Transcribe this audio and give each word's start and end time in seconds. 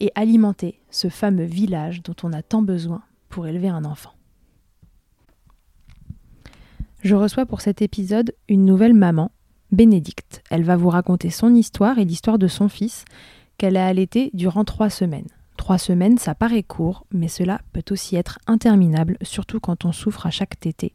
et 0.00 0.10
alimenter 0.14 0.80
ce 0.90 1.08
fameux 1.08 1.44
village 1.44 2.02
dont 2.02 2.16
on 2.22 2.32
a 2.32 2.42
tant 2.42 2.62
besoin 2.62 3.02
pour 3.28 3.46
élever 3.46 3.68
un 3.68 3.84
enfant. 3.84 4.12
Je 7.02 7.14
reçois 7.14 7.46
pour 7.46 7.60
cet 7.60 7.80
épisode 7.80 8.34
une 8.48 8.64
nouvelle 8.64 8.94
maman, 8.94 9.30
Bénédicte. 9.72 10.42
Elle 10.50 10.64
va 10.64 10.76
vous 10.76 10.88
raconter 10.88 11.30
son 11.30 11.54
histoire 11.54 11.98
et 11.98 12.04
l'histoire 12.04 12.38
de 12.38 12.48
son 12.48 12.68
fils 12.68 13.04
qu'elle 13.56 13.76
a 13.76 13.86
allaité 13.86 14.30
durant 14.34 14.64
trois 14.64 14.90
semaines. 14.90 15.28
Trois 15.56 15.78
semaines, 15.78 16.18
ça 16.18 16.34
paraît 16.34 16.62
court, 16.62 17.06
mais 17.12 17.28
cela 17.28 17.60
peut 17.72 17.84
aussi 17.90 18.16
être 18.16 18.38
interminable, 18.46 19.16
surtout 19.22 19.60
quand 19.60 19.84
on 19.84 19.92
souffre 19.92 20.26
à 20.26 20.30
chaque 20.30 20.58
tétée 20.58 20.94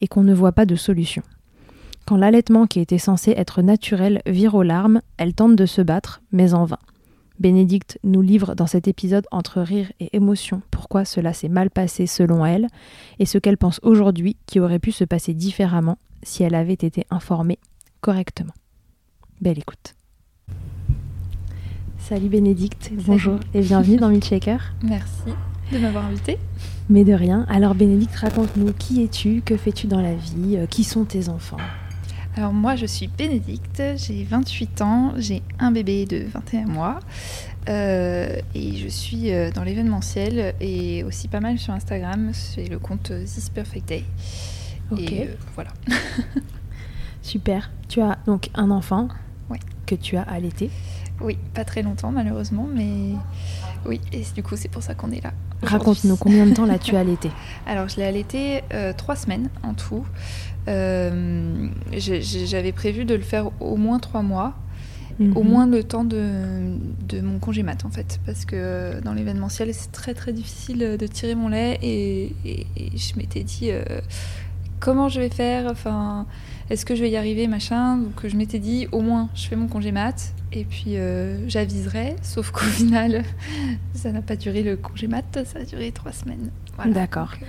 et 0.00 0.08
qu'on 0.08 0.24
ne 0.24 0.34
voit 0.34 0.52
pas 0.52 0.66
de 0.66 0.74
solution. 0.74 1.22
Quand 2.06 2.16
l'allaitement 2.16 2.66
qui 2.66 2.80
était 2.80 2.98
censé 2.98 3.30
être 3.30 3.62
naturel 3.62 4.20
vire 4.26 4.54
aux 4.54 4.64
larmes, 4.64 5.00
elle 5.16 5.34
tente 5.34 5.56
de 5.56 5.66
se 5.66 5.80
battre, 5.80 6.20
mais 6.32 6.52
en 6.54 6.64
vain. 6.64 6.80
Bénédicte 7.42 7.98
nous 8.04 8.22
livre 8.22 8.54
dans 8.54 8.68
cet 8.68 8.86
épisode 8.86 9.26
entre 9.32 9.60
rire 9.62 9.90
et 9.98 10.16
émotion 10.16 10.62
pourquoi 10.70 11.04
cela 11.04 11.32
s'est 11.32 11.48
mal 11.48 11.70
passé 11.70 12.06
selon 12.06 12.46
elle 12.46 12.68
et 13.18 13.26
ce 13.26 13.36
qu'elle 13.36 13.58
pense 13.58 13.80
aujourd'hui 13.82 14.36
qui 14.46 14.60
aurait 14.60 14.78
pu 14.78 14.92
se 14.92 15.02
passer 15.02 15.34
différemment 15.34 15.98
si 16.22 16.44
elle 16.44 16.54
avait 16.54 16.72
été 16.72 17.04
informée 17.10 17.58
correctement. 18.00 18.52
Belle 19.40 19.58
écoute. 19.58 19.96
Salut 21.98 22.28
Bénédicte, 22.28 22.92
bonjour 23.04 23.40
et 23.54 23.60
bienvenue 23.60 23.96
dans 23.96 24.10
Milkshaker. 24.10 24.72
Merci 24.84 25.34
de 25.72 25.78
m'avoir 25.78 26.04
invitée. 26.04 26.38
Mais 26.88 27.02
de 27.02 27.12
rien. 27.12 27.44
Alors 27.48 27.74
Bénédicte, 27.74 28.14
raconte-nous 28.14 28.72
qui 28.78 29.02
es-tu, 29.02 29.42
que 29.44 29.56
fais-tu 29.56 29.88
dans 29.88 30.00
la 30.00 30.14
vie, 30.14 30.58
euh, 30.58 30.66
qui 30.66 30.84
sont 30.84 31.04
tes 31.04 31.28
enfants? 31.28 31.56
Alors 32.36 32.52
moi 32.52 32.76
je 32.76 32.86
suis 32.86 33.08
Bénédicte, 33.08 33.82
j'ai 33.96 34.24
28 34.24 34.80
ans, 34.82 35.12
j'ai 35.18 35.42
un 35.58 35.70
bébé 35.70 36.06
de 36.06 36.24
21 36.32 36.64
mois 36.66 37.00
euh, 37.68 38.40
et 38.54 38.76
je 38.76 38.88
suis 38.88 39.32
euh, 39.32 39.50
dans 39.50 39.62
l'événementiel 39.64 40.54
et 40.60 41.04
aussi 41.04 41.28
pas 41.28 41.40
mal 41.40 41.58
sur 41.58 41.74
Instagram, 41.74 42.30
c'est 42.32 42.68
le 42.68 42.78
compte 42.78 43.12
This 43.24 43.50
Perfect 43.50 43.86
Day. 43.86 44.04
Ok. 44.90 45.00
Et 45.00 45.22
euh, 45.28 45.34
voilà. 45.54 45.70
Super. 47.22 47.70
Tu 47.88 48.00
as 48.00 48.18
donc 48.26 48.48
un 48.54 48.70
enfant 48.70 49.08
Oui. 49.50 49.58
que 49.86 49.94
tu 49.94 50.16
as 50.16 50.22
allaité? 50.22 50.70
Oui, 51.20 51.36
pas 51.52 51.64
très 51.66 51.82
longtemps 51.82 52.12
malheureusement, 52.12 52.66
mais 52.72 53.12
oui, 53.84 54.00
et 54.12 54.22
du 54.34 54.42
coup 54.42 54.56
c'est 54.56 54.68
pour 54.68 54.82
ça 54.82 54.94
qu'on 54.94 55.10
est 55.12 55.22
là. 55.22 55.32
Raconte-nous 55.62 56.16
combien 56.16 56.46
de 56.46 56.54
temps 56.54 56.66
l'as-tu 56.66 56.96
allaité 56.96 57.30
Alors 57.66 57.88
je 57.88 57.96
l'ai 57.96 58.04
allaité 58.04 58.62
euh, 58.74 58.92
trois 58.96 59.16
semaines 59.16 59.48
en 59.62 59.74
tout. 59.74 60.04
Euh, 60.68 61.68
J'avais 61.92 62.72
prévu 62.72 63.04
de 63.04 63.14
le 63.14 63.22
faire 63.22 63.50
au 63.60 63.76
moins 63.76 63.98
trois 63.98 64.22
mois. 64.22 64.54
au 65.20 65.24
Mhm. 65.24 65.48
moins 65.48 65.66
le 65.66 65.84
temps 65.84 66.04
de, 66.04 66.24
de 67.06 67.20
mon 67.20 67.38
congé 67.38 67.62
mat 67.62 67.84
en 67.84 67.90
fait 67.90 68.18
parce 68.24 68.44
que 68.46 68.56
euh, 68.56 69.00
dans 69.02 69.12
l'événementiel 69.12 69.68
c'est 69.74 69.92
très 69.92 70.14
très 70.14 70.32
difficile 70.32 70.96
de 70.98 71.06
tirer 71.06 71.34
mon 71.34 71.48
lait 71.48 71.78
et, 71.82 72.34
et- 72.46 72.66
et 72.76 72.96
je 72.96 73.16
m'étais 73.18 73.42
dit 73.44 73.70
euh, 73.70 73.84
comment 74.82 75.08
je 75.08 75.20
vais 75.20 75.30
faire 75.30 75.70
enfin 75.70 76.26
est-ce 76.70 76.84
que 76.84 76.94
je 76.96 77.02
vais 77.02 77.10
y 77.10 77.16
arriver 77.16 77.46
machin 77.46 77.98
donc 77.98 78.26
je 78.26 78.36
m'étais 78.36 78.58
dit 78.58 78.88
au 78.90 79.00
moins 79.00 79.28
je 79.34 79.46
fais 79.46 79.56
mon 79.56 79.68
congé 79.68 79.92
mat 79.92 80.34
et 80.52 80.64
puis 80.64 80.96
euh, 80.96 81.48
j'aviserai 81.48 82.16
sauf 82.20 82.50
qu'au 82.50 82.60
final 82.80 83.22
ça 83.94 84.10
n'a 84.10 84.22
pas 84.22 84.34
duré 84.36 84.62
le 84.62 84.76
congé 84.76 85.06
mat 85.06 85.38
ça 85.44 85.60
a 85.60 85.64
duré 85.64 85.92
trois 85.92 86.12
semaines 86.12 86.50
Voilà. 86.76 86.92
D'accord. 86.92 87.30
Euh, 87.40 87.44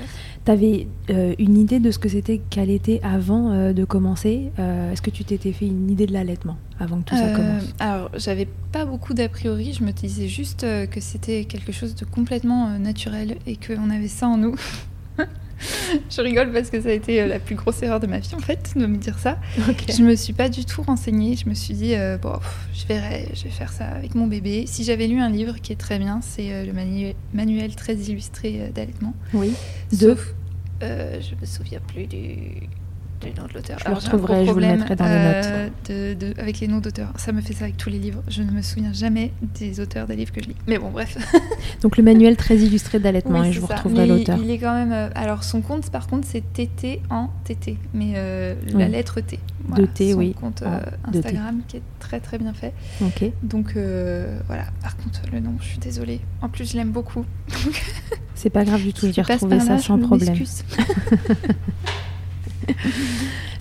T'avais 0.46 0.88
euh, 1.10 1.34
une 1.40 1.58
idée 1.58 1.80
de 1.80 1.90
ce 1.90 1.98
que 1.98 2.10
c'était 2.10 2.40
qu'allaiter 2.50 3.00
avant 3.04 3.52
euh, 3.52 3.74
de 3.74 3.86
commencer 3.86 4.52
Est-ce 4.58 5.02
que 5.02 5.10
tu 5.10 5.24
t'étais 5.24 5.54
fait 5.54 5.66
une 5.66 5.90
idée 5.90 6.06
de 6.06 6.14
l'allaitement 6.14 6.58
avant 6.80 7.00
que 7.02 7.10
tout 7.10 7.16
ça 7.16 7.32
commence? 7.32 7.64
Alors, 7.80 8.10
j'avais 8.18 8.48
pas 8.72 8.86
beaucoup 8.86 9.14
d'a 9.14 9.30
priori. 9.30 9.74
Je 9.74 9.84
me 9.84 9.92
disais 9.92 10.28
juste 10.28 10.62
que 10.62 11.00
c'était 11.00 11.46
quelque 11.46 11.72
chose 11.72 11.96
de 11.96 12.04
complètement 12.04 12.78
naturel 12.78 13.38
et 13.48 13.56
qu'on 13.56 13.90
avait 13.90 14.10
ça 14.10 14.28
en 14.28 14.38
nous. 14.38 14.56
je 16.10 16.22
rigole 16.22 16.52
parce 16.52 16.70
que 16.70 16.82
ça 16.82 16.90
a 16.90 16.92
été 16.92 17.22
euh, 17.22 17.28
la 17.28 17.40
plus 17.40 17.56
grosse 17.56 17.82
erreur 17.84 18.00
de 18.00 18.08
ma 18.08 18.20
vie 18.20 18.34
en 18.36 18.40
fait 18.40 18.74
de 18.76 18.86
me 18.86 18.98
dire 18.98 19.18
ça. 19.20 19.38
Ok. 19.70 19.86
Je 19.96 20.04
me 20.04 20.16
suis 20.16 20.34
pas 20.34 20.50
du 20.50 20.66
tout 20.66 20.82
renseignée. 20.82 21.36
Je 21.36 21.48
me 21.50 21.54
suis 21.54 21.74
dit 21.74 21.96
euh, 21.96 22.18
bon, 22.18 22.34
pff, 22.34 22.68
je 22.74 22.86
verrai, 22.88 23.30
je 23.34 23.44
vais 23.46 23.50
faire 23.50 23.72
ça 23.72 23.86
avec 23.86 24.16
mon 24.16 24.28
bébé. 24.28 24.66
Si 24.68 24.84
j'avais 24.84 25.08
lu 25.08 25.20
un 25.20 25.30
livre 25.30 25.56
qui 25.62 25.72
est 25.72 25.78
très 25.80 26.00
bien, 26.00 26.20
c'est 26.22 26.52
euh, 26.52 26.66
le 26.66 26.74
manu- 26.74 27.14
manuel 27.34 27.76
très 27.76 27.96
illustré 27.96 28.62
euh, 28.62 28.70
d'allaitement. 28.72 29.14
Oui. 29.34 29.54
De 29.92 29.98
Sauf, 29.98 30.34
je 30.82 31.36
me 31.40 31.46
souviens 31.46 31.80
plus 31.88 32.08
du, 32.08 32.68
du 33.24 33.40
nom 33.40 33.48
de 33.48 33.54
l'auteur. 33.54 33.80
Je 33.80 33.86
Alors, 33.86 34.00
j'ai 34.00 34.08
retrouverai, 34.10 34.46
je 34.46 34.52
vous 34.52 34.60
le 34.60 34.68
mettrai 34.68 34.96
dans 34.96 35.06
les 35.06 35.12
euh, 35.12 35.70
de- 35.90 36.14
de- 36.34 36.40
avec 36.40 36.60
les 36.60 36.68
noms 36.68 36.80
d'auteurs. 36.80 37.12
Ça 37.18 37.32
me 37.32 37.42
fait 37.42 37.54
ça 37.54 37.64
avec 37.66 37.78
tous 37.78 37.90
les 37.90 38.00
livres. 38.00 38.22
Je 38.28 38.42
ne 38.44 38.52
me 38.52 38.62
souviens 38.62 38.94
jamais 38.94 39.32
des 39.60 39.80
auteurs 39.80 40.08
des 40.08 40.16
livres 40.16 40.32
que 40.32 40.42
je 40.44 40.50
lis. 40.50 40.56
Mais 40.68 40.78
bon, 40.78 40.90
bref. 40.92 41.18
Donc 41.82 41.98
le 41.98 42.04
manuel 42.04 42.36
très 42.36 42.58
illustré 42.58 43.00
d'allaitement 43.00 43.40
Oui, 43.42 43.48
et 43.48 43.50
c'est 43.50 43.54
je 43.54 43.60
vous 43.62 43.68
ça. 43.68 43.76
retrouverai 43.76 44.08
l'auteur. 44.08 44.38
Il 44.44 44.50
est 44.52 44.58
quand 44.60 44.74
même. 44.74 44.92
euh, 44.92 45.10
alors, 45.16 45.44
son 45.44 45.62
compte, 45.62 45.90
par 45.90 46.08
contre, 46.08 46.28
c'est 46.30 46.42
TT 46.54 47.02
en 47.10 47.30
TT. 47.46 47.78
Mais 47.94 48.14
euh, 48.16 48.56
la 48.74 48.88
lettre 48.88 49.22
T. 49.22 49.40
De 49.78 49.86
T, 49.86 50.12
son 50.12 50.18
oui, 50.18 50.34
compte 50.34 50.62
euh, 50.64 50.80
T. 51.12 51.20
Instagram 51.20 51.62
qui 51.70 51.78
est 51.78 51.82
très 52.00 52.20
très 52.20 52.38
bien 52.38 52.54
fait. 52.54 52.74
Ok. 53.02 53.32
Donc 53.44 53.74
voilà. 54.48 54.66
Par 54.82 54.98
contre, 54.98 55.22
le 55.32 55.40
nom, 55.40 55.54
je 55.62 55.66
suis 55.68 55.78
désolée. 55.80 56.20
En 56.42 56.50
plus, 56.50 56.70
je 56.72 56.76
l'aime 56.78 56.92
beaucoup. 56.92 57.24
C'est 58.36 58.50
pas 58.50 58.66
grave 58.66 58.82
du 58.82 58.92
tout, 58.92 59.06
retrouver 59.08 59.58
par 59.58 59.66
ça 59.66 59.74
là, 59.76 59.80
sans 59.80 59.98
problème. 60.00 60.36
Donc 62.68 62.76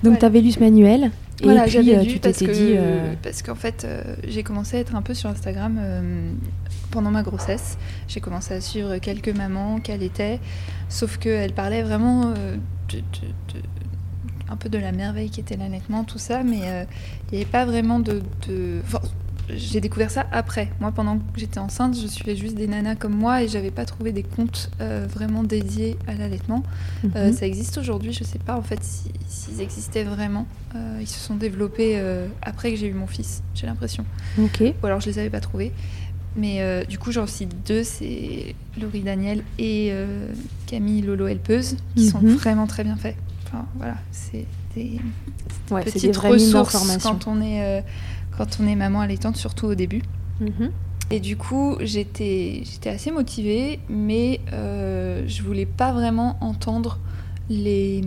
Voilà. 0.02 0.18
tu 0.18 0.24
avais 0.24 0.40
lu 0.40 0.50
ce 0.52 0.60
manuel 0.60 1.10
et 1.40 1.44
Voilà, 1.44 1.66
j'avais 1.66 1.96
euh, 1.96 2.02
lu 2.02 2.14
tu 2.14 2.18
parce 2.18 2.38
t'étais 2.38 2.52
que, 2.52 2.56
dit 2.56 2.74
euh, 2.76 3.14
parce 3.22 3.42
qu'en 3.42 3.54
fait, 3.54 3.84
euh, 3.84 4.02
j'ai 4.26 4.42
commencé 4.42 4.76
à 4.76 4.80
être 4.80 4.94
un 4.94 5.02
peu 5.02 5.14
sur 5.14 5.30
Instagram 5.30 5.76
euh, 5.80 6.30
pendant 6.90 7.10
ma 7.10 7.22
grossesse. 7.22 7.78
J'ai 8.08 8.20
commencé 8.20 8.54
à 8.54 8.60
suivre 8.60 8.98
quelques 8.98 9.28
mamans 9.36 9.78
qu'elle 9.80 10.02
était, 10.02 10.40
sauf 10.88 11.18
qu'elle 11.18 11.52
parlait 11.52 11.82
vraiment 11.82 12.30
de, 12.30 12.96
de- 12.96 12.98
de- 13.54 13.62
un 14.50 14.56
peu 14.56 14.68
de 14.68 14.78
la 14.78 14.92
merveille 14.92 15.30
qui 15.30 15.40
était 15.40 15.56
l'allaitement, 15.56 16.04
tout 16.04 16.18
ça, 16.18 16.42
mais 16.42 16.58
il 16.58 17.36
n'y 17.36 17.42
avait 17.42 17.50
pas 17.50 17.64
vraiment 17.64 17.98
de. 18.00 18.20
de... 18.48 18.80
Enfin, 18.84 19.00
j'ai 19.48 19.80
découvert 19.80 20.10
ça 20.10 20.26
après. 20.32 20.70
Moi, 20.80 20.92
pendant 20.92 21.18
que 21.18 21.22
j'étais 21.38 21.58
enceinte, 21.58 21.96
je 22.00 22.06
suivais 22.06 22.36
juste 22.36 22.54
des 22.54 22.66
nanas 22.66 22.94
comme 22.94 23.14
moi 23.14 23.42
et 23.42 23.48
j'avais 23.48 23.70
pas 23.70 23.84
trouvé 23.84 24.12
des 24.12 24.22
comptes 24.22 24.70
euh, 24.80 25.06
vraiment 25.12 25.42
dédiés 25.42 25.96
à 26.06 26.14
l'allaitement. 26.14 26.62
Euh, 27.16 27.28
Mhm. 27.28 27.32
ça 27.34 27.46
existe 27.46 27.76
aujourd'hui, 27.78 28.12
je 28.12 28.24
sais 28.24 28.38
pas 28.38 28.56
en 28.56 28.62
fait 28.62 28.82
si- 28.82 29.10
s'ils 29.28 29.60
existaient 29.60 30.04
vraiment. 30.04 30.46
Euh, 30.74 30.98
ils 31.00 31.06
se 31.08 31.18
sont 31.20 31.34
développés 31.34 32.00
après 32.40 32.70
que 32.70 32.76
j'ai 32.78 32.86
eu 32.86 32.94
mon 32.94 33.06
fils, 33.06 33.42
j'ai 33.54 33.66
l'impression. 33.66 34.04
Ok. 34.38 34.62
Ou 34.82 34.86
alors 34.86 35.00
je 35.00 35.06
les 35.10 35.18
avais 35.18 35.30
pas 35.30 35.40
trouvés. 35.40 35.72
Mais 36.34 36.86
du 36.86 36.98
coup, 36.98 37.12
j'en 37.12 37.26
cite 37.26 37.54
deux, 37.66 37.84
c'est 37.84 38.54
Laurie 38.80 39.02
Daniel 39.02 39.42
et 39.58 39.92
Camille 40.66 41.02
Lolo 41.02 41.26
Helpeuse, 41.26 41.76
qui 41.94 42.06
sont 42.08 42.20
Mhm. 42.22 42.34
vraiment 42.36 42.66
très 42.66 42.84
bien 42.84 42.96
faits. 42.96 43.16
Enfin, 43.46 43.66
voilà, 43.76 43.96
c'est 44.12 44.46
des 44.74 44.98
Ouais, 45.70 45.82
c'est 45.84 45.92
des 46.00 46.08
petites 46.08 46.16
vraies 46.16 46.30
ressources 46.30 46.96
quand 47.02 47.26
on 47.26 47.42
est 47.42 47.82
quand 48.36 48.58
on 48.60 48.66
est 48.66 48.76
maman 48.76 49.00
allaitante, 49.00 49.36
surtout 49.36 49.66
au 49.66 49.74
début. 49.74 50.02
Mhm. 50.40 50.70
Et 51.10 51.20
du 51.20 51.36
coup, 51.36 51.76
j'étais 51.80 52.64
assez 52.86 53.10
motivée, 53.10 53.80
mais 53.88 54.40
euh, 54.52 55.24
je 55.26 55.42
voulais 55.42 55.66
pas 55.66 55.92
vraiment 55.92 56.36
entendre 56.40 56.98
les 57.50 58.02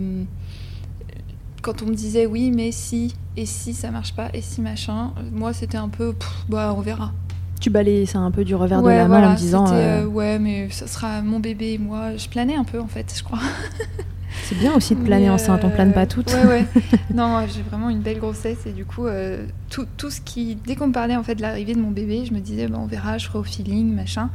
quand 1.62 1.82
on 1.82 1.86
me 1.86 1.94
disait 1.94 2.26
oui, 2.26 2.52
mais 2.54 2.70
si 2.72 3.14
et 3.36 3.46
si 3.46 3.74
ça 3.74 3.90
marche 3.90 4.14
pas 4.14 4.28
et 4.32 4.40
si 4.40 4.60
machin. 4.60 5.12
Moi, 5.32 5.52
c'était 5.52 5.78
un 5.78 5.88
peu 5.88 6.12
pff, 6.12 6.46
bah 6.48 6.74
on 6.76 6.80
verra. 6.80 7.12
Tu 7.60 7.70
balayais 7.70 8.06
ça 8.06 8.18
un 8.18 8.30
peu 8.30 8.44
du 8.44 8.54
revers 8.54 8.82
de 8.82 8.88
la 8.88 9.02
main 9.02 9.08
voilà, 9.08 9.30
en 9.30 9.34
disant 9.34 9.66
c'était, 9.66 9.78
euh, 9.78 10.02
euh, 10.02 10.06
ouais, 10.06 10.38
mais 10.38 10.68
ça 10.70 10.86
sera 10.86 11.22
mon 11.22 11.40
bébé 11.40 11.72
et 11.74 11.78
moi. 11.78 12.16
Je 12.16 12.28
planais 12.28 12.54
un 12.56 12.64
peu 12.64 12.80
en 12.80 12.86
fait, 12.86 13.12
je 13.16 13.22
crois. 13.22 13.40
c'est 14.48 14.54
bien 14.58 14.74
aussi 14.74 14.94
de 14.94 15.00
planer 15.02 15.28
enceinte, 15.30 15.64
on 15.64 15.70
plane 15.70 15.92
pas 15.92 16.06
toutes. 16.06 16.32
Ouais, 16.32 16.46
ouais. 16.46 16.64
non, 17.14 17.44
j'ai 17.46 17.62
vraiment 17.62 17.90
une 17.90 18.00
belle 18.00 18.18
grossesse 18.18 18.66
et 18.66 18.72
du 18.72 18.84
coup, 18.84 19.06
euh, 19.06 19.46
tout, 19.70 19.86
tout 19.96 20.10
ce 20.10 20.20
qui. 20.20 20.56
Dès 20.56 20.76
qu'on 20.76 20.88
me 20.88 20.92
parlait 20.92 21.16
en 21.16 21.22
fait 21.22 21.34
de 21.34 21.42
l'arrivée 21.42 21.74
de 21.74 21.80
mon 21.80 21.90
bébé, 21.90 22.24
je 22.24 22.32
me 22.32 22.40
disais, 22.40 22.68
bah, 22.68 22.78
on 22.80 22.86
verra, 22.86 23.18
je 23.18 23.26
ferai 23.26 23.38
au 23.38 23.42
feeling, 23.44 23.92
machin. 23.94 24.30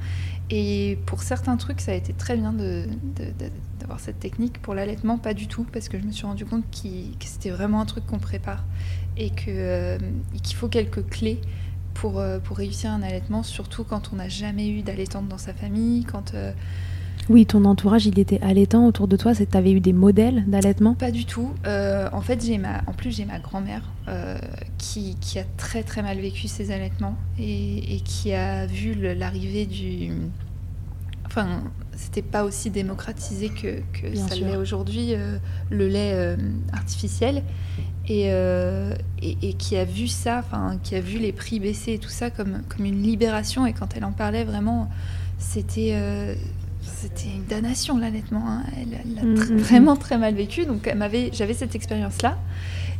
Et 0.50 1.00
pour 1.06 1.24
certains 1.24 1.56
trucs, 1.56 1.80
ça 1.80 1.92
a 1.92 1.96
été 1.96 2.12
très 2.14 2.36
bien 2.36 2.52
de, 2.52 2.84
de- 3.16 3.24
de- 3.26 3.52
d'avoir 3.80 4.00
cette 4.02 4.20
technique. 4.20 4.62
Pour 4.62 4.74
l'allaitement, 4.76 5.18
pas 5.18 5.34
du 5.34 5.48
tout, 5.48 5.66
parce 5.72 5.88
que 5.88 5.98
je 5.98 6.04
me 6.06 6.12
suis 6.12 6.26
rendu 6.26 6.46
compte 6.46 6.66
qu'il- 6.72 7.18
que 7.18 7.26
c'était 7.26 7.52
vraiment 7.52 7.80
un 7.80 7.86
truc 7.86 8.06
qu'on 8.06 8.20
prépare 8.20 8.66
et 9.18 9.32
euh, 9.48 9.98
qu'il 10.44 10.56
faut 10.58 10.68
quelques 10.68 11.08
clés. 11.08 11.40
Pour, 11.94 12.20
euh, 12.20 12.40
pour 12.40 12.56
réussir 12.58 12.90
un 12.90 13.02
allaitement, 13.04 13.44
surtout 13.44 13.84
quand 13.84 14.12
on 14.14 14.16
n'a 14.16 14.30
jamais 14.30 14.70
eu 14.70 14.82
d'allaitante 14.82 15.28
dans 15.28 15.38
sa 15.38 15.54
famille, 15.54 16.06
quand 16.06 16.34
euh, 16.34 16.54
Oui, 17.32 17.46
ton 17.46 17.64
entourage, 17.64 18.08
il 18.08 18.20
était 18.20 18.42
allaitant 18.42 18.86
autour 18.86 19.08
de 19.08 19.16
toi, 19.16 19.34
tu 19.34 19.46
avais 19.54 19.72
eu 19.72 19.80
des 19.80 19.94
modèles 19.94 20.44
d'allaitement? 20.48 20.96
Pas 20.96 21.12
du 21.12 21.24
tout. 21.24 21.52
Euh, 21.66 22.10
en 22.12 22.20
fait, 22.20 22.46
j'ai 22.46 22.58
ma, 22.58 22.82
en 22.88 22.92
plus 22.92 23.16
j'ai 23.16 23.24
ma 23.24 23.40
grand-mère 23.40 23.84
euh, 24.10 24.38
qui, 24.78 25.16
qui 25.22 25.40
a 25.40 25.46
très 25.56 25.84
très 25.84 26.02
mal 26.02 26.20
vécu 26.20 26.50
ses 26.50 26.72
allaitements 26.72 27.16
et, 27.40 27.96
et 27.96 28.00
qui 28.02 28.34
a 28.34 28.66
vu 28.66 28.96
l'arrivée 29.16 29.66
du. 29.66 30.12
Enfin, 31.26 31.64
c'était 31.96 32.22
pas 32.22 32.44
aussi 32.44 32.70
démocratisé 32.70 33.48
que, 33.48 33.80
que 33.94 34.10
Bien 34.12 34.28
ça 34.28 34.36
l'est 34.36 34.58
aujourd'hui, 34.58 35.14
euh, 35.14 35.38
le 35.70 35.88
lait 35.88 36.36
artificiel. 36.74 37.44
Et, 38.10 38.26
euh, 38.34 38.94
et, 39.22 39.38
et 39.42 39.54
qui 39.54 39.78
a 39.78 39.86
vu 39.86 40.08
ça, 40.10 40.40
enfin, 40.40 40.78
qui 40.84 40.96
a 40.96 41.00
vu 41.00 41.18
les 41.18 41.32
prix 41.32 41.62
baisser 41.62 41.94
et 41.94 42.00
tout 42.00 42.10
ça 42.10 42.30
comme, 42.30 42.64
comme 42.68 42.84
une 42.86 43.02
libération. 43.02 43.66
Et 43.66 43.72
quand 43.72 43.96
elle 43.96 44.04
en 44.04 44.12
parlait, 44.12 44.44
vraiment, 44.44 44.90
c'était. 45.38 45.92
euh, 45.94 46.36
c'était 47.02 47.30
une 47.36 47.46
damnation 47.46 47.98
l'allaitement. 47.98 48.44
hein. 48.48 48.64
Elle 48.80 49.16
l'a 49.16 49.22
Mm, 49.24 49.34
mm, 49.36 49.54
mm. 49.54 49.58
vraiment 49.58 49.96
très 49.96 50.18
mal 50.18 50.34
vécu. 50.36 50.66
Donc 50.66 50.90
j'avais 51.34 51.54
cette 51.54 51.76
expérience-là. 51.76 52.38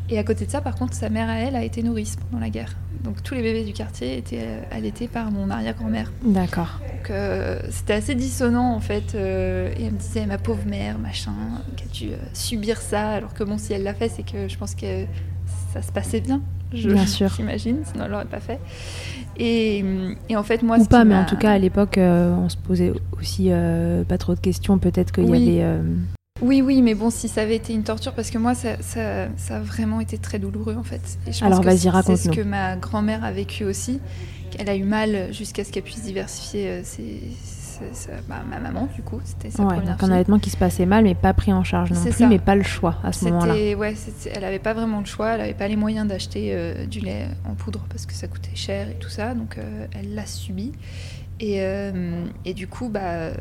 Et 0.10 0.18
à 0.20 0.24
côté 0.24 0.46
de 0.46 0.52
ça, 0.52 0.60
par 0.62 0.76
contre, 0.76 0.94
sa 0.94 1.10
mère 1.10 1.30
à 1.30 1.36
elle 1.36 1.56
a 1.56 1.64
été 1.64 1.84
nourrice 1.84 2.18
pendant 2.18 2.42
la 2.42 2.50
guerre. 2.50 2.76
Donc 3.04 3.24
tous 3.24 3.34
les 3.34 3.42
bébés 3.42 3.64
du 3.64 3.74
quartier 3.74 4.18
étaient 4.18 4.42
euh, 4.44 4.62
allaités 4.72 5.08
par 5.08 5.32
mon 5.32 5.50
arrière-grand-mère. 5.50 6.12
D'accord. 6.24 6.80
Donc 6.92 7.10
euh, 7.10 7.60
c'était 7.72 7.94
assez 7.94 8.14
dissonant 8.16 8.74
en 8.76 8.80
fait. 8.80 9.16
euh, 9.16 9.72
et 9.78 9.86
elle 9.86 9.94
me 9.94 9.98
disait 9.98 10.26
ma 10.26 10.38
pauvre 10.38 10.66
mère, 10.68 11.00
machin, 11.00 11.32
dû 11.94 12.10
euh, 12.10 12.18
subir 12.34 12.80
ça? 12.82 13.10
Alors 13.12 13.34
que 13.34 13.44
bon, 13.44 13.58
si 13.58 13.74
elle 13.74 13.84
l'a 13.84 13.94
fait, 13.94 14.10
c'est 14.10 14.24
que 14.24 14.48
je 14.48 14.58
pense 14.58 14.76
que 14.76 15.06
ça 15.74 15.82
se 15.82 15.92
passait 15.92 16.22
bien. 16.22 16.42
Je, 16.74 16.90
Bien 16.90 17.06
sûr. 17.06 17.30
J'imagine, 17.36 17.78
sinon 17.84 18.06
elle 18.06 18.12
l'aurait 18.12 18.26
pas 18.26 18.40
fait. 18.40 18.60
Et, 19.38 19.84
et 20.30 20.36
en 20.38 20.44
fait, 20.44 20.62
moi, 20.64 20.78
Ou 20.80 20.86
pas, 20.86 21.04
mais 21.04 21.16
en 21.16 21.26
tout 21.26 21.36
cas, 21.38 21.52
à 21.52 21.58
l'époque, 21.58 21.98
euh, 21.98 22.34
on 22.34 22.48
se 22.50 22.58
posait 22.58 22.94
aussi 23.20 23.48
euh, 23.52 24.04
pas 24.04 24.18
trop 24.18 24.36
de 24.36 24.40
questions. 24.40 24.78
Peut-être 24.78 25.12
qu'il 25.12 25.26
Oui. 25.26 25.40
y 25.40 25.50
avait. 25.60 25.64
euh, 25.64 25.84
Oui, 26.42 26.62
oui, 26.62 26.82
mais 26.82 26.96
bon, 26.96 27.10
si 27.10 27.28
ça 27.28 27.42
avait 27.42 27.56
été 27.58 27.74
une 27.74 27.84
torture, 27.84 28.14
parce 28.14 28.30
que 28.32 28.38
moi, 28.38 28.56
ça, 28.56 28.82
ça, 28.82 29.28
ça 29.38 29.58
a 29.58 29.60
vraiment 29.60 30.00
été 30.00 30.18
très 30.18 30.40
douloureux 30.40 30.76
en 30.78 30.84
fait. 30.84 31.02
Et 31.28 31.32
je 31.34 31.40
pense 31.40 31.48
Alors, 31.48 31.62
vas-y, 31.62 31.80
c'est- 31.80 32.16
C'est 32.16 32.16
ce 32.16 32.30
que 32.30 32.42
ma 32.42 32.76
grand-mère 32.78 33.24
a 33.24 33.32
vécu 33.32 33.64
aussi. 33.66 34.00
Elle 34.60 34.70
a 34.70 34.76
eu 34.76 34.84
mal 34.84 35.34
jusqu'à 35.34 35.64
ce 35.64 35.72
qu'elle 35.72 35.84
puisse 35.84 36.04
diversifier 36.04 36.68
euh, 36.68 36.82
ses, 36.84 37.20
bah, 38.28 38.42
ma 38.50 38.60
maman, 38.60 38.88
du 38.96 39.02
coup. 39.02 39.20
C'était 39.24 39.50
sa 39.50 39.64
Ouais, 39.64 39.76
première 39.76 39.98
donc 39.98 40.04
un 40.04 40.12
allaitement 40.12 40.40
qui 40.40 40.50
se 40.50 40.58
passait 40.58 40.86
mal, 40.86 41.04
mais 41.04 41.16
pas 41.16 41.34
pris 41.34 41.52
en 41.54 41.64
charge 41.64 41.92
non 41.92 42.00
C'est 42.02 42.10
plus, 42.10 42.20
ça. 42.20 42.28
mais 42.28 42.40
pas 42.40 42.56
le 42.56 42.64
choix 42.64 42.98
à 43.04 43.12
ce 43.12 43.26
moment-là. 43.26 43.54
Ouais, 43.78 43.96
elle 44.34 44.42
n'avait 44.42 44.60
pas 44.60 44.74
vraiment 44.74 45.00
le 45.00 45.06
choix, 45.06 45.30
elle 45.32 45.42
n'avait 45.42 45.54
pas 45.54 45.68
les 45.68 45.76
moyens 45.76 46.08
d'acheter 46.08 46.50
euh, 46.54 46.86
du 46.86 47.00
lait 47.00 47.28
en 47.46 47.54
poudre 47.54 47.86
parce 47.90 48.06
que 48.06 48.14
ça 48.14 48.28
coûtait 48.28 48.56
cher 48.56 48.90
et 48.90 48.96
tout 48.96 49.10
ça, 49.10 49.34
donc 49.34 49.58
euh, 49.58 49.86
elle 49.94 50.16
l'a 50.16 50.26
subi. 50.26 50.72
Et, 51.40 51.62
euh, 51.62 52.26
et 52.46 52.54
du 52.54 52.68
coup, 52.68 52.90
bah, 52.90 53.32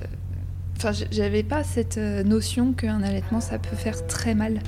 j'avais 1.11 1.43
pas 1.43 1.65
cette 1.65 1.99
notion 1.99 2.73
qu'un 2.73 3.03
allaitement 3.03 3.41
ça 3.41 3.59
peut 3.59 3.77
faire 3.77 4.07
très 4.07 4.35
mal. 4.35 4.61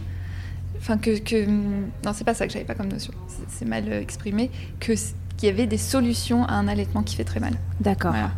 Enfin, 0.79 0.99
que, 0.99 1.19
que 1.19 1.47
non, 1.47 2.13
c'est 2.13 2.25
pas 2.25 2.35
ça 2.35 2.47
que 2.47 2.53
j'avais 2.53 2.65
pas 2.65 2.75
comme 2.75 2.89
notion, 2.89 3.13
c'est- 3.49 3.65
mal 3.65 3.91
exprimé, 3.93 4.51
que 4.81 4.93
qu'il 5.37 5.49
y 5.49 5.53
avait 5.53 5.67
des 5.67 5.79
solutions 5.79 6.45
à 6.45 6.55
un 6.55 6.69
allaitement 6.69 7.03
qui 7.03 7.17
fait 7.17 7.25
très 7.25 7.41
mal. 7.41 7.53
D'accord. 7.81 8.11
Voilà. 8.13 8.33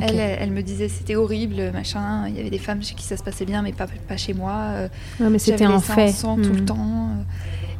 Elle, 0.00 0.50
me 0.52 0.62
disait 0.62 0.88
c'était 0.88 1.16
horrible, 1.16 1.70
machin. 1.72 2.26
Il 2.28 2.36
y 2.36 2.40
avait 2.40 2.50
des 2.50 2.58
femmes 2.58 2.82
chez 2.82 2.94
qui 2.94 3.04
ça 3.04 3.16
se 3.16 3.22
passait 3.22 3.44
bien, 3.44 3.62
mais 3.62 3.72
pas, 3.72 3.86
pas 4.08 4.16
chez 4.16 4.34
moi. 4.34 4.88
Ouais, 5.20 5.28
mais 5.30 5.38
c'était 5.38 5.64
un 5.64 5.80
fait. 5.80 6.08
sang 6.08 6.36
tout 6.36 6.52
le 6.52 6.60
Hmm. 6.62 6.64
temps. 6.64 7.08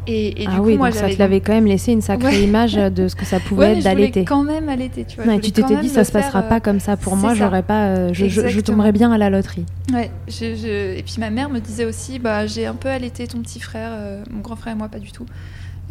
Et, 0.08 0.42
et 0.42 0.46
ah 0.48 0.54
du 0.54 0.58
oui, 0.58 0.72
coup, 0.72 0.78
moi, 0.78 0.90
donc 0.90 0.98
ça 0.98 1.08
te 1.08 1.16
l'avait 1.16 1.40
quand 1.40 1.52
même 1.52 1.64
laissé 1.66 1.92
une 1.92 2.00
sacrée 2.02 2.26
Ouais. 2.26 2.42
image 2.42 2.74
de 2.74 3.06
ce 3.06 3.14
que 3.14 3.24
ça 3.24 3.38
pouvait 3.48 3.66
Ouais, 3.66 3.76
être 3.78 3.84
d'allaiter. 3.84 4.24
quand 4.24 4.42
même 4.42 4.68
allaiter, 4.68 5.04
tu 5.04 5.14
vois. 5.22 5.26
Ouais, 5.32 5.38
tu 5.38 5.52
t'étais 5.52 5.76
dit 5.76 5.88
ça 5.88 6.02
se 6.02 6.10
passera 6.10 6.42
pas 6.42 6.56
euh, 6.56 6.60
comme 6.60 6.80
ça 6.80 6.96
pour 6.96 7.14
moi, 7.14 7.34
j'aurais 7.34 7.62
pas, 7.62 7.86
euh, 7.86 8.10
je, 8.12 8.26
je, 8.26 8.60
tomberais 8.60 8.90
bien 8.90 9.12
à 9.12 9.18
la 9.18 9.30
loterie. 9.30 9.64
Ouais, 9.92 10.10
je- 10.26 10.96
et 10.98 11.02
puis 11.04 11.14
ma 11.18 11.30
mère 11.30 11.50
me 11.50 11.60
disait 11.60 11.84
aussi, 11.84 12.18
bah, 12.18 12.48
j'ai 12.48 12.66
un 12.66 12.74
peu 12.74 12.88
allaité 12.88 13.28
ton 13.28 13.38
petit 13.42 13.60
frère, 13.60 13.90
euh, 13.92 14.24
mon 14.30 14.40
grand 14.40 14.56
frère 14.56 14.72
et 14.72 14.76
moi 14.76 14.88
pas 14.88 14.98
du 14.98 15.12
tout. 15.12 15.26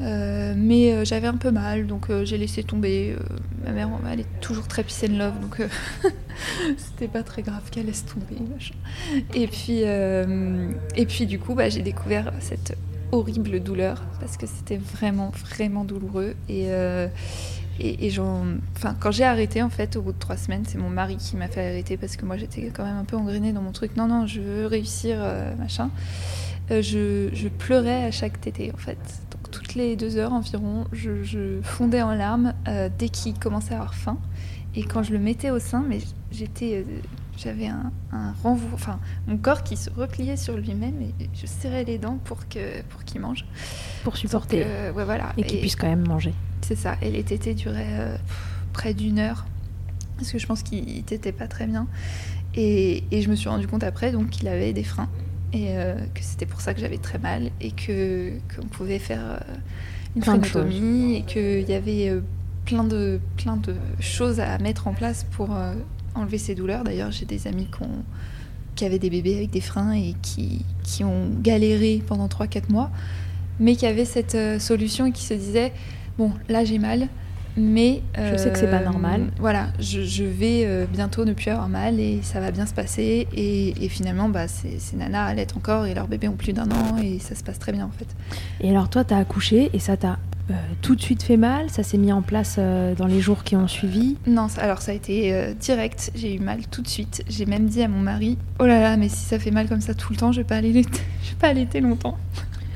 Euh, 0.02 0.54
mais 0.58 0.92
euh, 0.92 1.06
j'avais 1.06 1.28
un 1.28 1.38
peu 1.38 1.52
mal, 1.52 1.86
donc 1.86 2.10
euh, 2.10 2.26
j'ai 2.26 2.38
laissé 2.38 2.64
tomber. 2.64 3.16
Ma 3.66 3.72
mère, 3.72 3.90
elle 4.12 4.22
est 4.22 4.40
toujours 4.42 4.68
très 4.68 4.84
peace 4.84 5.06
and 5.08 5.18
love, 5.18 5.40
donc 5.40 5.62
c'était 6.78 7.08
pas 7.08 7.24
très 7.24 7.42
grave 7.42 7.70
qu'elle 7.70 7.86
laisse 7.86 8.06
tomber. 8.06 8.42
Et 9.34 9.48
puis, 9.48 9.82
et 9.82 11.06
puis 11.06 11.26
du 11.26 11.40
coup, 11.40 11.56
bah, 11.56 11.70
j'ai 11.70 11.82
découvert 11.82 12.32
cette 12.40 12.78
horrible 13.12 13.60
douleur 13.60 14.02
parce 14.20 14.38
que 14.38 14.48
c'était 14.48 14.78
vraiment, 14.78 15.32
vraiment 15.50 15.84
douloureux. 15.84 16.36
Et, 16.50 16.70
quand 19.00 19.12
j'ai 19.12 19.24
arrêté, 19.24 19.62
en 19.62 19.70
fait, 19.70 19.96
au 19.96 20.02
bout 20.02 20.14
de 20.14 20.20
trois 20.20 20.38
semaines, 20.38 20.64
c'est 20.68 20.78
mon 20.78 20.90
mari 20.90 21.18
qui 21.18 21.36
m'a 21.36 21.48
fait 21.48 21.68
arrêter 21.68 21.98
parce 21.98 22.16
que 22.16 22.26
moi 22.26 22.38
j'étais 22.38 22.72
quand 22.74 22.86
même 22.86 22.98
un 22.98 23.06
peu 23.06 23.18
engrenée 23.18 23.54
dans 23.54 23.62
mon 23.62 23.72
truc. 23.72 23.96
Non, 23.96 24.08
non, 24.08 24.26
je 24.26 24.42
veux 24.42 24.66
réussir, 24.66 25.18
machin. 25.60 25.92
Je, 26.70 27.30
je 27.34 27.48
pleurais 27.50 28.06
à 28.06 28.12
chaque 28.12 28.42
tétée, 28.42 28.72
en 28.74 28.78
fait. 28.78 28.98
Toutes 29.52 29.76
les 29.76 29.96
deux 29.96 30.18
heures 30.18 30.34
environ, 30.34 30.86
je, 30.92 31.24
je 31.24 31.62
fondais 31.62 32.02
en 32.02 32.14
larmes 32.14 32.54
euh, 32.68 32.90
dès 32.98 33.10
qu'il 33.10 33.38
commençait 33.38 33.74
à 33.74 33.78
avoir 33.78 33.94
faim. 33.94 34.18
Et 34.76 34.84
quand 34.84 35.04
je 35.04 35.12
le 35.12 35.20
mettais 35.20 35.52
au 35.52 35.60
sein, 35.60 35.84
mais 35.88 36.00
j'étais, 36.32 36.78
euh, 36.78 36.84
j'avais 37.38 37.68
un, 37.68 37.92
un 38.14 38.32
renvoi, 38.42 38.70
enfin 38.74 39.00
mon 39.28 39.38
corps 39.38 39.64
qui 39.64 39.76
se 39.76 39.90
repliait 39.90 40.38
sur 40.38 40.56
lui-même 40.56 41.02
et 41.02 41.30
je 41.34 41.46
serrais 41.46 41.84
les 41.84 41.98
dents 41.98 42.18
pour 42.24 42.48
que 42.48 42.82
pour 42.84 43.04
qu'il 43.04 43.20
mange. 43.20 43.46
Pour 44.04 44.16
supporter. 44.16 44.60
Donc, 44.60 44.68
euh, 44.68 44.94
ouais, 44.94 45.04
voilà. 45.04 45.34
Et 45.38 45.44
qu'il 45.44 45.60
puisse 45.60 45.76
quand 45.76 45.90
même 45.90 46.08
manger. 46.08 46.34
C'est 46.62 46.78
ça. 46.78 46.96
Et 47.02 47.12
les 47.12 47.24
tétés 47.24 47.54
duraient 47.54 48.18
près 48.72 48.94
d'une 48.94 49.20
heure. 49.20 49.46
Parce 50.18 50.32
que 50.32 50.40
je 50.40 50.48
pense 50.48 50.64
qu'il 50.64 51.04
t'était 51.04 51.34
pas 51.34 51.48
très 51.48 51.68
bien. 51.68 51.88
Et, 52.56 53.04
et 53.12 53.22
je 53.22 53.30
me 53.30 53.36
suis 53.36 53.50
rendu 53.50 53.68
compte 53.68 53.84
après 53.84 54.12
donc 54.12 54.30
qu'il 54.30 54.48
avait 54.48 54.72
des 54.72 54.84
freins. 54.84 55.10
Et 55.54 55.70
euh, 55.78 55.96
que 56.14 56.22
c'était 56.22 56.46
pour 56.46 56.62
ça 56.62 56.74
que 56.74 56.80
j'avais 56.80 56.98
très 56.98 57.20
mal. 57.20 57.50
Et 57.60 57.72
que 57.72 58.32
qu'on 58.56 58.68
pouvait 58.68 59.00
faire 59.00 59.22
euh, 59.24 59.38
une 60.16 60.22
phrénotomie. 60.24 61.16
Et 61.18 61.22
qu'il 61.24 61.70
y 61.70 61.74
avait 61.74 62.10
euh, 62.10 62.22
plein, 62.66 62.84
de, 62.84 63.20
plein 63.38 63.58
de 63.58 63.76
choses 64.00 64.40
à 64.40 64.58
mettre 64.60 64.88
en 64.88 64.94
place 64.94 65.26
pour 65.32 65.50
enlever 66.16 66.38
ces 66.38 66.56
douleurs. 66.56 66.84
D'ailleurs, 66.84 67.12
j'ai 67.12 67.26
des 67.26 67.48
amis 67.48 67.68
qui, 67.76 67.84
ont- 67.84 68.04
qui 68.76 68.86
avaient 68.86 69.00
des 69.00 69.10
bébés 69.10 69.36
avec 69.36 69.50
des 69.52 69.62
freins 69.62 69.92
et 69.94 70.16
qui, 70.22 70.64
qui 70.84 71.04
ont 71.04 71.30
galéré 71.42 72.02
pendant 72.06 72.28
3-4 72.28 72.72
mois. 72.72 72.90
Mais 73.60 73.76
qui 73.76 73.86
avaient 73.86 74.06
cette 74.06 74.38
solution 74.62 75.06
et 75.08 75.12
qui 75.12 75.24
se 75.24 75.34
disaient 75.34 75.74
Bon, 76.18 76.32
là 76.50 76.64
j'ai 76.66 76.78
mal, 76.80 77.08
mais 77.58 78.02
Je 78.18 78.36
sais 78.38 78.50
que 78.52 78.58
c'est 78.58 78.70
pas 78.70 78.80
normal. 78.82 79.28
Voilà, 79.40 79.68
je, 79.80 80.02
je 80.04 80.24
vais 80.24 80.64
euh, 80.66 80.86
bientôt 80.92 81.26
ne 81.26 81.34
plus 81.34 81.50
avoir 81.52 81.68
mal 81.70 82.00
et 82.00 82.20
ça 82.24 82.40
va 82.40 82.52
bien 82.52 82.66
se 82.66 82.74
passer. 82.74 83.28
Et, 83.34 83.84
et 83.86 83.90
finalement, 83.90 84.30
bah, 84.30 84.48
ces, 84.48 84.80
ces 84.80 84.96
nanas 84.98 85.26
allaitent 85.26 85.56
encore 85.58 85.86
et 85.86 85.94
leurs 85.94 86.08
bébés 86.08 86.28
ont 86.28 86.36
plus 86.36 86.54
d'un 86.54 86.70
an 86.72 86.98
et 87.04 87.20
ça 87.20 87.36
se 87.36 87.44
passe 87.44 87.60
très 87.60 87.72
bien 87.72 87.86
en 87.86 87.92
fait. 87.92 88.08
Et 88.62 88.70
alors 88.70 88.90
toi, 88.90 89.04
t'as 89.04 89.18
accouché 89.18 89.70
et 89.74 89.80
ça 89.80 89.98
t'a 89.98 90.18
euh, 90.50 90.54
tout 90.82 90.96
de 90.96 91.02
suite 91.02 91.24
fait 91.24 91.38
mal? 91.38 91.70
Ça 91.70 91.84
s'est 91.84 91.98
mis 91.98 92.12
en 92.12 92.22
place 92.22 92.56
euh, 92.58 92.96
dans 92.96 93.06
les 93.06 93.22
jours 93.22 93.44
qui 93.44 93.56
ont 93.56 93.68
suivi? 93.68 94.18
Non, 94.28 94.48
alors 94.58 94.82
ça 94.82 94.92
a 94.92 94.96
été 94.96 95.34
euh, 95.34 95.54
direct. 95.54 96.12
J'ai 96.16 96.36
eu 96.36 96.40
mal 96.40 96.66
tout 96.68 96.82
de 96.82 96.88
suite. 96.88 97.24
J'ai 97.30 97.46
même 97.46 97.68
dit 97.68 97.82
à 97.84 97.88
mon 97.88 98.00
mari 98.00 98.38
Oh 98.60 98.66
là 98.66 98.80
là, 98.82 98.98
mais 98.98 99.08
si 99.10 99.18
ça 99.26 99.40
fait 99.40 99.52
mal 99.52 99.68
comme 99.70 99.82
ça 99.82 99.94
tout 99.94 100.12
le 100.14 100.18
temps, 100.18 100.32
je 100.32 100.40
vais 100.42 100.46
pas 100.48 100.60
l'été- 100.62 100.84
je 101.24 101.30
vais 101.32 101.36
pas 101.40 101.48
allaiter 101.50 101.80
longtemps. 101.80 102.18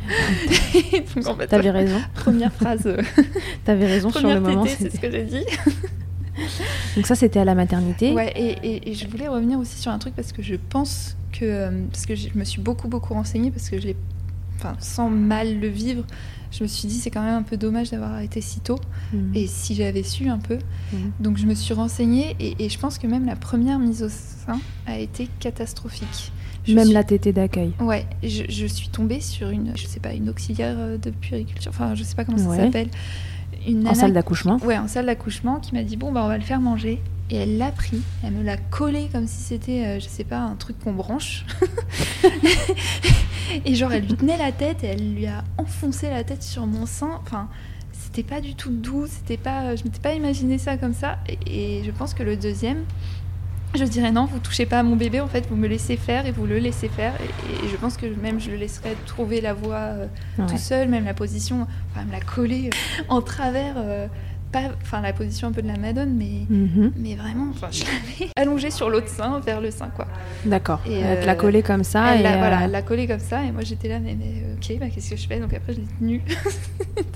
Donc 1.15 1.27
en 1.27 1.35
fait, 1.35 1.47
T'avais 1.47 1.71
raison. 1.71 1.97
première 2.13 2.53
phrase, 2.53 2.87
T'avais 3.65 3.85
raison 3.87 4.09
sur 4.11 4.27
le 4.27 4.39
moment. 4.39 4.65
c'est 4.65 4.89
ce 4.95 4.99
que 4.99 5.09
j'ai 5.11 5.23
dit. 5.23 5.43
Donc 6.95 7.07
ça, 7.07 7.15
c'était 7.15 7.39
à 7.39 7.45
la 7.45 7.55
maternité. 7.55 8.11
Ouais, 8.13 8.31
et, 8.35 8.57
et- 8.67 8.91
et 8.91 8.93
je 8.93 9.07
voulais 9.07 9.27
revenir 9.27 9.57
aussi 9.59 9.77
sur 9.79 9.91
un 9.91 9.99
truc 9.99 10.15
parce 10.15 10.31
que 10.31 10.41
je 10.41 10.55
pense 10.55 11.15
que. 11.31 11.45
euh, 11.45 11.71
Parce 11.91 12.05
que 12.05 12.15
je 12.15 12.29
me 12.35 12.43
suis 12.43 12.61
beaucoup, 12.61 12.87
beaucoup 12.87 13.13
renseignée 13.13 13.51
parce 13.51 13.69
que 13.69 13.79
je 13.79 13.87
l'ai. 13.87 13.95
Enfin, 14.57 14.75
sans 14.79 15.09
mal 15.09 15.59
le 15.59 15.67
vivre, 15.67 16.03
je 16.51 16.63
me 16.63 16.67
suis 16.67 16.87
dit 16.87 16.95
c'est 16.95 17.09
quand 17.11 17.21
même 17.21 17.35
un 17.35 17.41
peu 17.43 17.57
dommage 17.57 17.91
d'avoir 17.91 18.13
arrêté 18.13 18.39
si 18.41 18.59
tôt. 18.61 18.79
Mhm. 19.13 19.31
Et 19.35 19.47
si 19.47 19.75
j'avais 19.75 20.03
su 20.03 20.27
un 20.29 20.37
peu. 20.39 20.57
Mhm. 20.93 21.11
Donc 21.19 21.37
je 21.37 21.45
me 21.45 21.53
suis 21.55 21.73
renseignée 21.73 22.35
et, 22.39 22.55
et 22.65 22.69
je 22.69 22.79
pense 22.79 22.97
que 22.97 23.07
même 23.07 23.25
la 23.25 23.35
première 23.35 23.79
mise 23.79 24.03
au 24.03 24.09
sein 24.09 24.59
a 24.87 24.97
été 24.99 25.27
catastrophique. 25.39 26.31
Je 26.67 26.73
Même 26.73 26.85
suis- 26.85 26.93
la 26.93 27.03
tétée 27.03 27.31
d'accueil. 27.33 27.71
Ouais, 27.79 28.05
je, 28.23 28.43
je 28.49 28.65
suis 28.65 28.89
tombée 28.89 29.21
sur 29.21 29.49
une, 29.49 29.73
je 29.75 29.85
sais 29.85 29.99
pas, 29.99 30.13
une 30.13 30.29
auxiliaire 30.29 30.75
euh, 30.77 30.97
de 30.97 31.09
puériculture, 31.11 31.71
enfin 31.73 31.95
je 31.95 32.03
sais 32.03 32.15
pas 32.15 32.25
comment 32.25 32.37
ça 32.37 32.49
Ouais. 32.49 32.57
s'appelle. 32.57 32.89
Une 33.67 33.87
En 33.87 33.95
salle 33.95 34.13
d'accouchement. 34.13 34.57
Ouais, 34.63 34.77
en 34.77 34.87
salle 34.87 35.07
d'accouchement, 35.07 35.59
qui 35.59 35.73
m'a 35.73 35.83
dit 35.83 35.97
bon 35.97 36.11
bah 36.11 36.21
on 36.23 36.27
va 36.27 36.37
le 36.37 36.43
faire 36.43 36.61
manger. 36.61 37.01
Et 37.31 37.37
elle 37.37 37.57
l'a 37.57 37.71
pris, 37.71 37.99
elle 38.23 38.33
me 38.33 38.43
l'a 38.43 38.57
collé 38.57 39.07
comme 39.11 39.25
si 39.25 39.41
c'était, 39.41 39.83
euh, 39.85 39.99
je 39.99 40.05
sais 40.07 40.23
pas, 40.23 40.37
un 40.39 40.55
truc 40.55 40.77
qu'on 40.79 40.93
branche. 40.93 41.43
et 43.65 43.75
genre 43.75 43.91
elle 43.93 44.03
lui 44.05 44.15
tenait 44.15 44.37
la 44.37 44.51
tête 44.51 44.83
et 44.83 44.87
elle 44.87 45.13
lui 45.15 45.27
a 45.27 45.43
enfoncé 45.57 46.09
la 46.09 46.23
tête 46.23 46.43
sur 46.43 46.65
mon 46.67 46.85
sein. 46.85 47.09
Enfin, 47.21 47.47
c'était 47.91 48.23
pas 48.23 48.41
du 48.41 48.55
tout 48.55 48.69
doux, 48.69 49.05
c'était 49.07 49.37
pas, 49.37 49.75
je 49.75 49.83
m'étais 49.83 49.99
pas 49.99 50.13
imaginé 50.13 50.57
ça 50.57 50.77
comme 50.77 50.93
ça. 50.93 51.17
Et, 51.47 51.79
et 51.79 51.83
je 51.83 51.91
pense 51.91 52.13
que 52.13 52.23
le 52.23 52.35
deuxième, 52.37 52.83
je 53.77 53.83
dirais 53.83 54.11
non, 54.11 54.25
vous 54.25 54.39
touchez 54.39 54.65
pas 54.65 54.79
à 54.79 54.83
mon 54.83 54.95
bébé, 54.95 55.19
en 55.21 55.27
fait, 55.27 55.45
vous 55.49 55.55
me 55.55 55.67
laissez 55.67 55.97
faire 55.97 56.25
et 56.25 56.31
vous 56.31 56.45
le 56.45 56.57
laissez 56.59 56.87
faire. 56.89 57.13
Et, 57.21 57.65
et 57.65 57.69
je 57.69 57.75
pense 57.77 57.97
que 57.97 58.05
même 58.05 58.39
je 58.39 58.51
le 58.51 58.57
laisserais 58.57 58.95
trouver 59.05 59.41
la 59.41 59.53
voie 59.53 59.75
euh, 59.75 60.07
Ouais. 60.37 60.45
tout 60.47 60.57
seul, 60.57 60.87
même 60.89 61.05
la 61.05 61.13
position, 61.13 61.67
enfin, 61.91 62.05
me 62.05 62.11
l'a 62.11 62.19
collé 62.21 62.69
euh, 62.73 63.03
en 63.09 63.21
travers, 63.21 63.75
euh, 63.77 64.07
pas, 64.51 64.61
enfin 64.81 65.01
la 65.01 65.11
position 65.13 65.47
un 65.47 65.51
peu 65.51 65.61
de 65.61 65.67
la 65.67 65.77
Madone, 65.77 66.13
mais, 66.13 66.45
Mhm. 66.49 66.91
mais 66.97 67.15
vraiment, 67.15 67.47
enfin, 67.49 67.67
je 67.71 67.83
l'avais 67.83 68.31
allongée 68.37 68.69
sur 68.71 68.89
l'autre 68.89 69.09
sein, 69.09 69.39
vers 69.39 69.59
le 69.61 69.71
sein, 69.71 69.89
quoi. 69.95 70.07
D'accord. 70.45 70.79
Et, 70.87 70.99
Elle 70.99 71.21
te 71.21 71.25
l'a 71.25 71.35
collé 71.35 71.61
comme 71.63 71.83
ça. 71.83 72.13
elle 72.13 72.19
et, 72.19 72.23
l'a 72.23 72.37
voilà, 72.37 72.61
elle 72.65 72.71
l'a 72.71 72.81
collé 72.81 73.07
comme 73.07 73.19
ça, 73.19 73.43
et 73.43 73.51
moi 73.51 73.63
j'étais 73.63 73.87
là, 73.89 73.99
mais, 73.99 74.15
mais, 74.17 74.43
ok, 74.55 74.79
bah, 74.79 74.85
qu'est-ce 74.93 75.09
que 75.11 75.15
je 75.15 75.27
fais? 75.27 75.39
Donc 75.39 75.53
après 75.53 75.73
je 75.73 75.79
l'ai 75.79 75.87
tenue. 75.99 76.21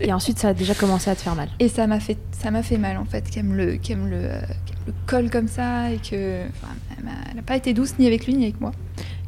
et 0.02 0.12
ensuite, 0.14 0.40
ça 0.40 0.50
a 0.50 0.54
déjà 0.54 0.74
commencé 0.74 1.10
à 1.10 1.16
te 1.16 1.22
faire 1.22 1.36
mal. 1.36 1.50
Et 1.60 1.68
ça 1.70 1.88
m'a 1.88 2.00
fait, 2.00 2.18
ça 2.32 2.52
m'a 2.52 2.64
fait 2.64 2.78
mal 2.78 2.98
en 2.98 3.06
fait, 3.06 3.30
qu'elle 3.30 3.46
me 3.46 3.56
le, 3.56 3.78
qu'elle 3.78 3.98
me 3.98 4.10
le, 4.10 4.18
qu'elle 4.66 4.78
me 4.79 4.79
le 4.90 4.94
colle 5.08 5.30
comme 5.30 5.48
ça, 5.48 5.92
et 5.92 5.98
que, 5.98 6.46
enfin, 6.48 6.74
elle 6.98 7.36
n'a 7.36 7.42
pas 7.42 7.56
été 7.56 7.74
douce 7.74 7.96
ni 8.00 8.08
avec 8.08 8.26
lui 8.26 8.34
ni 8.36 8.44
avec 8.44 8.60
moi. 8.62 8.72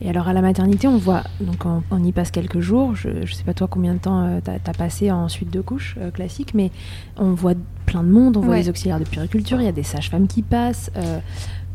Et 0.04 0.10
alors 0.10 0.28
à 0.28 0.34
la 0.34 0.42
maternité, 0.42 0.88
on 0.88 0.98
voit, 0.98 1.24
donc 1.40 1.66
on, 1.66 1.84
on 1.92 2.04
y 2.04 2.12
passe 2.12 2.32
quelques 2.32 2.60
jours. 2.60 2.96
Je, 2.96 3.10
je 3.26 3.34
sais 3.34 3.44
pas 3.44 3.54
toi 3.54 3.68
combien 3.70 3.94
de 3.94 4.00
temps 4.00 4.24
euh, 4.26 4.40
t'as 4.44 4.54
as 4.66 4.74
passé 4.74 5.12
en 5.12 5.30
suite 5.30 5.52
de 5.52 5.62
couche 5.62 5.96
euh, 6.00 6.10
classique, 6.12 6.54
mais 6.56 6.72
on 7.18 7.34
voit 7.34 7.54
plein 7.86 8.04
de 8.04 8.10
monde. 8.10 8.36
On 8.38 8.42
voit 8.42 8.56
les 8.58 8.68
auxiliaires 8.70 9.00
de 9.00 9.06
puériculture, 9.06 9.62
il 9.62 9.66
y 9.66 9.70
a 9.70 9.72
des 9.72 9.84
sages-femmes 9.84 10.28
qui 10.28 10.42
passent. 10.42 10.90
euh, 10.98 11.20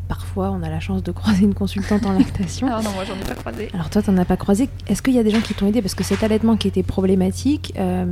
parfois, 0.09 0.50
on 0.50 0.62
a 0.62 0.69
la 0.71 0.81
chance 0.81 1.02
de 1.05 1.12
croiser 1.21 1.45
une 1.45 1.55
consultante 1.55 2.05
en 2.05 2.12
lactation. 2.12 2.66
Alors 2.66 2.83
non, 2.83 2.90
moi 2.93 3.05
j'en 3.05 3.14
ai 3.14 3.25
pas 3.28 3.35
croisé. 3.35 3.69
Alors 3.73 3.90
toi, 3.90 4.02
t'en 4.02 4.16
as 4.19 4.25
pas 4.25 4.37
croisé. 4.37 4.69
Est-ce 4.88 5.02
qu'il 5.02 5.14
y 5.14 5.19
a 5.21 5.23
des 5.23 5.31
gens 5.31 5.40
qui 5.40 5.55
t'ont 5.55 5.66
aidé? 5.69 5.81
Parce 5.81 5.95
que 5.95 6.02
cet 6.05 6.25
allaitement 6.25 6.57
qui 6.57 6.66
était 6.69 6.83
problématique 6.83 7.73
euh, 7.78 8.05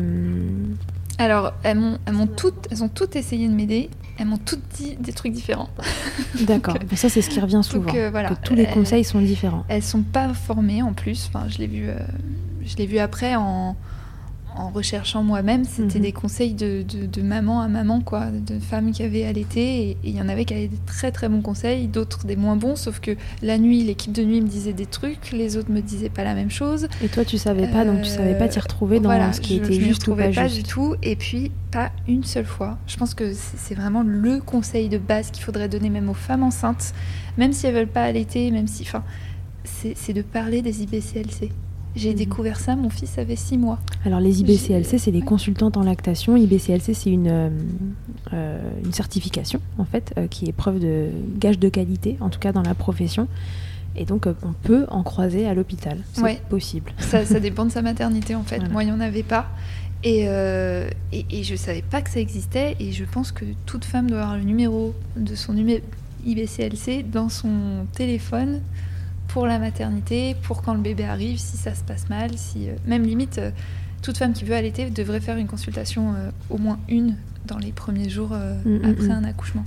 Alors 1.19 1.53
elles 1.63 1.79
m'ont, 1.79 1.99
elles 2.07 2.13
m'ont 2.15 2.27
toutes, 2.27 2.69
elles 2.71 2.83
ont 2.83 2.89
toutes 2.89 3.17
essayé 3.17 3.49
de 3.49 3.55
m'aider. 3.55 3.91
Elles 4.19 4.27
m'ont 4.27 4.39
toutes 4.39 4.63
dit 4.77 4.97
des 4.97 5.13
trucs 5.13 5.33
différents. 5.33 5.71
D'accord. 6.43 6.75
Donc, 6.75 6.85
Mais 6.91 6.97
ça, 6.97 7.09
c'est 7.09 7.21
ce 7.21 7.29
qui 7.29 7.41
revient 7.41 7.61
souvent. 7.65 7.93
euh, 7.95 8.11
voilà. 8.11 8.31
Que 8.31 8.35
tous 8.45 8.55
les 8.55 8.67
conseils 8.67 9.03
sont 9.05 9.21
différents. 9.21 9.65
Elles 9.69 9.83
sont 9.83 10.03
pas 10.03 10.33
formées 10.35 10.83
en 10.83 10.93
plus. 10.93 11.29
Enfin, 11.29 11.49
je 11.49 11.59
l'ai 11.59 11.67
vu, 11.67 11.89
euh, 11.89 11.97
je 12.65 12.77
l'ai 12.77 12.87
vu 12.87 12.99
après 12.99 13.35
en, 13.35 13.77
en 14.57 14.71
recherchant 14.71 15.23
moi-même. 15.23 15.65
C'était 15.65 15.99
Mhm. 15.99 16.05
des 16.05 16.13
conseils 16.13 16.55
de, 16.55 16.83
de- 16.83 17.07
de 17.07 17.23
maman 17.23 17.61
à 17.61 17.69
maman, 17.69 18.01
quoi, 18.01 18.27
de 18.31 18.59
femmes 18.59 18.93
qui 18.93 19.03
avaient 19.03 19.25
allaité. 19.25 19.91
Et 19.91 19.97
il 20.05 20.17
y 20.17 20.21
en 20.23 20.29
avait 20.29 20.45
qui 20.45 20.55
avaient 20.55 20.69
des 20.69 20.79
très 20.87 21.11
très 21.13 21.29
bons 21.29 21.41
conseils, 21.43 21.87
d'autres 21.89 22.27
des 22.27 22.37
moins 22.37 22.57
bons. 22.57 22.77
Sauf 22.77 23.01
que 23.01 23.17
la 23.43 23.59
nuit, 23.59 23.83
l'équipe 23.83 24.13
de 24.13 24.23
nuit 24.23 24.41
me 24.41 24.49
disait 24.49 24.73
des 24.73 24.87
trucs, 24.87 25.33
les 25.33 25.57
autres 25.57 25.71
me 25.71 25.81
disaient 25.81 26.09
pas 26.09 26.25
la 26.25 26.35
même 26.35 26.51
chose. 26.51 26.89
Et 27.03 27.09
toi, 27.09 27.25
tu 27.25 27.39
savais 27.39 27.67
pas, 27.67 27.85
donc 27.85 28.03
tu 28.03 28.09
savais 28.11 28.37
pas 28.39 28.49
t'y 28.49 28.61
retrouver 28.61 29.01
dans 29.01 29.09
Voilà, 29.09 29.33
ce 29.33 29.41
qui 29.41 29.57
je- 29.57 29.63
était 29.63 29.73
je 29.75 29.81
juste 29.81 30.07
ou 30.09 30.15
pas, 30.15 30.29
pas 30.31 30.49
juste. 30.49 30.57
du 30.57 30.63
tout. 30.63 30.95
Et 31.03 31.17
puis, 31.17 31.51
pas 31.71 31.91
une 32.07 32.25
seule 32.25 32.45
fois. 32.45 32.79
Je 32.87 32.97
pense 32.97 33.15
que 33.15 33.33
c'est 33.35 33.75
vraiment 33.75 34.03
le 34.07 34.41
conseil 34.41 34.89
de 34.89 34.99
base 34.99 35.31
qu'il 35.31 35.43
faudrait 35.43 35.69
donner 35.69 35.91
même 35.91 36.09
aux 36.09 36.15
femmes 36.15 36.43
enceintes, 36.45 36.93
même 37.37 37.53
si 37.53 37.67
elles 37.67 37.75
veulent 37.75 37.87
pas 37.89 38.05
allaiter, 38.05 38.51
même 38.51 38.69
si. 38.69 38.83
Enfin, 38.83 39.03
c'est 39.65 39.95
c'est 39.97 40.13
de 40.13 40.23
parler 40.23 40.63
des 40.63 40.83
IBCLC. 40.83 41.51
J'ai 41.97 42.11
Mhm. 42.11 42.17
découvert 42.17 42.59
ça, 42.59 42.75
mon 42.77 42.91
fils 42.91 43.19
avait 43.19 43.37
six 43.37 43.57
mois. 43.57 43.79
Alors 44.05 44.19
les 44.21 44.41
IBCLC, 44.41 44.99
c'est 44.99 45.13
Ouais. 45.13 45.21
consultantes 45.21 45.77
en 45.77 45.83
lactation. 45.85 46.37
IBCLC, 46.37 46.93
c'est 46.95 47.11
une, 47.11 47.29
euh, 47.29 47.49
euh, 48.33 48.61
une 48.85 48.93
certification, 48.93 49.61
en 49.79 49.85
fait, 49.85 50.13
euh, 50.19 50.27
qui 50.27 50.47
est 50.49 50.53
preuve 50.53 50.81
de 50.81 51.09
gage 51.39 51.59
de 51.59 51.69
qualité, 51.69 52.17
en 52.21 52.31
tout 52.31 52.41
cas 52.41 52.53
dans 52.53 52.63
la 52.63 52.75
profession. 52.75 53.29
Et 53.97 54.05
donc, 54.07 54.27
euh, 54.27 54.35
on 54.43 54.53
peut 54.53 54.87
en 54.89 55.05
croiser 55.05 55.47
à 55.47 55.55
l'hôpital. 55.55 55.99
C'est 56.15 56.23
Ouais. 56.23 56.41
possible. 56.49 56.91
Ça, 56.99 57.25
ça 57.25 57.39
dépend 57.39 57.65
de 57.65 57.71
sa 57.71 57.81
maternité 57.81 58.35
en 58.35 58.43
fait. 58.43 58.57
Voilà. 58.59 58.73
Moi, 58.73 58.83
il 58.83 58.87
n'y 58.87 58.93
en 58.93 59.01
avait 59.01 59.23
pas. 59.23 59.47
Et, 60.03 60.25
euh, 60.29 60.91
et, 61.13 61.25
et 61.31 61.45
je 61.45 61.55
savais 61.55 61.83
pas 61.83 62.03
que 62.03 62.11
ça 62.11 62.19
existait. 62.19 62.75
Et 62.81 62.91
je 62.91 63.05
pense 63.05 63.31
que 63.31 63.45
toute 63.67 63.85
femme 63.85 64.11
doit 64.11 64.23
avoir 64.23 64.37
le 64.37 64.43
numéro 64.43 64.95
de 65.17 65.35
son 65.37 65.55
IBCLC 66.27 67.05
dans 67.05 67.29
son 67.29 67.87
téléphone 67.95 68.61
pour 69.35 69.49
la 69.49 69.59
maternité, 69.59 70.37
pour 70.43 70.63
quand 70.63 70.75
le 70.75 70.81
bébé 70.81 71.03
arrive, 71.03 71.39
si 71.39 71.57
ça 71.57 71.75
se 71.75 71.83
passe 71.83 72.09
mal. 72.09 72.31
Si, 72.37 72.69
euh, 72.69 72.75
même 72.87 73.03
limite, 73.03 73.39
euh, 73.39 73.51
toute 74.01 74.17
femme 74.17 74.33
qui 74.33 74.45
veut 74.45 74.55
allaiter 74.55 74.89
devrait 74.91 75.21
faire 75.21 75.37
une 75.39 75.49
consultation, 75.49 76.15
euh, 76.15 76.31
au 76.51 76.57
moins 76.57 76.79
une, 76.89 77.17
dans 77.45 77.59
les 77.59 77.73
premiers 77.73 78.09
jours 78.09 78.31
Mm, 78.31 78.77
mm, 78.77 78.85
après 78.85 79.09
mm. 79.09 79.11
un 79.11 79.25
accouchement. 79.25 79.65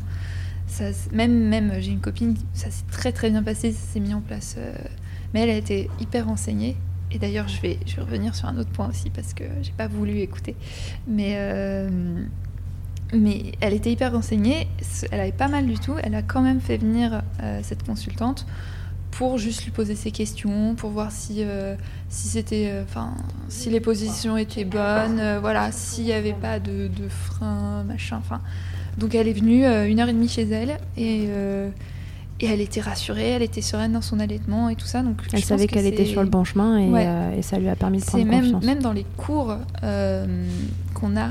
Ça, 0.67 0.85
même, 1.11 1.49
même 1.49 1.73
j'ai 1.79 1.91
une 1.91 1.99
copine, 1.99 2.35
ça 2.53 2.71
s'est 2.71 2.85
très 2.89 3.11
très 3.11 3.29
bien 3.29 3.43
passé, 3.43 3.73
ça 3.73 3.93
s'est 3.93 3.99
mis 3.99 4.13
en 4.13 4.21
place. 4.21 4.55
euh, 4.57 4.73
mais 5.33 5.41
elle 5.41 5.49
a 5.49 5.57
été 5.57 5.89
hyper 5.99 6.27
renseignée. 6.27 6.77
Et 7.11 7.19
d'ailleurs, 7.19 7.49
je 7.49 7.59
vais, 7.59 7.77
je 7.85 7.97
vais 7.97 8.03
revenir 8.03 8.35
sur 8.35 8.47
un 8.47 8.57
autre 8.57 8.69
point 8.69 8.87
aussi 8.87 9.09
parce 9.09 9.33
que 9.33 9.43
j'ai 9.61 9.73
pas 9.73 9.87
voulu 9.87 10.19
écouter. 10.19 10.55
Mais, 11.09 11.33
euh, 11.35 11.89
mais 13.13 13.51
elle 13.59 13.73
était 13.73 13.91
hyper 13.91 14.13
renseignée. 14.13 14.69
Elle 15.11 15.19
avait 15.19 15.31
pas 15.33 15.49
mal 15.49 15.65
du 15.65 15.77
tout. 15.77 15.95
Elle 16.01 16.15
a 16.15 16.21
quand 16.21 16.41
même 16.41 16.61
fait 16.61 16.77
venir 16.77 17.21
euh, 17.43 17.59
cette 17.63 17.83
consultante 17.83 18.45
pour 19.17 19.39
juste 19.39 19.63
lui 19.65 19.71
poser 19.71 19.95
ses 19.95 20.11
questions, 20.11 20.75
pour 20.75 20.91
voir 20.91 21.11
si, 21.11 21.37
euh, 21.39 21.75
si 22.07 22.27
c'était, 22.27 22.67
euh, 22.69 22.83
enfin, 22.83 23.15
si 23.49 23.71
les 23.71 23.79
positions 23.79 24.37
étaient 24.37 24.63
bonnes, 24.63 25.19
euh, 25.19 25.39
voilà, 25.41 25.71
s'il 25.71 26.03
n'y 26.03 26.13
avait 26.13 26.33
pas 26.33 26.59
de, 26.59 26.87
de 26.87 27.07
frein, 27.09 27.83
machin, 27.83 28.17
enfin. 28.19 28.41
Donc 28.99 29.15
elle 29.15 29.27
est 29.27 29.33
venue 29.33 29.65
une 29.65 29.99
heure 29.99 30.09
et 30.09 30.13
demie 30.13 30.27
chez 30.27 30.43
elle 30.49 30.77
et, 30.97 31.25
et 32.39 32.45
elle 32.47 32.61
était 32.61 32.81
rassurée, 32.81 33.29
elle 33.29 33.43
était 33.43 33.61
sereine 33.61 33.91
dans 33.91 34.01
son 34.01 34.19
allaitement 34.19 34.69
et 34.69 34.75
tout 34.75 34.87
ça. 34.87 35.03
Donc 35.03 35.21
Elle 35.33 35.43
savait 35.43 35.67
qu'elle 35.67 35.85
était 35.85 36.05
sur 36.05 36.23
le 36.23 36.29
bon 36.29 36.43
chemin 36.43 36.79
et, 36.79 36.89
Ouais. 36.89 37.07
et 37.37 37.41
ça 37.43 37.59
lui 37.59 37.69
a 37.69 37.75
permis 37.75 37.99
de 37.99 38.05
prendre 38.05 38.25
même, 38.25 38.43
confiance. 38.45 38.63
même 38.65 38.81
dans 38.81 38.93
les 38.93 39.05
cours 39.15 39.55
qu'on 40.95 41.15
a 41.15 41.29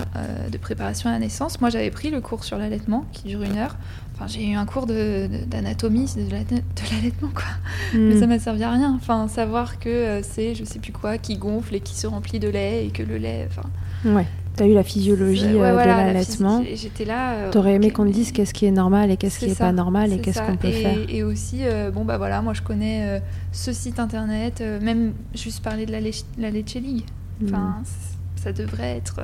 de 0.48 0.58
préparation 0.58 1.10
à 1.10 1.14
la 1.14 1.18
naissance. 1.18 1.60
Moi, 1.60 1.70
j'avais 1.70 1.90
pris 1.90 2.10
le 2.10 2.20
cours 2.20 2.44
sur 2.44 2.56
l'allaitement 2.56 3.04
qui 3.12 3.26
dure 3.26 3.42
une 3.42 3.58
heure. 3.58 3.76
Enfin, 4.18 4.26
j'ai 4.28 4.48
eu 4.48 4.54
un 4.54 4.64
cours 4.64 4.86
de- 4.86 5.28
de- 5.30 5.44
d'anatomie 5.46 6.06
de, 6.16 6.30
la- 6.32 6.42
de 6.44 6.62
l'allaitement, 6.90 7.28
quoi. 7.34 7.44
Hmm. 7.92 8.08
Mais 8.08 8.18
ça 8.18 8.26
m'a 8.26 8.38
servi 8.38 8.62
à 8.64 8.70
rien. 8.72 8.94
Enfin, 8.96 9.28
savoir 9.28 9.78
que 9.78 9.90
euh, 9.90 10.22
c'est 10.22 10.54
je 10.54 10.64
sais 10.64 10.78
plus 10.78 10.92
quoi 10.92 11.18
qui 11.18 11.36
gonfle 11.36 11.74
et 11.74 11.80
qui 11.80 11.94
se 11.94 12.06
remplit 12.06 12.38
de 12.40 12.48
lait 12.48 12.86
et 12.86 12.90
que 12.90 13.02
le 13.02 13.18
lait. 13.18 13.46
Enfin, 13.50 13.68
Ouais. 14.10 14.26
T'as 14.56 14.66
eu 14.66 14.72
la 14.72 14.84
physiologie 14.84 15.44
euh, 15.44 15.72
voilà, 15.72 15.82
de 15.82 15.88
la 15.88 16.06
l'allaitement. 16.14 16.64
J'étais 16.74 17.04
là. 17.04 17.32
euh, 17.34 17.50
T'aurais 17.50 17.74
aimé 17.74 17.90
qu'on 17.90 18.06
te 18.06 18.10
dise 18.10 18.32
qu'est-ce 18.32 18.54
qui 18.54 18.64
est 18.64 18.70
normal 18.70 19.10
et 19.10 19.18
qu'est-ce 19.18 19.38
qui 19.38 19.44
c'est 19.46 19.50
est 19.50 19.54
ça, 19.54 19.66
pas 19.66 19.72
normal 19.72 20.14
et 20.14 20.18
qu'est-ce 20.18 20.40
qu'on 20.40 20.56
peut 20.56 20.68
et, 20.68 20.72
faire. 20.82 20.96
Et 21.10 21.22
aussi, 21.22 21.58
euh, 21.64 21.90
bon 21.90 22.06
bah 22.06 22.16
voilà, 22.16 22.40
moi 22.40 22.54
je 22.54 22.62
connais 22.62 23.20
ce 23.52 23.70
site 23.74 24.00
internet, 24.00 24.62
même 24.80 25.12
juste 25.34 25.62
parler 25.62 25.84
de 25.84 25.92
la, 25.92 26.00
la 26.00 26.50
Leche 26.50 26.74
League. 26.76 27.04
Enfin, 27.44 27.76
Hmm. 27.80 27.84
c- 27.84 28.16
ça 28.42 28.52
devrait 28.54 28.96
être 28.96 29.20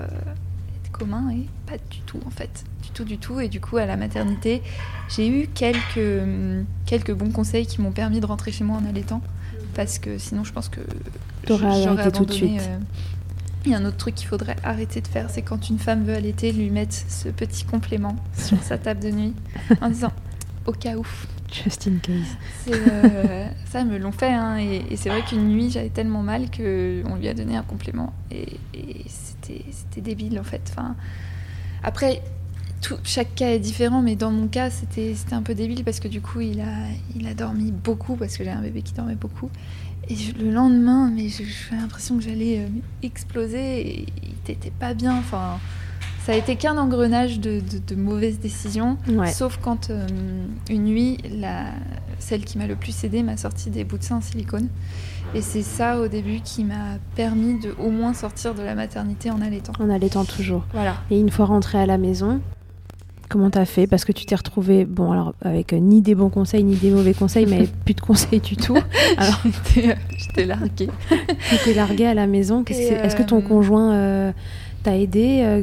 commun 0.92 1.30
et 1.30 1.46
pas 1.66 1.78
du 1.90 2.00
tout 2.06 2.20
en 2.26 2.30
fait, 2.30 2.64
du 2.82 2.90
tout 2.90 3.04
du 3.04 3.18
tout. 3.18 3.40
Et 3.40 3.49
du 3.49 3.61
coup, 3.61 3.78
à 3.78 3.87
la 3.87 3.96
maternité, 3.96 4.62
j'ai 5.08 5.26
eu 5.28 5.49
quelques 5.49 5.96
hum, 5.96 6.64
quelques 6.87 7.12
bons 7.12 7.30
conseils 7.30 7.66
qui 7.66 7.80
m'ont 7.80 7.92
permis 7.92 8.20
de 8.20 8.26
rentrer 8.26 8.52
chez 8.52 8.64
moi 8.64 8.78
en 8.78 8.87
allaitant, 8.88 9.20
parce 9.75 9.99
que 9.99 10.18
sinon, 10.18 10.44
je 10.44 10.52
pense 10.52 10.68
que 10.68 10.80
j'aurais 11.46 11.66
arrêté 11.88 12.18
tout 12.18 12.25
de 12.25 12.32
abandonné, 12.32 12.37
suite. 12.58 12.61
euh, 12.68 12.78
Il 13.64 13.72
y 13.72 13.75
a 13.75 13.78
un 13.78 13.84
autre 13.84 13.96
truc 13.96 14.14
qu'il 14.14 14.26
faudrait 14.28 14.56
arrêter 14.64 15.00
de 15.00 15.08
faire, 15.08 15.30
c'est 15.30 15.42
quand 15.42 15.68
une 15.70 15.78
femme 15.78 16.04
veut 16.04 16.14
allaiter, 16.14 16.52
lui 16.52 16.70
mettre 16.70 16.94
ce 17.08 17.28
petit 17.28 17.64
complément 17.64 18.16
sur 18.37 18.62
sa 18.62 18.76
table 18.78 19.00
de 19.00 19.11
nuit 19.11 19.34
en 19.80 19.88
disant 19.88 20.12
au 20.66 20.72
cas 20.72 20.96
où. 20.96 21.06
Just 21.52 21.87
in 21.87 21.99
case. 22.00 22.37
Euh, 22.68 23.49
ça, 23.66 23.85
me 23.85 23.99
l'ont 23.99 24.12
fait. 24.12 24.32
Hein, 24.32 24.56
et, 24.59 24.97
c'est 24.97 25.11
vrai 25.11 25.23
qu'une 25.23 25.49
nuit, 25.49 25.71
j'avais 25.71 25.90
tellement 25.90 26.23
mal 26.23 26.50
qu'on 26.50 27.16
lui 27.16 27.28
a 27.28 27.35
donné 27.35 27.56
un 27.56 27.62
complément. 27.62 28.12
Et, 28.30 28.47
et 28.75 29.04
c'était 29.06 30.00
débile, 30.00 30.40
en 30.40 30.44
fait. 30.44 30.62
Enfin, 30.71 30.97
après, 31.82 32.23
tout, 32.82 32.97
chaque 33.04 33.35
cas 33.35 33.50
est 33.50 33.59
différent, 33.59 34.02
mais 34.02 34.16
dans 34.16 34.30
mon 34.30 34.49
cas, 34.49 34.71
c'était 34.71 35.14
un 35.30 35.42
peu 35.42 35.54
débile 35.54 35.85
parce 35.85 36.00
que 36.00 36.09
du 36.09 36.21
coup, 36.21 36.40
il 36.40 36.61
a, 36.61 36.88
il 37.16 37.26
a 37.26 37.35
dormi 37.35 37.71
beaucoup 37.71 38.16
parce 38.16 38.37
que 38.37 38.44
j'ai 38.44 38.50
un 38.50 38.61
bébé 38.61 38.82
qui 38.82 38.92
dormait 38.92 39.14
beaucoup. 39.14 39.50
Et 40.09 40.16
le 40.38 40.50
lendemain, 40.50 41.11
mais 41.14 41.28
j'avais 41.28 41.80
l'impression 41.80 42.16
que 42.16 42.25
j'allais 42.25 42.59
euh, 42.59 42.68
exploser. 43.02 43.80
Et 43.80 44.06
il 44.23 44.35
t'était 44.44 44.73
pas 44.73 44.94
bien. 44.94 45.16
Enfin, 45.16 45.61
ça 46.26 46.33
a 46.33 46.37
été 46.37 46.57
qu'un 46.57 46.79
engrenage 46.79 47.41
de, 47.41 47.61
de- 47.61 47.95
de 47.95 47.95
mauvaises 48.00 48.38
décisions. 48.38 48.97
Ouais. 49.09 49.31
Sauf 49.31 49.59
quand 49.62 49.91
euh, 49.91 50.07
une 50.71 50.85
nuit, 50.85 51.19
la, 51.38 51.64
celle 52.19 52.45
qui 52.45 52.59
m'a 52.59 52.67
le 52.67 52.76
plus 52.76 53.05
aidé 53.05 53.23
m'a 53.23 53.37
sorti 53.37 53.71
des 53.71 53.85
bouts 53.85 53.99
de 53.99 54.05
seins 54.05 54.17
en 54.17 54.21
silicone. 54.21 54.69
Et 55.35 55.41
c'est 55.41 55.62
ça 55.62 55.99
au 56.00 56.09
début 56.09 56.41
qui 56.45 56.62
m'a 56.64 56.99
permis 57.17 57.59
de 57.59 57.75
au 57.79 57.91
moins 57.91 58.12
sortir 58.14 58.55
de 58.55 58.62
la 58.62 58.75
maternité 58.75 59.31
en 59.31 59.41
allaitant. 59.41 59.73
En 59.81 59.88
allaitant 59.91 60.25
toujours. 60.25 60.64
Voilà. 60.73 60.97
Et 61.11 61.19
une 61.19 61.31
fois 61.31 61.47
rentrée 61.47 61.79
à 61.79 61.87
la 61.87 61.97
maison, 61.97 62.41
comment 63.31 63.49
t'as 63.49 63.64
fait? 63.64 63.87
Parce 63.87 64.05
que 64.05 64.12
tu 64.12 64.26
t'es 64.26 64.35
retrouvée, 64.35 64.85
bon, 64.85 65.11
alors 65.11 65.35
avec 65.41 65.73
euh, 65.73 65.79
ni 65.79 66.02
des 66.02 66.14
bons 66.14 66.29
conseils 66.29 66.62
ni 66.64 66.75
des 66.76 66.91
mauvais 66.91 67.14
conseils, 67.14 67.47
mais 67.47 67.67
plus 67.85 67.95
de 67.95 68.00
conseils 68.02 68.41
du 68.41 68.57
tout. 68.57 68.76
Alors, 69.17 69.41
J'étais 69.75 69.97
j'étais 70.19 70.45
larguée. 70.45 70.91
tu 71.49 71.57
t'es 71.64 71.75
larguée 71.75 72.07
à 72.07 72.14
la 72.14 72.26
maison. 72.26 72.62
Que 72.62 72.73
Est-ce 72.75 73.17
que 73.17 73.23
ton 73.23 73.38
euh, 73.38 73.43
conjoint 73.43 73.93
euh, 73.95 74.33
t'a 74.83 74.99
aidé 74.99 75.41
euh, 75.45 75.62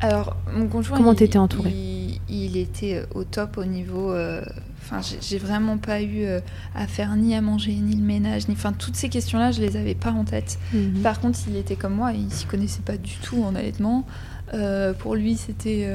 Alors, 0.00 0.36
mon 0.54 0.68
conjoint. 0.68 0.96
Comment 0.96 1.14
t'étais 1.14 1.38
entourée 1.38 1.70
il, 1.70 2.20
il 2.28 2.56
était 2.56 2.94
euh, 2.96 3.06
au 3.14 3.24
top 3.24 3.58
au 3.58 3.64
niveau. 3.64 4.12
euh, 4.12 4.42
Enfin, 4.84 5.02
j'ai- 5.02 5.18
j'ai 5.20 5.38
vraiment 5.38 5.76
pas 5.76 6.00
eu 6.00 6.22
euh, 6.24 6.40
à 6.74 6.86
faire 6.86 7.14
ni 7.16 7.34
à 7.34 7.42
manger, 7.42 7.72
ni 7.74 7.94
le 7.94 8.02
ménage, 8.02 8.48
ni. 8.48 8.54
Enfin, 8.54 8.72
toutes 8.72 8.96
ces 8.96 9.08
questions-là, 9.10 9.50
je 9.52 9.60
les 9.60 9.76
avais 9.76 9.94
pas 9.94 10.12
en 10.12 10.24
tête. 10.24 10.58
mhm. 10.72 11.00
Par 11.02 11.20
contre, 11.20 11.38
il 11.48 11.56
était 11.56 11.76
comme 11.76 11.94
moi, 11.94 12.12
il 12.12 12.30
s'y 12.32 12.46
connaissait 12.46 12.80
pas 12.80 12.96
du 12.96 13.14
tout 13.22 13.42
en 13.42 13.54
allaitement. 13.54 14.06
Euh, 14.54 14.94
pour 14.94 15.14
lui, 15.14 15.36
c'était. 15.36 15.86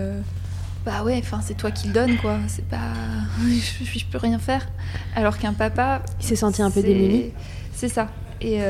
bah 0.86 1.04
ouais, 1.04 1.18
enfin, 1.24 1.40
c'est 1.42 1.56
toi 1.56 1.72
qui 1.72 1.88
le 1.88 1.94
donnes, 1.94 2.18
quoi. 2.18 2.38
C'est 2.48 2.68
pas. 2.68 2.78
Je, 3.42 3.84
je- 4.00 4.06
peux 4.06 4.18
rien 4.20 4.38
faire. 4.38 4.68
Alors 5.16 5.38
qu'un 5.40 5.54
papa. 5.54 6.04
Il 6.20 6.26
s'est 6.28 6.36
senti 6.36 6.62
un 6.62 6.70
peu 6.70 6.84
démuni 6.84 7.32
C'est 7.74 7.90
ça. 7.90 8.10
Et, 8.42 8.62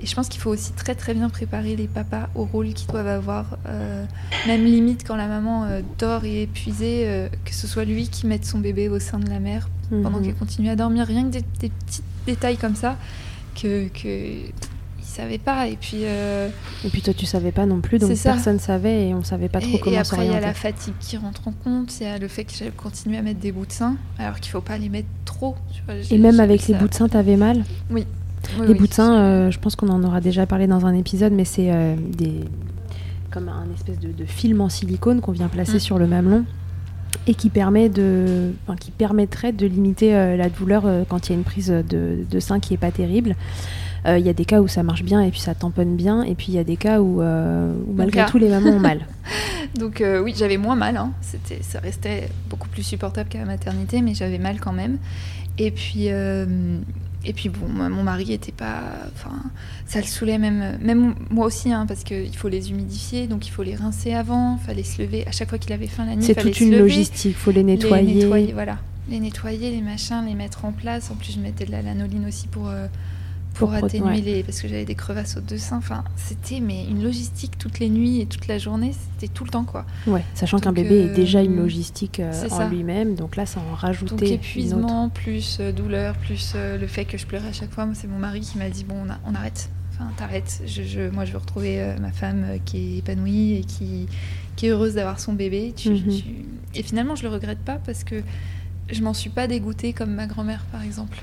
et 0.00 0.06
je 0.06 0.14
pense 0.14 0.28
qu'il 0.28 0.40
faut 0.40 0.50
aussi 0.50 0.72
très 0.72 0.94
très 0.94 1.14
bien 1.14 1.28
préparer 1.30 1.74
les 1.76 1.86
papas 1.88 2.28
au 2.34 2.44
rôle 2.44 2.72
qu'ils 2.74 2.88
doivent 2.88 3.06
avoir. 3.06 3.56
euh, 3.66 4.04
même 4.46 4.64
limite 4.64 5.04
quand 5.06 5.16
la 5.16 5.26
maman 5.26 5.64
euh, 5.64 5.80
dort 5.98 6.24
et 6.24 6.40
est 6.40 6.42
épuisée, 6.44 7.04
euh, 7.06 7.28
que 7.44 7.54
ce 7.54 7.66
soit 7.66 7.84
lui 7.84 8.08
qui 8.08 8.26
mette 8.26 8.44
son 8.44 8.58
bébé 8.58 8.88
au 8.88 8.98
sein 8.98 9.18
de 9.18 9.28
la 9.30 9.40
mère 9.40 9.68
pendant 9.90 10.18
Mhm. 10.18 10.24
qu'elle 10.24 10.34
continue 10.34 10.68
à 10.70 10.76
dormir. 10.76 11.06
Rien 11.06 11.24
que 11.24 11.30
des, 11.38 11.44
des 11.60 11.70
petits 11.70 12.02
détails 12.26 12.56
comme 12.56 12.74
ça 12.76 12.96
que, 13.60 13.88
que 13.88 14.08
il 14.08 15.04
savait 15.22 15.38
pas. 15.38 15.66
Et 15.68 15.76
puis, 15.76 16.02
Et 16.02 16.88
puis 16.92 17.00
toi, 17.00 17.14
tu 17.14 17.24
savais 17.24 17.52
pas 17.52 17.64
non 17.64 17.80
plus, 17.80 17.98
donc 17.98 18.10
C'est 18.10 18.16
ça. 18.16 18.32
personne 18.32 18.58
savait 18.58 19.08
et 19.08 19.14
on 19.14 19.22
savait 19.24 19.48
pas 19.48 19.60
trop 19.60 19.70
et, 19.70 19.76
et 19.76 19.80
comment 19.80 19.96
après, 19.98 20.26
il 20.26 20.32
y 20.32 20.34
a 20.34 20.40
la 20.40 20.52
fatigue 20.52 20.92
qui 21.00 21.16
rentre 21.16 21.48
en 21.48 21.52
compte. 21.52 21.98
Il 22.00 22.04
y 22.04 22.06
a 22.06 22.18
le 22.18 22.28
fait 22.28 22.44
que 22.44 22.52
j'ai 22.52 22.68
continué 22.70 23.16
à 23.16 23.22
mettre 23.22 23.40
des 23.40 23.50
bouts 23.52 23.64
de 23.64 23.72
sein, 23.72 23.96
alors 24.18 24.40
qu'il 24.40 24.50
faut 24.52 24.60
pas 24.60 24.76
les 24.76 24.90
mettre 24.90 25.08
trop. 25.24 25.56
tu 25.72 25.80
vois. 25.86 25.94
Et 26.10 26.18
même 26.18 26.38
avec 26.40 26.60
ça. 26.60 26.74
bouts 26.74 26.88
de 26.88 26.94
sein, 26.94 27.08
t'avais 27.08 27.36
mal? 27.36 27.64
Oui, 27.90 28.04
Les 28.62 28.68
oui. 28.72 28.78
bouts 28.78 28.86
de 28.86 28.92
euh, 29.00 29.50
je 29.50 29.58
pense 29.58 29.76
qu'on 29.76 29.88
en 29.88 30.02
aura 30.04 30.20
déjà 30.20 30.46
parlé 30.46 30.66
dans 30.66 30.86
un 30.86 30.94
épisode, 30.94 31.32
mais 31.32 31.44
c'est 31.44 31.72
euh, 31.72 31.94
des 32.16 32.32
comme 33.30 33.48
un 33.48 33.66
espèce 33.74 33.98
de, 33.98 34.12
de 34.12 34.24
film 34.24 34.60
en 34.60 34.68
silicone 34.68 35.20
qu'on 35.20 35.32
vient 35.32 35.48
placer 35.48 35.76
Mm. 35.76 35.80
sur 35.80 35.98
le 35.98 36.06
mamelon 36.06 36.44
et 37.26 37.34
qui 37.34 37.50
permet 37.50 37.88
de, 37.88 38.52
enfin, 38.66 38.76
qui 38.76 38.90
permettrait 38.90 39.52
de 39.52 39.66
limiter 39.66 40.14
euh, 40.14 40.36
la 40.36 40.48
douleur 40.48 40.84
euh, 40.86 41.02
quand 41.08 41.26
il 41.28 41.32
y 41.32 41.34
a 41.34 41.38
une 41.38 41.44
prise 41.44 41.68
de, 41.68 42.18
de 42.30 42.40
sein 42.40 42.60
qui 42.60 42.74
est 42.74 42.78
pas 42.78 42.90
terrible. 42.92 43.34
Euh, 44.06 44.18
Il 44.18 44.24
y 44.24 44.28
a 44.28 44.32
des 44.32 44.44
cas 44.44 44.60
où 44.62 44.68
ça 44.68 44.82
marche 44.84 45.02
bien 45.02 45.20
et 45.20 45.30
puis 45.30 45.40
ça 45.40 45.54
tamponne 45.54 45.96
bien, 45.96 46.22
et 46.22 46.34
puis 46.36 46.46
il 46.50 46.54
y 46.54 46.58
a 46.58 46.64
des 46.64 46.76
cas 46.76 47.00
où, 47.00 47.20
où 47.20 47.92
malgré 47.94 48.20
cas. 48.20 48.28
tout 48.28 48.38
les 48.38 48.48
mamans 48.48 48.70
ont 48.70 48.78
mal. 48.80 49.00
Donc 49.78 50.02
oui, 50.22 50.32
j'avais 50.36 50.56
moins 50.58 50.76
mal. 50.76 50.96
hein. 50.96 51.10
C'était, 51.20 51.58
ça 51.62 51.80
restait 51.80 52.28
beaucoup 52.48 52.68
plus 52.68 52.84
supportable 52.84 53.28
qu'à 53.28 53.38
la 53.40 53.44
maternité, 53.46 54.00
mais 54.02 54.14
j'avais 54.14 54.38
mal 54.38 54.60
quand 54.60 54.72
même. 54.72 54.98
Et 55.58 55.70
puis, 55.72 56.08
et 57.28 57.32
puis 57.32 57.48
bon, 57.48 57.68
mon 57.68 58.02
mari 58.02 58.32
était 58.32 58.52
pas, 58.52 58.82
enfin, 59.14 59.36
ça 59.86 60.00
le 60.00 60.06
saoulait 60.06 60.38
même, 60.38 60.78
même 60.80 61.14
moi 61.30 61.46
aussi, 61.46 61.72
hein, 61.72 61.84
parce 61.86 62.04
qu'il 62.04 62.34
faut 62.36 62.48
les 62.48 62.70
humidifier, 62.70 63.26
donc 63.26 63.46
il 63.46 63.50
faut 63.50 63.62
les 63.62 63.74
rincer 63.74 64.14
avant, 64.14 64.56
fallait 64.58 64.84
se 64.84 65.02
lever 65.02 65.26
à 65.26 65.32
chaque 65.32 65.48
fois 65.48 65.58
qu'il 65.58 65.72
avait 65.72 65.86
faim 65.88 66.06
la 66.06 66.16
nuit. 66.16 66.24
C'est 66.24 66.34
toute 66.34 66.60
une 66.60 66.76
logistique, 66.76 67.36
faut 67.36 67.50
les 67.50 67.58
les 67.58 67.64
nettoyer. 67.64 68.14
nettoyer, 68.14 68.52
voilà, 68.52 68.78
les 69.10 69.20
nettoyer, 69.20 69.70
les 69.70 69.82
machins, 69.82 70.24
les 70.26 70.34
mettre 70.34 70.64
en 70.64 70.72
place. 70.72 71.10
En 71.10 71.14
plus, 71.14 71.32
je 71.32 71.40
mettais 71.40 71.64
de 71.66 71.72
la 71.72 71.82
lanoline 71.82 72.26
aussi 72.26 72.46
pour. 72.46 72.68
euh, 72.68 72.86
pour, 73.58 73.72
atténuer 73.72 74.06
ouais. 74.08 74.20
les 74.20 74.42
parce 74.42 74.60
que 74.60 74.68
j'avais 74.68 74.84
des 74.84 74.94
crevasses 74.94 75.36
au 75.36 75.40
deux 75.40 75.58
seins 75.58 75.78
enfin 75.78 76.04
c'était 76.16 76.60
mais 76.60 76.84
une 76.84 77.02
logistique 77.02 77.58
toutes 77.58 77.78
les 77.78 77.88
nuits 77.88 78.20
et 78.20 78.26
toute 78.26 78.46
la 78.48 78.58
journée 78.58 78.92
c'était 78.92 79.32
tout 79.32 79.44
le 79.44 79.50
temps 79.50 79.64
quoi 79.64 79.84
Ouais, 80.06 80.22
sachant 80.34 80.58
qu'un 80.58 80.72
Donc, 80.72 80.84
bébé 80.84 81.00
est 81.02 81.10
euh, 81.10 81.14
déjà 81.14 81.42
une 81.42 81.56
logistique 81.56 82.20
euh, 82.20 82.48
en 82.50 82.68
lui-même, 82.68 83.14
donc 83.14 83.36
là 83.36 83.46
ça 83.46 83.60
en 83.60 83.70
Donc 83.70 83.78
rajoutait 83.80 84.14
une 84.14 84.22
autre. 84.24 84.32
épuisement, 84.34 85.08
plus 85.08 85.58
euh, 85.60 85.72
douleur, 85.72 86.14
plus 86.16 86.52
euh, 86.54 86.76
le 86.78 86.86
fait 86.86 87.04
que 87.04 87.16
je 87.18 87.26
pleurais 87.26 87.48
à 87.48 87.52
chaque 87.52 87.70
fois. 87.72 87.86
Moi, 87.86 87.94
c'est 87.94 88.06
mon 88.08 88.18
mari 88.18 88.40
qui 88.40 88.58
m'a 88.58 88.68
dit 88.70 88.84
bon, 88.84 88.96
on, 89.06 89.10
a- 89.10 89.18
on 89.26 89.34
arrête. 89.34 89.68
Enfin, 89.92 90.10
t'arrêtes. 90.16 90.60
Je, 90.66 90.82
je- 90.82 91.08
moi, 91.10 91.24
je 91.24 91.32
veux 91.32 91.38
retrouver 91.38 91.94
ma 92.00 92.12
femme 92.12 92.44
qui 92.66 92.76
est 92.76 92.98
épanouie 92.98 93.54
et 93.54 93.64
qui, 93.64 94.06
qui 94.56 94.66
est 94.66 94.70
heureuse 94.70 94.94
d'avoir 94.94 95.18
son 95.20 95.32
bébé. 95.32 95.72
Tu- 95.74 95.90
Mhm. 95.90 96.08
tu- 96.08 96.24
Et 96.74 96.82
finalement, 96.82 97.14
je 97.16 97.22
le 97.22 97.30
regrette 97.30 97.60
pas 97.60 97.76
parce 97.86 98.04
que 98.04 98.22
je 98.90 99.02
m'en 99.02 99.14
suis 99.14 99.30
pas 99.30 99.46
dégoûtée 99.46 99.94
comme 99.94 100.12
ma 100.14 100.26
grand-mère, 100.26 100.64
par 100.70 100.82
exemple. 100.82 101.16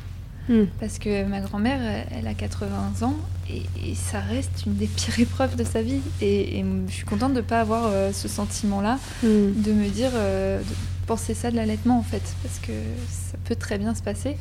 Hmm. 0.50 0.66
Parce 0.80 1.00
que 1.00 1.24
ma 1.26 1.40
grand-mère, 1.40 1.80
elle- 2.12 2.28
a 2.28 2.34
80 2.34 2.94
ans 3.04 3.16
et, 3.50 3.64
et 3.90 3.96
ça 3.96 4.20
reste 4.20 4.64
une 4.66 4.76
des 4.76 4.88
pires 4.88 5.20
épreuves 5.28 5.56
de 5.56 5.64
sa 5.64 5.82
vie. 5.82 6.02
Et, 6.22 6.60
et 6.60 6.66
je 6.88 6.94
suis 6.94 7.06
contente 7.06 7.32
de 7.32 7.38
ne 7.38 7.42
pas 7.42 7.62
avoir 7.62 7.86
euh, 7.88 8.12
ce 8.12 8.28
sentiment-là 8.28 9.00
Hmm. 9.24 9.54
de 9.62 9.72
me 9.72 9.88
dire, 9.90 10.12
euh, 10.16 10.60
de 10.60 10.66
penser 11.08 11.34
ça 11.34 11.50
de 11.52 11.56
l'allaitement 11.56 11.98
en 12.00 12.04
fait, 12.04 12.24
parce 12.44 12.60
que 12.60 12.72
ça 13.10 13.38
peut 13.46 13.56
très 13.56 13.78
bien 13.78 13.94
se 13.96 14.02
passer. 14.02 14.36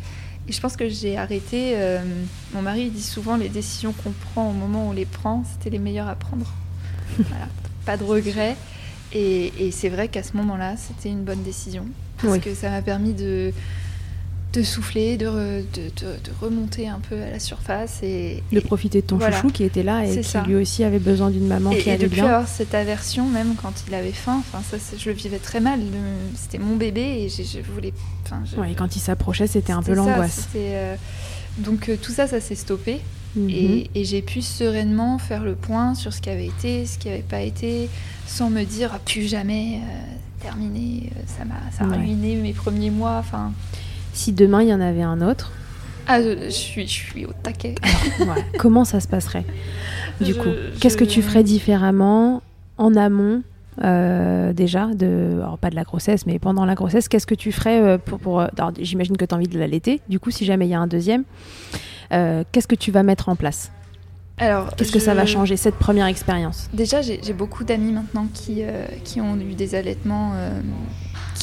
Et 0.49 0.53
je 0.53 0.61
pense 0.61 0.77
que 0.77 0.88
j'ai 0.88 1.17
arrêté. 1.17 1.75
euh, 1.77 2.01
mon 2.53 2.62
mari 2.62 2.91
dit 2.91 3.03
souvent 3.03 3.37
les 3.37 3.49
décisions 3.49 3.93
qu'on 3.93 4.11
prend 4.33 4.51
au 4.51 4.53
moment 4.53 4.87
où 4.87 4.91
on 4.91 4.93
les 4.93 5.07
prend, 5.07 5.45
c'était 5.53 5.71
les 5.71 5.79
meilleures 5.79 6.09
à 6.09 6.17
prendre. 6.17 6.47
voilà, 7.19 7.47
pas 7.87 7.97
de 7.97 8.03
regrets. 8.05 8.57
Et, 9.12 9.53
et 9.67 9.71
c'est 9.71 9.88
vrai 9.88 10.09
qu'à 10.09 10.23
ce 10.25 10.37
moment-là, 10.38 10.75
c'était 10.77 11.11
une 11.11 11.23
bonne 11.23 11.43
décision 11.45 11.85
parce 12.21 12.35
Oui. 12.35 12.41
que 12.41 12.55
ça 12.55 12.71
m'a 12.71 12.83
permis 12.83 13.12
de 13.12 13.53
de 14.53 14.62
souffler, 14.62 15.17
de, 15.17 15.27
re- 15.27 15.65
de, 15.73 15.83
de- 16.05 16.17
de 16.25 16.31
remonter 16.41 16.87
un 16.88 17.01
peu 17.09 17.17
à 17.23 17.31
la 17.31 17.38
surface 17.41 18.01
et, 18.03 18.43
de 18.53 18.59
et- 18.59 18.61
profiter 18.61 19.01
de 19.01 19.07
ton 19.07 19.17
voilà. 19.17 19.35
chouchou 19.37 19.49
qui 19.51 19.65
était 19.65 19.83
là 19.83 20.05
et 20.05 20.19
qui 20.19 20.25
ça. 20.25 20.43
lui 20.43 20.57
aussi 20.57 20.85
avait 20.85 20.99
besoin 20.99 21.31
d'une 21.31 21.47
maman 21.47 21.71
et, 21.71 21.79
qui 21.79 21.88
et 21.88 21.93
allait 21.93 22.05
de 22.09 22.15
bien. 22.15 22.27
avoir 22.27 22.47
cette 22.47 22.75
aversion, 22.75 23.27
même 23.29 23.55
quand 23.61 23.73
il 23.88 23.95
avait 23.95 24.12
faim, 24.12 24.41
enfin 24.41 24.62
ça, 24.71 24.77
je 24.99 25.09
le 25.09 25.15
vivais 25.17 25.38
très 25.38 25.61
mal. 25.61 25.81
de- 25.81 25.87
C'était 26.37 26.59
mon 26.59 26.77
bébé 26.77 27.01
et 27.01 27.29
je 27.29 27.61
voulais. 27.73 27.95
Enfin, 28.25 28.43
je- 28.45 28.61
Ouais, 28.61 28.73
et 28.73 28.75
quand 28.75 28.95
il 28.95 29.01
s'approchait, 29.01 29.47
c'était 29.47 29.73
un 29.73 29.83
peu 29.83 29.95
l'angoisse. 29.95 30.49
euh, 30.57 30.97
Donc 31.59 31.88
euh, 31.88 31.97
tout 32.01 32.12
ça, 32.12 32.27
ça 32.27 32.41
s'est 32.41 32.55
stoppé 32.55 33.01
Mhm. 33.37 33.49
et, 33.49 33.91
et 33.95 34.05
j'ai 34.05 34.21
pu 34.21 34.43
sereinement 34.43 35.17
faire 35.19 35.43
le 35.45 35.55
point 35.55 35.95
sur 35.95 36.12
ce 36.12 36.21
qui 36.21 36.29
avait 36.29 36.47
été, 36.49 36.85
ce 36.85 36.99
qui 36.99 37.09
n'avait 37.09 37.21
pas 37.23 37.41
été, 37.41 37.88
sans 38.27 38.51
me 38.51 38.65
dire 38.65 38.91
ah, 38.95 38.99
plus 39.05 39.29
jamais 39.29 39.77
euh, 39.83 40.43
terminé, 40.43 41.11
ça 41.27 41.45
m'a 41.47 41.55
ça 41.77 41.85
a 41.85 41.88
Ouais. 41.88 41.97
ruiné 41.97 42.37
mes 42.37 42.53
premiers 42.53 42.91
mois. 42.91 43.17
Enfin, 43.19 43.53
Si 44.12 44.33
demain 44.33 44.62
il 44.62 44.68
y 44.68 44.75
en 44.75 44.81
avait 44.81 45.03
un 45.03 45.20
autre, 45.22 45.53
ah, 46.07 46.20
je, 46.20 46.51
suis, 46.51 46.87
je 46.87 46.92
suis 46.92 47.25
au 47.27 47.33
taquet. 47.42 47.75
ouais, 48.20 48.27
comment 48.59 48.85
ça 48.85 48.98
se 49.01 49.07
passerait 49.09 49.44
Du 50.20 50.33
Je- 50.33 50.38
coup, 50.38 50.51
qu'est-ce 50.81 50.96
que 50.96 51.05
tu 51.05 51.22
ferais 51.22 51.44
différemment 51.44 52.42
en 52.79 52.96
amont 52.96 53.42
euh, 53.83 54.53
déjà 54.53 54.87
de, 54.92 55.37
alors 55.40 55.57
pas 55.59 55.70
de 55.70 55.77
la 55.77 55.85
grossesse, 55.85 56.27
mais 56.27 56.38
pendant 56.38 56.64
la 56.66 56.75
grossesse, 56.75 57.09
qu'est-ce 57.09 57.27
que 57.27 57.35
tu 57.37 57.53
ferais 57.53 57.81
euh, 57.81 57.98
pour, 57.98 58.18
pour 58.18 58.40
alors, 58.40 58.72
j'imagine 58.79 59.16
que 59.16 59.25
tu 59.25 59.33
as 59.35 59.38
envie 59.38 59.48
de 59.48 59.59
l'allaiter. 59.59 60.01
Du 60.09 60.18
coup, 60.20 60.31
si 60.31 60.44
jamais 60.44 60.66
il 60.66 60.70
y 60.70 60.75
a 60.75 60.81
un 60.81 60.87
deuxième, 60.88 61.25
euh, 62.12 62.42
qu'est-ce 62.53 62.68
que 62.68 62.75
tu 62.75 62.90
vas 62.90 63.03
mettre 63.03 63.29
en 63.31 63.37
place? 63.37 63.70
Alors, 64.38 64.75
Qu'est-ce 64.77 64.92
que 64.92 64.98
ça 64.98 65.14
va 65.14 65.25
changer 65.25 65.57
cette 65.57 65.77
première 65.77 66.07
expérience? 66.07 66.68
Déjà, 66.72 67.01
j'ai 67.01 67.33
beaucoup 67.33 67.64
d'amis 67.64 67.92
maintenant 67.92 68.27
qui, 68.35 68.62
euh, 68.62 68.87
qui 69.05 69.20
ont 69.20 69.37
eu 69.37 69.55
des 69.55 69.75
allaitements 69.77 70.33
euh, 70.35 70.61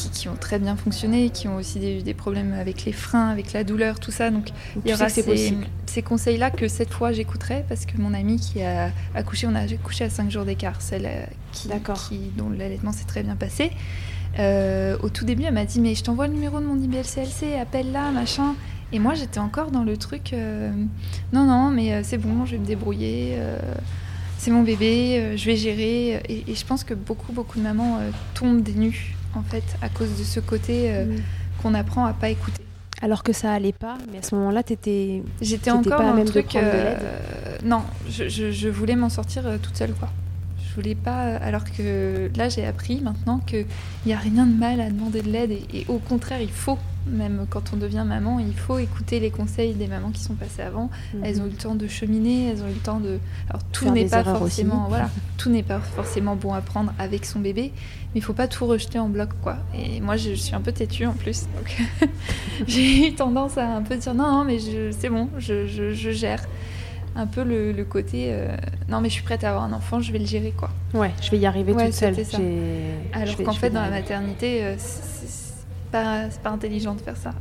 qui, 0.02 0.10
qui 0.10 0.30
ont 0.30 0.36
très 0.36 0.60
bien 0.60 0.76
fonctionné, 0.76 1.30
qui 1.30 1.48
ont 1.48 1.56
aussi 1.58 1.80
des- 1.80 2.00
eu 2.00 2.02
des 2.04 2.14
problèmes 2.14 2.54
avec 2.54 2.86
les 2.86 2.92
freins, 2.92 3.30
avec 3.30 3.54
la 3.54 3.64
douleur, 3.64 4.00
tout 4.00 4.12
ça. 4.12 4.30
Donc, 4.32 4.50
il 4.76 4.82
Tu 4.82 4.88
y 4.88 4.92
sais 4.92 4.96
aura 4.96 5.10
ces, 5.10 5.22
ces 5.86 6.02
conseils-là 6.02 6.52
que 6.52 6.68
cette 6.68 6.92
fois 6.92 7.12
j'écouterai 7.12 7.66
parce 7.68 7.86
que 7.86 7.98
mon 7.98 8.14
amie 8.14 8.38
qui 8.40 8.62
a 8.62 8.92
accouché, 9.16 9.48
on 9.48 9.56
a 9.56 9.62
accouché 9.62 10.06
à 10.06 10.10
5 10.10 10.30
jours 10.32 10.46
d'écart, 10.46 10.82
celle 10.82 11.06
euh, 11.06 11.26
qui, 11.52 11.68
dont 12.38 12.50
l'allaitement 12.50 12.92
s'est 12.92 13.06
très 13.06 13.24
bien 13.24 13.36
passé. 13.36 13.72
Euh, 14.38 14.96
au 15.02 15.10
tout 15.10 15.26
début, 15.26 15.44
elle 15.44 15.54
m'a 15.54 15.66
dit 15.66 15.80
Mais 15.82 15.96
je 15.96 16.04
t'envoie 16.04 16.28
le 16.28 16.34
numéro 16.34 16.60
de 16.60 16.66
mon 16.66 16.80
IBLCLC, 16.80 17.58
appelle-la, 17.60 18.12
machin. 18.12 18.56
Et 18.92 19.00
moi, 19.00 19.14
j'étais 19.14 19.40
encore 19.40 19.72
dans 19.72 19.84
le 19.84 19.98
truc 19.98 20.34
euh, 20.34 20.72
Non, 21.34 21.46
non, 21.46 21.70
mais 21.72 22.04
c'est 22.04 22.18
bon, 22.18 22.46
je 22.46 22.52
vais 22.54 22.58
me 22.58 22.66
débrouiller. 22.66 23.34
euh, 23.38 23.58
c'est 24.38 24.52
mon 24.52 24.64
bébé, 24.64 25.34
je 25.36 25.46
vais 25.46 25.56
gérer. 25.58 26.22
Et, 26.30 26.44
et 26.48 26.56
je 26.56 26.66
pense 26.66 26.84
que 26.84 26.94
beaucoup, 26.94 27.34
beaucoup 27.34 27.58
de 27.60 27.64
mamans 27.64 27.98
euh, 28.00 28.10
tombent 28.36 28.62
des 28.64 28.74
nues, 28.74 29.16
en 29.36 29.44
fait, 29.44 29.64
à 29.82 29.90
cause 29.90 30.18
de 30.18 30.24
ce 30.24 30.40
côté 30.40 30.92
euh, 30.92 31.06
Mm. 31.06 31.16
qu'on 31.62 31.74
apprend 31.74 32.06
à 32.06 32.14
pas 32.14 32.30
écouter. 32.30 32.64
Alors 33.02 33.24
que 33.24 33.32
ça 33.32 33.54
allait 33.54 33.72
pas, 33.74 33.98
mais 34.12 34.18
à 34.20 34.22
ce 34.24 34.36
moment-là, 34.36 34.62
t'étais. 34.64 35.24
J'étais 35.42 35.72
encore 35.72 35.98
pas 35.98 36.04
dans 36.06 36.14
même 36.14 36.26
de 36.26 36.30
truc. 36.32 36.52
de 36.54 36.60
euh, 36.62 36.96
non, 37.64 37.82
je, 38.10 38.28
je- 38.28 38.52
je 38.52 38.68
voulais 38.70 38.96
m'en 38.98 39.10
sortir 39.10 39.46
euh, 39.48 39.58
toute 39.62 39.78
seule, 39.78 39.94
quoi. 39.94 40.10
Je 40.70 40.76
voulais 40.76 40.96
pas. 40.96 41.36
Alors 41.38 41.64
que 41.64 42.30
là, 42.36 42.50
j'ai 42.50 42.66
appris 42.66 43.00
maintenant 43.02 43.40
qu'il 43.40 43.66
n'y 44.06 44.14
a 44.14 44.18
rien 44.18 44.46
de 44.46 44.54
mal 44.56 44.82
à 44.82 44.90
demander 44.90 45.22
de 45.22 45.30
l'aide 45.32 45.52
et, 45.52 45.64
et 45.74 45.86
au 45.88 45.98
contraire, 46.00 46.42
il 46.42 46.52
faut. 46.52 46.78
Même 47.12 47.46
quand 47.50 47.74
on 47.74 47.78
devient 47.78 48.04
maman, 48.08 48.40
il 48.40 48.54
faut 48.56 48.78
écouter 48.78 49.20
les 49.20 49.32
conseils 49.32 49.74
des 49.74 49.88
mamans 49.88 50.12
qui 50.12 50.22
sont 50.24 50.36
passées 50.36 50.62
avant. 50.62 50.90
Elles 51.24 51.42
ont 51.42 51.46
eu 51.46 51.50
le 51.50 51.56
temps 51.56 51.76
de 51.76 51.88
cheminer, 51.88 52.50
elles 52.50 52.62
ont 52.64 52.68
eu 52.68 52.74
le 52.74 52.80
temps 52.80 53.00
de. 53.00 53.20
Alors 53.50 53.64
tout 53.72 53.90
n'est 53.90 54.06
pas 54.06 54.22
aussi. 54.22 54.40
forcément, 54.40 54.86
voilà, 54.90 55.10
tout 55.38 55.50
n'est 55.50 55.64
pas 55.64 55.80
forcément 55.80 56.36
bon 56.36 56.54
à 56.54 56.62
prendre 56.62 56.94
avec 57.00 57.26
son 57.26 57.40
bébé, 57.40 57.72
mais 58.14 58.20
il 58.20 58.24
faut 58.24 58.34
pas 58.34 58.48
tout 58.48 58.66
rejeter 58.66 59.00
en 59.00 59.10
bloc, 59.10 59.30
quoi. 59.42 59.58
Et 59.76 60.02
moi, 60.02 60.18
je, 60.18 60.34
suis 60.34 60.54
un 60.56 60.62
peu 60.62 60.72
têtue 60.72 61.06
en 61.06 61.14
plus, 61.14 61.48
donc 61.58 62.10
j'ai 62.68 63.08
eu 63.08 63.14
tendance 63.16 63.58
à 63.58 63.68
un 63.68 63.82
peu 63.82 63.96
dire 63.98 64.14
non, 64.14 64.32
non, 64.32 64.44
mais 64.46 64.58
c'est 64.92 65.10
bon, 65.10 65.30
je, 65.38 65.66
je- 65.68 65.94
je 65.94 66.12
gère. 66.12 66.46
Un 67.16 67.26
peu 67.26 67.44
le, 67.44 67.72
le 67.72 67.84
côté 67.86 68.28
euh, 68.30 68.56
non, 68.88 69.02
mais 69.02 69.10
je 69.10 69.16
suis 69.16 69.24
prête 69.24 69.44
à 69.44 69.50
avoir 69.50 69.64
un 69.64 69.74
enfant, 69.74 70.00
je 70.00 70.12
vais 70.12 70.20
le 70.20 70.28
gérer, 70.28 70.54
quoi. 70.56 70.70
Ouais, 70.94 71.12
je 71.22 71.32
vais 71.32 71.40
y 71.40 71.46
arriver 71.48 71.74
Ouais, 71.74 71.86
toute 71.88 71.96
seule. 71.96 72.24
ça. 72.24 72.38
Alors 73.14 73.36
qu'en 73.38 73.52
fait, 73.54 73.72
dans 73.72 73.82
la 73.82 73.90
maternité, 73.90 74.64
euh, 74.64 74.76
pas, 75.92 76.30
c'est 76.30 76.42
pas 76.42 76.50
intelligent 76.52 76.96
de 76.96 77.02
faire 77.02 77.18
ça. 77.18 77.32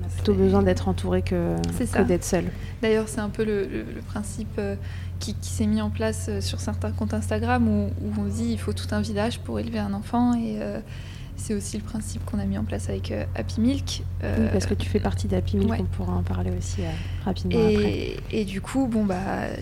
On 0.00 0.04
a 0.04 0.08
plutôt 0.08 0.34
besoin 0.34 0.62
d'être 0.62 0.88
entouré 0.88 1.22
que, 1.22 1.56
d'être 2.04 2.24
seul. 2.24 2.44
D'ailleurs, 2.82 3.08
c'est 3.08 3.20
un 3.20 3.28
peu 3.30 3.44
le, 3.44 3.62
le- 3.66 3.82
le 3.94 4.00
principe 4.06 4.48
euh, 4.58 4.76
qui, 5.18 5.34
qui 5.34 5.50
s'est 5.50 5.66
mis 5.66 5.82
en 5.82 5.90
place 5.90 6.26
euh, 6.28 6.40
sur 6.40 6.60
certains 6.60 6.92
comptes 6.92 7.14
Instagram 7.14 7.66
où, 7.68 7.86
où 8.02 8.12
on 8.20 8.24
dit 8.24 8.50
il 8.52 8.58
faut 8.60 8.72
tout 8.72 8.86
un 8.92 9.00
village 9.00 9.40
pour 9.40 9.58
élever 9.58 9.78
un 9.80 9.92
enfant 9.92 10.34
et 10.34 10.58
euh, 10.60 10.78
c'est 11.36 11.54
aussi 11.54 11.76
le 11.76 11.82
principe 11.84 12.24
qu'on 12.24 12.38
a 12.38 12.44
mis 12.44 12.58
en 12.58 12.64
place 12.64 12.88
avec 12.88 13.10
euh, 13.10 13.24
Happy 13.34 13.60
Milk. 13.60 14.02
euh, 14.22 14.36
Oui, 14.38 14.48
parce 14.52 14.66
que 14.66 14.74
tu 14.74 14.88
fais 14.88 15.00
partie 15.00 15.26
d'Happy 15.28 15.56
Milk, 15.56 15.70
ouais. 15.70 15.78
on 15.80 15.84
pourra 15.84 16.12
en 16.14 16.22
parler 16.22 16.50
aussi 16.56 16.82
euh, 16.82 16.90
rapidement 17.24 17.58
après. 17.58 17.72
et, 17.92 18.16
et 18.32 18.44
du 18.44 18.60
coup, 18.60 18.86
bon 18.86 19.04
bah, 19.04 19.16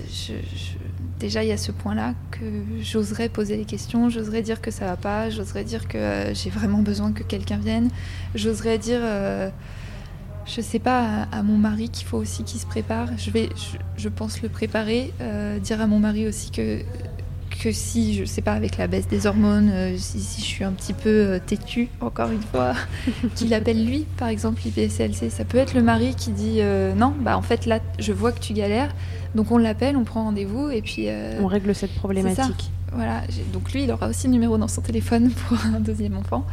je- 0.08 0.32
je- 0.54 0.76
déjà 1.18 1.42
il 1.42 1.48
y 1.48 1.52
a 1.52 1.56
ce 1.56 1.72
point-là 1.72 2.14
que 2.30 2.44
j'oserais 2.80 3.28
poser 3.28 3.56
les 3.56 3.64
questions, 3.64 4.10
j'oserais 4.10 4.42
dire 4.42 4.60
que 4.60 4.70
ça 4.70 4.86
va 4.86 4.96
pas, 4.96 5.30
j'oserais 5.30 5.64
dire 5.64 5.88
que 5.88 5.98
euh, 5.98 6.34
j'ai 6.34 6.50
vraiment 6.50 6.82
besoin 6.82 7.12
que 7.12 7.22
quelqu'un 7.22 7.58
vienne, 7.58 7.90
j'oserais 8.34 8.78
dire, 8.78 9.00
euh, 9.02 9.50
je 10.44 10.60
sais 10.60 10.78
pas, 10.78 11.26
à, 11.32 11.42
mon 11.42 11.56
mari 11.56 11.88
qu'il 11.88 12.06
faut 12.06 12.18
aussi 12.18 12.44
qu'il 12.44 12.60
se 12.60 12.66
prépare. 12.66 13.08
Je 13.18 13.30
vais, 13.30 13.48
je, 13.56 13.78
je 13.96 14.08
pense 14.08 14.42
le 14.42 14.48
préparer, 14.48 15.12
euh, 15.20 15.58
dire 15.58 15.80
à 15.80 15.86
mon 15.86 15.98
mari 15.98 16.26
aussi 16.28 16.50
que 16.50 16.80
que 17.56 17.72
si, 17.72 18.14
je 18.14 18.24
sais 18.24 18.42
pas, 18.42 18.52
avec 18.52 18.76
la 18.76 18.86
baisse 18.86 19.08
des 19.08 19.26
hormones, 19.26 19.70
euh, 19.72 19.96
si, 19.98 20.20
si 20.20 20.40
je 20.40 20.46
suis 20.46 20.64
un 20.64 20.72
petit 20.72 20.92
peu 20.92 21.08
euh, 21.08 21.38
têtue, 21.44 21.88
encore 22.00 22.30
une 22.30 22.42
fois, 22.42 22.74
qu'il 23.34 23.52
appelle 23.54 23.84
lui, 23.84 24.06
par 24.16 24.28
exemple, 24.28 24.60
l'IPSLC. 24.64 25.30
Ça 25.30 25.44
peut 25.44 25.58
être 25.58 25.74
le 25.74 25.82
mari 25.82 26.14
qui 26.16 26.30
dit 26.30 26.58
euh, 26.60 26.94
non, 26.94 27.12
bah 27.20 27.36
en 27.36 27.42
fait 27.42 27.66
là, 27.66 27.80
je 27.98 28.12
vois 28.12 28.32
que 28.32 28.40
tu 28.40 28.52
galères, 28.52 28.94
donc 29.34 29.50
on 29.50 29.58
l'appelle, 29.58 29.96
on 29.96 30.04
prend 30.04 30.24
rendez-vous, 30.24 30.70
et 30.70 30.82
puis 30.82 31.08
On 31.40 31.46
règle 31.46 31.74
cette 31.74 31.94
problématique. 31.94 32.70
voilà. 32.92 33.22
Donc 33.52 33.72
lui, 33.72 33.84
il 33.84 33.90
aura 33.90 34.08
aussi 34.08 34.26
le 34.28 34.32
numéro 34.32 34.56
dans 34.58 34.68
son 34.68 34.80
téléphone 34.80 35.30
pour 35.48 35.58
un 35.74 35.80
deuxième 35.80 36.16
enfant. 36.16 36.46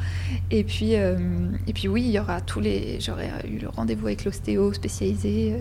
Et 0.52 0.64
puis, 0.64 0.94
et 0.94 1.74
puis 1.74 1.88
oui, 1.88 2.04
il 2.06 2.12
y 2.12 2.20
aura 2.20 2.42
tous 2.42 2.60
les. 2.60 3.00
J'aurais 3.00 3.30
eu 3.50 3.60
le 3.60 3.70
rendez-vous 3.70 4.08
avec 4.08 4.26
l'ostéo 4.26 4.74
spécialisé. 4.74 5.54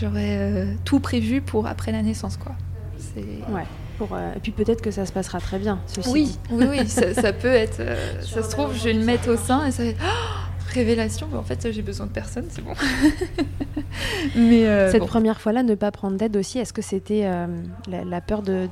J'aurais 0.00 0.66
tout 0.84 1.00
prévu 1.00 1.40
pour 1.40 1.66
après 1.66 1.92
la 1.92 2.02
naissance, 2.02 2.36
quoi. 2.36 2.52
C'est- 2.98 3.52
Ouais. 3.52 3.64
Pour, 4.00 4.14
euh, 4.16 4.32
et 4.34 4.40
puis 4.40 4.50
peut-être 4.52 4.80
que 4.80 4.90
ça 4.90 5.04
se 5.04 5.12
passera 5.12 5.40
très 5.40 5.58
bien, 5.58 5.78
ceci 5.86 6.08
Oui, 6.10 6.24
dit. 6.24 6.38
oui, 6.50 6.64
oui, 6.70 6.88
ça, 6.88 7.12
ça 7.12 7.32
peut 7.42 7.48
être. 7.48 7.80
euh, 7.80 8.22
ça 8.22 8.42
se 8.42 8.50
trouve, 8.50 8.74
je 8.74 8.84
vais 8.84 8.92
le 8.94 9.04
mettre 9.04 9.28
au 9.30 9.36
sein 9.36 9.66
et 9.66 9.70
ça 9.70 9.82
va 9.82 9.90
être. 9.90 10.00
Oh, 10.02 10.36
révélation, 10.72 11.28
mais 11.30 11.36
en 11.36 11.42
fait, 11.42 11.70
j'ai 11.70 11.82
besoin 11.82 12.06
de 12.06 12.12
personne, 12.12 12.46
c'est 12.48 12.62
bon. 12.64 12.72
mais 14.34 14.66
euh, 14.66 14.90
Cette 14.90 15.00
bon. 15.00 15.06
première 15.06 15.40
fois-là, 15.40 15.62
ne 15.62 15.74
pas 15.74 15.90
prendre 15.90 16.16
d'aide 16.16 16.36
aussi, 16.36 16.58
est-ce 16.58 16.72
que 16.72 16.82
c'était 16.82 17.22
euh, 17.24 17.46
la, 17.88 18.04
la 18.04 18.20
peur 18.20 18.42
de 18.42 18.68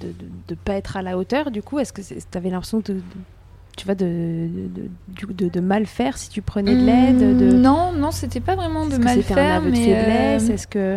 de, 0.00 0.06
de, 0.08 0.14
de 0.48 0.54
pas 0.54 0.74
être 0.74 0.96
à 0.96 1.02
la 1.02 1.18
hauteur 1.18 1.50
du 1.50 1.60
coup? 1.62 1.78
Est-ce 1.78 1.92
que 1.92 2.00
tu 2.00 2.14
avais 2.38 2.48
l'impression 2.48 2.78
de, 2.78 2.94
de- 2.94 3.02
tu 3.76 3.84
vois, 3.84 3.94
de, 3.94 4.06
de, 4.06 4.88
du- 5.08 5.34
de- 5.34 5.48
de 5.48 5.60
mal 5.60 5.84
faire 5.86 6.16
si 6.16 6.30
tu 6.30 6.40
prenais 6.42 6.74
de 6.76 6.80
l'aide 6.86 7.36
de... 7.36 7.50
Hum, 7.50 7.60
Non, 7.60 7.92
non, 7.92 8.10
c'était 8.10 8.40
pas 8.40 8.54
vraiment 8.56 8.86
de 8.86 8.92
Est-ce 8.92 8.98
que 8.98 9.04
mal 9.04 9.14
c'était 9.22 9.32
un 9.32 9.36
faire, 9.36 9.54
aveu 9.56 9.70
de 9.70 9.76
mais 9.76 9.84
faiblesse? 9.84 10.48
euh, 10.48 10.54
Est-ce 10.54 10.66
que 10.66 10.96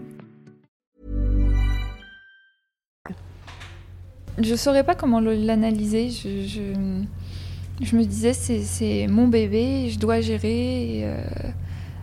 Je 4.41 4.55
saurais 4.55 4.83
pas 4.83 4.95
comment 4.95 5.19
l'analyser. 5.19 6.09
Je, 6.09 6.47
je, 6.47 7.85
je 7.85 7.95
me 7.95 8.03
disais, 8.03 8.33
c'est- 8.33 9.07
mon 9.07 9.27
bébé, 9.27 9.89
je 9.89 9.99
dois 9.99 10.21
gérer, 10.21 10.99
et, 10.99 11.05
euh, 11.05 11.17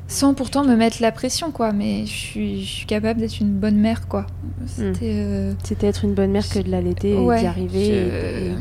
sans 0.08 0.34
pourtant 0.34 0.64
me 0.64 0.74
mettre 0.76 0.98
la 1.00 1.12
pression, 1.12 1.50
quoi. 1.50 1.72
Mais 1.72 2.06
je 2.06 2.12
suis, 2.12 2.64
je 2.64 2.68
suis 2.70 2.86
capable 2.86 3.20
d'être 3.20 3.40
une 3.40 3.52
bonne 3.58 3.76
mère, 3.76 4.08
quoi. 4.08 4.26
C'était. 4.66 5.12
euh, 5.14 5.52
c'était 5.64 5.86
être 5.86 6.04
une 6.04 6.14
bonne 6.14 6.30
mère 6.30 6.48
que 6.48 6.58
de 6.58 6.70
l'allaiter 6.70 7.12
et 7.12 7.40
d'y 7.40 7.46
arriver 7.46 7.84
je- 7.84 7.92
et, 7.92 8.54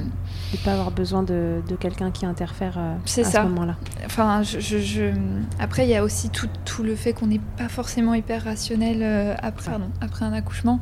et 0.54 0.58
pas 0.64 0.74
avoir 0.74 0.92
besoin 0.92 1.24
de, 1.24 1.62
de 1.68 1.76
quelqu'un 1.76 2.10
qui 2.12 2.26
interfère 2.26 2.78
euh, 2.78 2.96
à 3.22 3.24
ça. 3.26 3.44
ce 3.44 3.48
moment-là 3.50 3.76
Enfin, 4.06 4.44
je, 4.44 4.60
je- 4.60 4.78
je- 4.80 5.12
après, 5.60 5.86
il 5.86 5.90
y 5.90 5.96
a 5.96 6.04
aussi 6.04 6.30
tout, 6.30 6.48
tout 6.66 6.84
le 6.84 6.96
fait 6.96 7.12
qu'on 7.14 7.28
n'est 7.28 7.42
pas 7.58 7.68
forcément 7.70 8.14
hyper 8.14 8.44
rationnel 8.46 9.00
euh, 9.02 9.34
après, 9.42 9.72
pardon, 9.72 9.88
après 10.02 10.24
un 10.26 10.34
accouchement. 10.34 10.80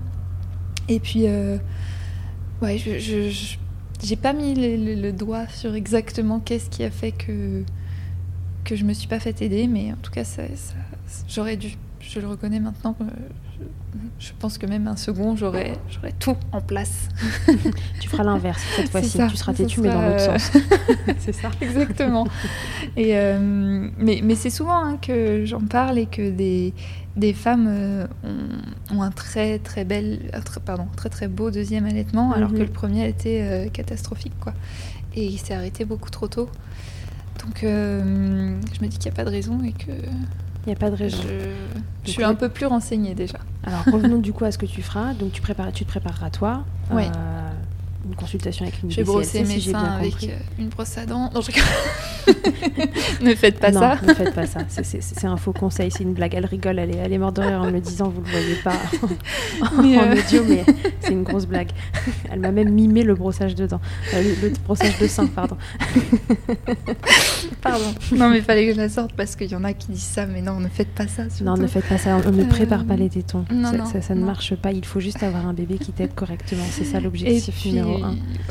Et 0.88 1.00
puis, 1.00 1.24
euh, 1.26 1.58
ouais, 2.62 2.78
je, 2.78 3.30
j'ai 4.04 4.15
pas 4.15 4.34
mis 4.34 4.54
le, 4.56 5.12
doigt 5.12 5.48
sur 5.48 5.76
exactement 5.76 6.39
qu'est-ce 6.39 6.70
qui 6.70 6.84
a 6.84 6.91
fait 6.91 7.12
que 7.12 7.63
que 8.63 8.76
je 8.76 8.84
me 8.84 8.94
suis 8.94 9.08
pas 9.08 9.20
fait 9.20 9.44
aider, 9.44 9.68
mais 9.68 9.91
en 9.94 9.98
tout 9.98 10.12
cas, 10.12 10.24
j'aurais 11.30 11.56
dû. 11.56 11.76
Je 12.10 12.20
le 12.20 12.28
reconnais 12.28 12.60
maintenant. 12.60 12.96
euh, 13.02 13.06
Je, 14.20 14.28
je 14.28 14.32
pense 14.39 14.58
que 14.58 14.65
même 14.65 14.88
un 14.88 14.96
second, 14.96 15.36
j'aurais 15.36 15.74
j'aurais 15.89 16.13
tout 16.20 16.36
en 16.52 16.62
place. 16.62 17.10
tu 18.00 18.08
feras 18.10 18.24
l'inverse 18.24 18.62
cette 18.76 18.89
fois-ci 18.89 19.18
tu 19.30 19.36
seras 19.38 19.54
têtu 19.54 19.82
mais 19.82 19.89
dans 19.89 20.02
l'autre 20.02 20.30
euh, 20.30 20.38
sens 20.38 20.52
c'est 21.20 21.32
ça 21.34 21.50
Exactement. 21.62 22.28
Et 22.96 23.18
euh, 23.18 23.89
mais 23.98 24.22
mais 24.24 24.36
c'est 24.36 24.50
souvent 24.50 24.84
hein, 24.86 24.98
que 25.02 25.46
j'en 25.46 25.62
parle 25.62 25.98
et 25.98 26.06
que 26.06 26.30
des, 26.30 26.74
des 27.15 27.34
femmes 27.34 27.68
euh, 27.68 28.08
ont, 28.91 28.98
ont 28.98 29.02
un 29.02 29.12
très 29.12 29.60
très 29.60 29.84
bel, 29.86 30.20
très- 30.46 30.60
pardon, 30.62 30.88
très 30.96 31.10
très 31.10 31.28
beau 31.28 31.50
deuxième 31.52 31.86
allaitement, 31.86 32.32
alors 32.34 32.52
Mhm. 32.52 32.58
que 32.58 32.63
le 32.63 32.70
premier 32.72 33.04
a 33.04 33.08
été 33.08 33.41
euh, 33.44 33.68
catastrophique 33.70 34.38
quoi. 34.39 34.54
Et 35.15 35.26
il 35.26 35.38
s'est 35.39 35.54
arrêté 35.56 35.86
beaucoup 35.86 36.10
trop 36.10 36.28
tôt. 36.28 36.50
Donc 37.44 37.60
je 37.62 37.68
me 37.68 38.88
dis 38.88 38.98
qu'il 38.98 39.10
n'y 39.12 39.15
a 39.15 39.18
pas 39.18 39.26
de 39.26 39.30
raison 39.30 39.62
et 39.63 39.72
que 39.74 39.91
il 40.65 40.69
n'y 40.69 40.73
a 40.73 40.80
pas 40.80 40.89
de 40.89 40.95
je, 40.95 41.04
raison 41.04 41.17
je 42.06 42.12
suis 42.12 42.21
là- 42.21 42.30
un 42.30 42.36
peu 42.36 42.49
plus 42.49 42.65
renseignée 42.65 43.13
déjà. 43.15 43.38
Alors 43.65 43.84
revenons 43.91 44.19
du 44.19 44.32
coup 44.34 44.45
à 44.45 44.51
ce 44.51 44.58
que 44.58 44.65
tu 44.65 44.82
feras. 44.82 45.13
Donc 45.13 45.32
tu, 45.32 45.41
prépares, 45.41 45.71
tu 45.71 45.86
te 45.86 45.89
prépareras 45.89 46.30
toi. 46.30 46.63
Ouais. 46.91 47.08
euh, 47.08 47.45
une 48.08 48.15
consultation 48.15 48.65
avec 48.65 48.82
une 48.84 48.91
Je 48.91 48.98
vais 48.98 49.04
brosser 49.04 49.39
BCLC, 49.41 49.48
mes 49.48 49.54
si 49.56 49.62
j'ai 49.62 49.72
seins 49.72 49.80
avec 49.84 50.12
compris. 50.12 50.30
euh, 50.32 50.38
une 50.60 50.70
brosse 50.70 50.98
à 50.98 51.06
dents. 51.06 51.30
Non, 51.34 51.41
je 51.41 51.52
ne 53.24 53.36
faites 53.36 53.60
pas 53.60 53.72
non, 53.72 53.80
ça. 53.80 53.98
ne 54.06 54.13
faites 54.13 54.34
pas 54.34 54.46
ça. 54.46 54.60
C'est- 54.70 55.26
un 55.26 55.38
faux 55.38 55.54
conseil, 55.54 55.89
c'est 55.91 56.04
une 56.04 56.13
blague. 56.13 56.34
Elle 56.36 56.46
rigole, 56.46 56.78
elle 56.80 56.91
est, 56.91 56.98
elle 56.98 57.12
est 57.13 57.18
morte 57.18 57.36
de 57.38 57.41
rire 57.41 57.62
en 57.62 57.72
me 57.72 57.80
disant, 57.80 58.10
vous 58.10 58.22
le 58.22 58.30
voyez 58.30 58.56
pas 58.63 58.76
en, 59.62 59.82
Mais, 59.82 59.98
en 60.00 60.02
euh, 60.04 60.13
audio, 60.13 60.44
mais 60.48 60.63
c'est 61.02 61.12
une 61.13 61.24
grosse 61.24 61.46
blague. 61.48 61.70
Elle 62.32 62.39
m'a 62.39 62.52
même 62.52 62.70
mimé 62.72 63.02
le 63.04 63.15
brossage 63.15 63.56
de 63.56 63.65
dents. 63.65 63.82
Euh, 64.13 64.22
le, 64.41 64.50
le 64.50 64.54
brossage 64.65 64.98
de 65.00 65.08
seins, 65.08 65.26
pardon. 65.28 65.58
Pardon. 67.62 67.86
Non, 68.15 68.30
mais 68.30 68.41
fallait 68.41 68.68
que 68.68 68.74
je 68.74 68.78
la 68.78 68.89
sorte 68.89 69.13
parce 69.13 69.36
qu'il 69.36 69.50
y 69.52 69.56
en 69.56 69.63
a 69.63 69.74
qui 69.74 69.91
disent 69.91 70.02
ça, 70.04 70.26
mais 70.26 70.41
non, 70.41 70.60
ne 70.60 70.68
faites 70.68 70.89
pas 70.94 71.08
ça. 71.08 71.24
Non, 71.41 71.58
ne 71.58 71.68
faites 71.68 71.86
pas 71.86 71.98
ça. 71.98 72.18
On 72.26 72.32
ne 72.32 72.44
Euh, 72.44 72.48
prépare 72.48 72.86
pas 72.86 72.96
les 72.96 73.10
tétons. 73.10 73.46
non, 73.52 73.72
ça, 73.72 73.78
non, 73.78 73.86
ça- 73.86 74.02
ça 74.02 74.15
ne 74.15 74.24
marche 74.24 74.56
pas. 74.56 74.72
Il 74.72 74.86
faut 74.86 75.00
juste 75.00 75.24
avoir 75.24 75.48
un 75.48 75.54
bébé 75.54 75.78
qui 75.78 75.91
t'aide 75.91 76.13
correctement. 76.13 76.63
C'est 76.70 76.84
ça 76.86 77.00
l'objectif 77.00 77.65
numéro 77.65 77.95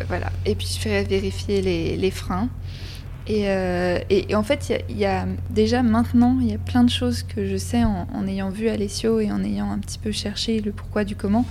voilà. 0.08 0.30
Et 0.46 0.54
puis, 0.54 0.66
je 0.72 0.78
ferai 0.80 1.04
vérifier 1.04 1.62
les, 1.62 1.96
les 1.96 2.10
freins. 2.10 2.48
Et, 3.26 3.48
euh, 3.48 3.98
et- 4.10 4.30
et 4.32 4.34
en 4.34 4.42
fait, 4.42 4.68
il 4.68 4.72
y 4.72 4.74
a- 4.76 4.82
il 4.90 4.98
y, 4.98 5.04
a 5.06 5.26
déjà 5.50 5.82
maintenant, 5.82 6.36
il 6.42 6.50
y 6.50 6.54
a 6.54 6.58
plein 6.58 6.84
de 6.84 6.90
choses 6.90 7.22
que 7.22 7.46
je 7.46 7.56
sais 7.56 7.82
en, 7.82 8.06
en 8.12 8.26
ayant 8.28 8.50
vu 8.50 8.68
Alessio 8.68 9.18
et 9.20 9.32
en 9.32 9.42
ayant 9.42 9.70
un 9.70 9.78
petit 9.78 9.98
peu 9.98 10.12
cherché 10.12 10.60
le 10.60 10.72
pourquoi 10.72 11.04
du 11.04 11.16
comment, 11.16 11.46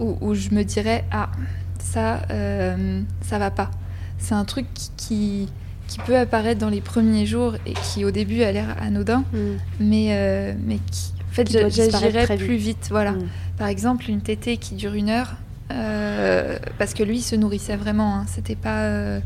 où, 0.00 0.16
où 0.20 0.34
je 0.34 0.50
me 0.50 0.64
dirais 0.64 1.04
ah 1.12 1.30
ça 1.78 2.22
euh, 2.32 3.00
ça 3.22 3.38
va 3.38 3.52
pas. 3.52 3.70
C'est 4.18 4.34
un 4.34 4.44
truc 4.44 4.66
qui, 4.74 4.90
qui 4.96 5.48
qui 5.86 5.98
peut 6.00 6.16
apparaître 6.18 6.60
dans 6.60 6.68
les 6.70 6.80
premiers 6.80 7.26
jours 7.26 7.54
et 7.64 7.72
qui 7.74 8.04
au 8.04 8.10
début 8.10 8.42
a 8.42 8.50
l'air 8.50 8.74
anodin, 8.82 9.22
Mm. 9.32 9.38
mais 9.78 10.06
euh, 10.10 10.54
mais 10.66 10.78
qui 10.90 11.12
en 11.30 11.32
fait 11.32 11.48
j'agirais 11.52 12.36
plus 12.36 12.56
vite. 12.56 12.88
Voilà. 12.90 13.12
Mm. 13.12 13.28
Par 13.56 13.68
exemple, 13.68 14.10
une 14.10 14.20
tétée 14.20 14.56
qui 14.56 14.74
dure 14.74 14.94
une 14.94 15.08
heure, 15.08 15.36
parce 15.68 16.94
que 16.94 17.02
lui 17.02 17.18
il 17.18 17.22
se 17.22 17.36
nourrissait 17.36 17.76
vraiment. 17.76 18.16
hein. 18.16 18.24
C'était 18.28 18.56
pas, 18.56 18.84
euh, 18.84 19.20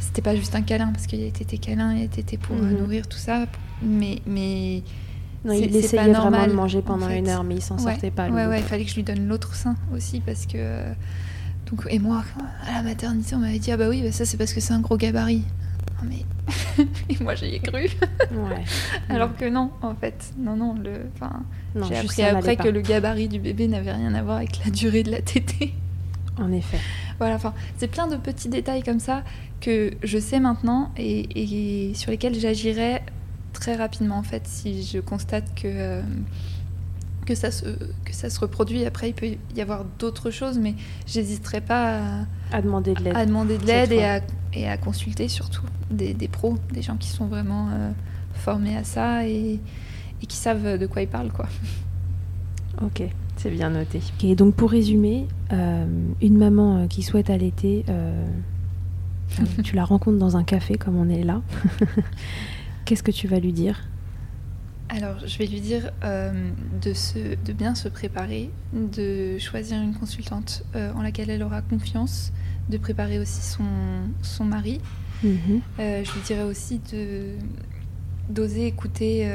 c'était 0.00 0.22
pas 0.22 0.34
juste 0.36 0.54
un 0.54 0.62
câlin, 0.62 0.88
parce 0.92 1.06
qu'il 1.06 1.30
tété 1.32 1.58
câlin, 1.58 1.94
il 1.94 2.08
tété 2.08 2.36
pour 2.36 2.56
euh, 2.56 2.60
Mhm. 2.60 2.78
nourrir 2.78 3.06
tout 3.08 3.18
ça. 3.18 3.46
Mais, 3.82 4.20
mais 4.26 4.82
Non, 5.44 5.52
il 5.52 5.64
essayait 5.76 5.88
pas 5.88 6.08
vraiment 6.08 6.22
normal, 6.22 6.50
de 6.50 6.54
manger 6.54 6.78
en 6.78 6.82
pendant 6.82 7.08
fait. 7.08 7.18
une 7.18 7.28
heure, 7.28 7.44
mais 7.44 7.56
il 7.56 7.62
s'en 7.62 7.76
Ouais, 7.78 7.92
sortait 7.92 8.10
pas. 8.10 8.28
Ouais, 8.28 8.46
ouais, 8.46 8.60
il 8.60 8.64
fallait 8.64 8.84
que 8.84 8.90
je 8.90 8.96
lui 8.96 9.02
donne 9.04 9.28
l'autre 9.28 9.54
sein 9.54 9.76
aussi, 9.94 10.20
parce 10.20 10.46
que. 10.46 10.52
euh, 10.56 10.92
donc, 11.70 11.86
et 11.90 11.98
moi, 11.98 12.24
à 12.66 12.72
la 12.76 12.82
maternité, 12.82 13.34
on 13.34 13.38
m'avait 13.38 13.58
dit 13.58 13.70
ah 13.72 13.76
bah 13.76 13.88
oui, 13.88 14.02
bah 14.02 14.10
ça 14.12 14.24
c'est 14.24 14.36
parce 14.38 14.52
que 14.54 14.60
c'est 14.60 14.72
un 14.72 14.80
gros 14.80 14.96
gabarit. 14.96 15.44
Mais 16.04 16.24
et 17.08 17.22
moi 17.22 17.34
j'y 17.34 17.46
ai 17.46 17.60
cru, 17.60 17.82
Ouais. 17.82 18.64
alors 19.08 19.36
que 19.36 19.44
non, 19.48 19.70
en 19.82 19.94
fait, 19.94 20.32
non 20.38 20.56
non 20.56 20.74
le. 20.74 20.92
Enfin, 21.14 21.42
j'ai 21.88 21.96
appris 21.96 22.22
après 22.22 22.56
pas. 22.56 22.64
que 22.64 22.68
le 22.68 22.80
gabarit 22.80 23.28
du 23.28 23.38
bébé 23.40 23.68
n'avait 23.68 23.92
rien 23.92 24.14
à 24.14 24.22
voir 24.22 24.36
avec 24.38 24.64
la 24.64 24.70
durée 24.70 25.02
de 25.02 25.10
la 25.10 25.20
tétée. 25.22 25.74
En 26.40 26.52
effet. 26.52 26.78
Voilà, 27.18 27.34
enfin, 27.34 27.52
c'est 27.78 27.88
plein 27.88 28.06
de 28.06 28.16
petits 28.16 28.48
détails 28.48 28.84
comme 28.84 29.00
ça 29.00 29.24
que 29.60 29.90
je 30.04 30.18
sais 30.18 30.38
maintenant 30.38 30.92
et, 30.96 31.88
et 31.90 31.94
sur 31.94 32.12
lesquels 32.12 32.38
j'agirais 32.38 33.02
très 33.52 33.74
rapidement 33.74 34.18
en 34.18 34.22
fait 34.22 34.46
si 34.46 34.84
je 34.84 35.00
constate 35.00 35.52
que, 35.60 35.66
euh, 35.66 36.02
que, 37.28 37.34
ça 37.34 37.50
se, 37.50 37.66
que 38.04 38.12
ça 38.14 38.30
se 38.30 38.40
reproduit. 38.40 38.84
Après, 38.86 39.10
il 39.10 39.14
peut 39.14 39.28
y 39.54 39.60
avoir 39.60 39.84
d'autres 39.98 40.30
choses, 40.30 40.58
mais 40.58 40.74
j'hésiterai 41.06 41.60
pas 41.60 41.98
à, 42.52 42.56
À 42.56 42.62
demander 42.62 42.94
de 42.94 43.02
l'aide. 43.04 43.16
à 43.16 43.26
demander 43.26 43.58
de 43.58 43.66
l'aide 43.66 43.92
et 43.92 44.02
à, 44.04 44.20
et 44.54 44.66
à 44.68 44.78
consulter 44.78 45.28
surtout 45.28 45.64
des, 45.90 46.14
des 46.14 46.28
pros, 46.28 46.56
des 46.72 46.80
gens 46.82 46.96
qui 46.96 47.08
sont 47.08 47.26
vraiment 47.26 47.68
euh, 47.70 47.90
formés 48.32 48.76
à 48.76 48.84
ça 48.84 49.26
et, 49.26 49.60
et 50.22 50.26
qui 50.26 50.36
savent 50.36 50.78
de 50.78 50.86
quoi 50.86 51.02
ils 51.02 51.08
parlent. 51.08 51.32
Quoi. 51.32 51.46
Ok, 52.80 53.02
c'est 53.36 53.50
bien 53.50 53.70
noté. 53.70 54.00
Et 54.22 54.36
donc 54.36 54.54
pour 54.54 54.70
résumer, 54.70 55.26
euh, 55.52 55.84
une 56.22 56.38
maman 56.38 56.76
euh, 56.76 56.86
qui 56.86 57.02
souhaite 57.02 57.28
allaiter, 57.28 57.84
euh, 57.88 58.24
euh, 59.40 59.44
tu 59.64 59.74
la 59.74 59.84
rencontres 59.84 60.18
dans 60.18 60.36
un 60.36 60.44
café 60.44 60.76
comme 60.76 60.96
on 60.96 61.08
est 61.08 61.24
là. 61.24 61.42
Qu'est-ce 62.84 63.02
que 63.02 63.10
tu 63.10 63.26
vas 63.26 63.40
lui 63.40 63.52
dire? 63.52 63.80
Alors, 64.90 65.18
je 65.26 65.36
vais 65.38 65.46
lui 65.46 65.60
dire 65.60 65.90
euh, 66.04 66.50
de, 66.82 66.92
se, 66.94 67.18
de 67.44 67.52
bien 67.52 67.74
se 67.74 67.88
préparer, 67.88 68.50
de 68.72 69.38
choisir 69.38 69.80
une 69.82 69.94
consultante 69.94 70.64
euh, 70.76 70.92
en 70.94 71.02
laquelle 71.02 71.28
elle 71.30 71.42
aura 71.42 71.60
confiance, 71.60 72.32
de 72.70 72.78
préparer 72.78 73.18
aussi 73.18 73.42
son, 73.42 73.64
son 74.22 74.44
mari. 74.44 74.80
Mhm. 75.22 75.60
Euh, 75.80 76.04
je 76.04 76.12
lui 76.12 76.20
dirais 76.22 76.42
aussi 76.44 76.80
de 76.92 77.32
d'oser 78.30 78.66
écouter 78.66 79.26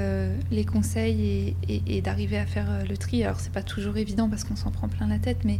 les 0.51 0.65
conseils 0.65 1.19
et, 1.25 1.55
et- 1.67 1.97
et 1.97 2.01
d'arriver 2.03 2.37
à 2.37 2.45
faire 2.45 2.85
le 2.87 2.95
tri. 2.95 3.23
Alors, 3.23 3.39
c'est 3.39 3.51
pas 3.51 3.63
toujours 3.63 3.97
évident 3.97 4.29
parce 4.29 4.43
qu'on 4.43 4.55
s'en 4.55 4.69
prend 4.69 4.87
plein 4.87 5.07
la 5.07 5.17
tête, 5.17 5.39
mais, 5.45 5.59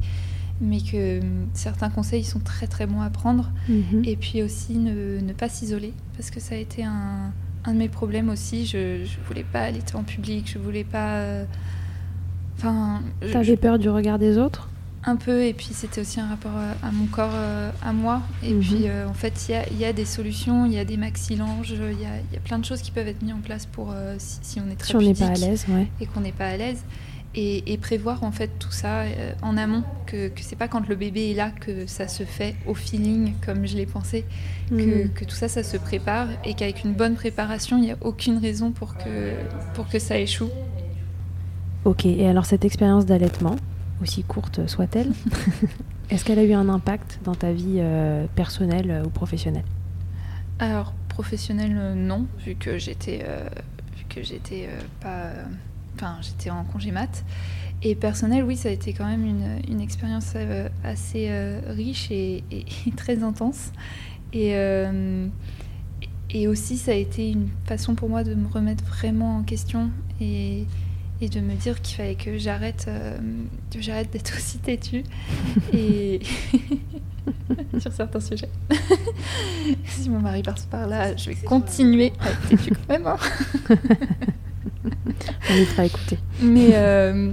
mais 0.61 0.79
que 0.81 1.19
certains 1.55 1.89
conseils 1.89 2.23
sont 2.23 2.39
très 2.39 2.67
très 2.67 2.85
bons 2.85 3.01
à 3.01 3.09
prendre. 3.09 3.51
Mhm. 3.67 4.03
Et 4.05 4.15
puis 4.17 4.43
aussi 4.43 4.77
ne, 4.77 5.19
ne 5.19 5.33
pas 5.33 5.49
s'isoler, 5.49 5.93
parce 6.15 6.29
que 6.29 6.39
ça 6.39 6.53
a 6.53 6.59
été 6.59 6.83
un, 6.83 7.33
un 7.65 7.73
de 7.73 7.77
mes 7.77 7.89
problèmes 7.89 8.29
aussi. 8.29 8.65
Je, 8.65 9.03
je 9.05 9.17
voulais 9.27 9.43
pas 9.43 9.61
allaiter 9.61 9.95
en 9.95 10.03
public, 10.03 10.49
je 10.51 10.57
voulais 10.59 10.83
pas. 10.83 11.15
euh, 11.17 11.45
Enfin, 12.57 13.01
je- 13.21 13.31
T'avais 13.33 13.57
peur 13.57 13.79
du 13.79 13.89
regard 13.89 14.19
des 14.19 14.37
autres? 14.37 14.69
Un 15.05 15.17
peu, 15.17 15.43
et 15.43 15.53
puis 15.53 15.69
c'était 15.73 15.99
aussi 15.99 16.21
un 16.21 16.27
rapport 16.29 16.51
à, 16.55 16.87
à 16.87 16.91
mon 16.91 17.07
corps, 17.07 17.31
euh, 17.33 17.71
à 17.81 17.91
moi. 17.91 18.21
Et 18.41 18.53
Mhm. 18.53 18.59
puis 18.61 18.87
euh, 18.87 19.07
en 19.09 19.13
fait, 19.13 19.47
il 19.49 19.51
y 19.51 19.55
a, 19.55 19.67
il 19.69 19.77
y 19.77 19.83
a 19.85 19.91
des 19.91 20.05
solutions, 20.05 20.65
il 20.65 20.71
y 20.73 20.79
a 20.79 20.85
des 20.85 20.95
maxillanges, 20.95 21.71
il 21.71 21.99
y 22.01 22.05
a, 22.05 22.15
il 22.29 22.33
y 22.33 22.37
a 22.37 22.39
plein 22.41 22.57
de 22.59 22.63
choses 22.63 22.81
qui 22.81 22.91
peuvent 22.91 23.07
être 23.07 23.21
mises 23.21 23.33
en 23.33 23.41
place 23.41 23.65
pour 23.65 23.91
euh, 23.91 24.15
si, 24.17 24.37
si 24.41 24.59
on 24.61 24.69
est 24.71 24.75
très 24.75 24.87
Si 24.89 24.95
on 24.95 25.01
n'est 25.01 25.13
pas 25.13 25.25
à 25.27 25.33
l'aise, 25.35 25.65
ouais. 25.67 25.87
et 25.99 26.05
qu'on 26.05 26.21
n'est 26.21 26.31
pas 26.31 26.47
à 26.47 26.55
l'aise. 26.55 26.81
Et, 27.35 27.73
et 27.73 27.77
prévoir 27.79 28.23
en 28.23 28.31
fait 28.31 28.59
tout 28.59 28.71
ça 28.71 29.01
euh, 29.01 29.33
en 29.41 29.57
amont, 29.57 29.83
que, 30.05 30.27
que 30.27 30.41
c'est 30.43 30.55
pas 30.55 30.67
quand 30.67 30.87
le 30.87 30.95
bébé 30.95 31.31
est 31.31 31.33
là 31.33 31.49
que 31.49 31.87
ça 31.87 32.07
se 32.07 32.23
fait 32.25 32.55
au 32.67 32.75
feeling 32.75 33.33
comme 33.43 33.65
je 33.65 33.75
l'ai 33.75 33.87
pensé, 33.87 34.25
que, 34.69 34.73
Mhm. 34.75 35.09
que 35.15 35.25
tout 35.25 35.33
ça 35.35 35.47
ça 35.47 35.63
se 35.63 35.77
prépare 35.77 36.27
et 36.43 36.53
qu'avec 36.53 36.83
une 36.83 36.93
bonne 36.93 37.15
préparation 37.15 37.77
il 37.77 37.81
n'y 37.81 37.91
a 37.91 37.97
aucune 38.01 38.37
raison 38.37 38.71
pour 38.71 38.97
que, 38.97 39.33
pour 39.73 39.87
que 39.87 39.97
ça 39.97 40.19
échoue. 40.19 40.51
Ok, 41.85 42.05
et 42.05 42.27
alors 42.27 42.45
cette 42.45 42.65
expérience 42.65 43.05
d'allaitement, 43.05 43.55
aussi 44.01 44.23
courte 44.23 44.67
soit-elle, 44.67 45.11
est-ce 46.09 46.23
qu'elle 46.23 46.39
a 46.39 46.43
eu 46.43 46.53
un 46.53 46.69
impact 46.69 47.19
dans 47.23 47.35
ta 47.35 47.51
vie 47.51 47.77
euh, 47.79 48.25
personnelle 48.35 49.01
ou 49.05 49.09
professionnelle? 49.09 49.65
Alors 50.59 50.93
professionnel 51.09 51.75
euh, 51.77 51.95
non, 51.95 52.27
vu 52.45 52.55
que 52.55 52.77
j'étais 52.77 53.21
euh, 53.27 53.47
vu 53.97 54.05
que 54.07 54.23
j'étais 54.23 54.69
pas 55.01 55.31
enfin 55.95 56.17
j'étais 56.21 56.49
en 56.49 56.63
congé 56.63 56.91
mat. 56.91 57.23
Et 57.85 57.95
personnel, 57.95 58.43
oui, 58.45 58.55
ça 58.55 58.69
a 58.69 58.71
été 58.71 58.93
quand 58.93 59.05
même 59.05 59.25
une, 59.25 59.59
une 59.67 59.81
expérience 59.81 60.31
euh, 60.35 60.69
assez 60.85 61.27
euh, 61.29 61.59
riche 61.67 62.09
et, 62.11 62.43
et- 62.49 62.65
et 62.87 62.91
très 62.95 63.23
intense. 63.23 63.71
Et, 64.31 64.51
euh, 64.55 65.27
et 66.29 66.47
aussi, 66.47 66.77
ça 66.77 66.91
a 66.91 66.95
été 66.95 67.29
une 67.29 67.49
façon 67.65 67.93
pour 67.93 68.07
moi 68.09 68.23
de 68.23 68.33
me 68.35 68.47
remettre 68.47 68.83
vraiment 68.85 69.37
en 69.37 69.43
question 69.43 69.91
et, 70.21 70.65
et 71.21 71.27
de 71.29 71.41
me 71.41 71.55
dire 71.55 71.81
qu'il 71.81 71.97
fallait 71.97 72.15
que 72.15 72.37
j'arrête 72.37 72.85
euh, 72.87 73.17
que 73.69 73.81
j'arrête 73.81 74.11
d'être 74.13 74.33
aussi 74.37 74.59
têtue 74.59 75.03
et 75.73 76.21
sur 77.79 77.91
certains 77.91 78.19
sujets. 78.21 78.49
si 79.87 80.09
mon 80.09 80.19
mari 80.21 80.41
passe 80.41 80.65
par 80.65 80.87
là, 80.87 81.15
je 81.17 81.29
vais 81.31 81.35
continuer 81.35 82.13
à 82.21 82.29
être 82.31 82.47
têtue 82.47 82.71
quand 82.87 82.93
même. 82.93 83.07
hein. 83.07 83.17
On 85.49 85.55
lui 85.55 85.65
fera 85.65 85.85
écouter. 85.85 86.17
Mais, 86.41 86.69
euh, 86.73 87.31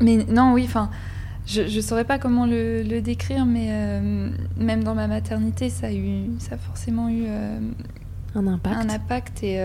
mais 0.00 0.16
non, 0.28 0.52
oui, 0.54 0.64
enfin, 0.66 0.90
je 1.46 1.62
ne 1.62 1.80
saurais 1.80 2.04
pas 2.04 2.18
comment 2.18 2.46
le, 2.46 2.82
le 2.82 3.00
décrire, 3.00 3.44
mais 3.46 3.68
euh, 3.70 4.30
même 4.56 4.84
dans 4.84 4.94
ma 4.94 5.06
maternité, 5.08 5.68
ça 5.70 5.88
a, 5.88 5.92
eu, 5.92 6.26
ça 6.38 6.54
a 6.54 6.58
forcément 6.58 7.08
eu 7.08 7.24
euh, 7.28 7.58
Un 8.34 8.46
impact. 8.46 8.76
un 8.76 8.90
impact 8.90 9.42
et, 9.42 9.56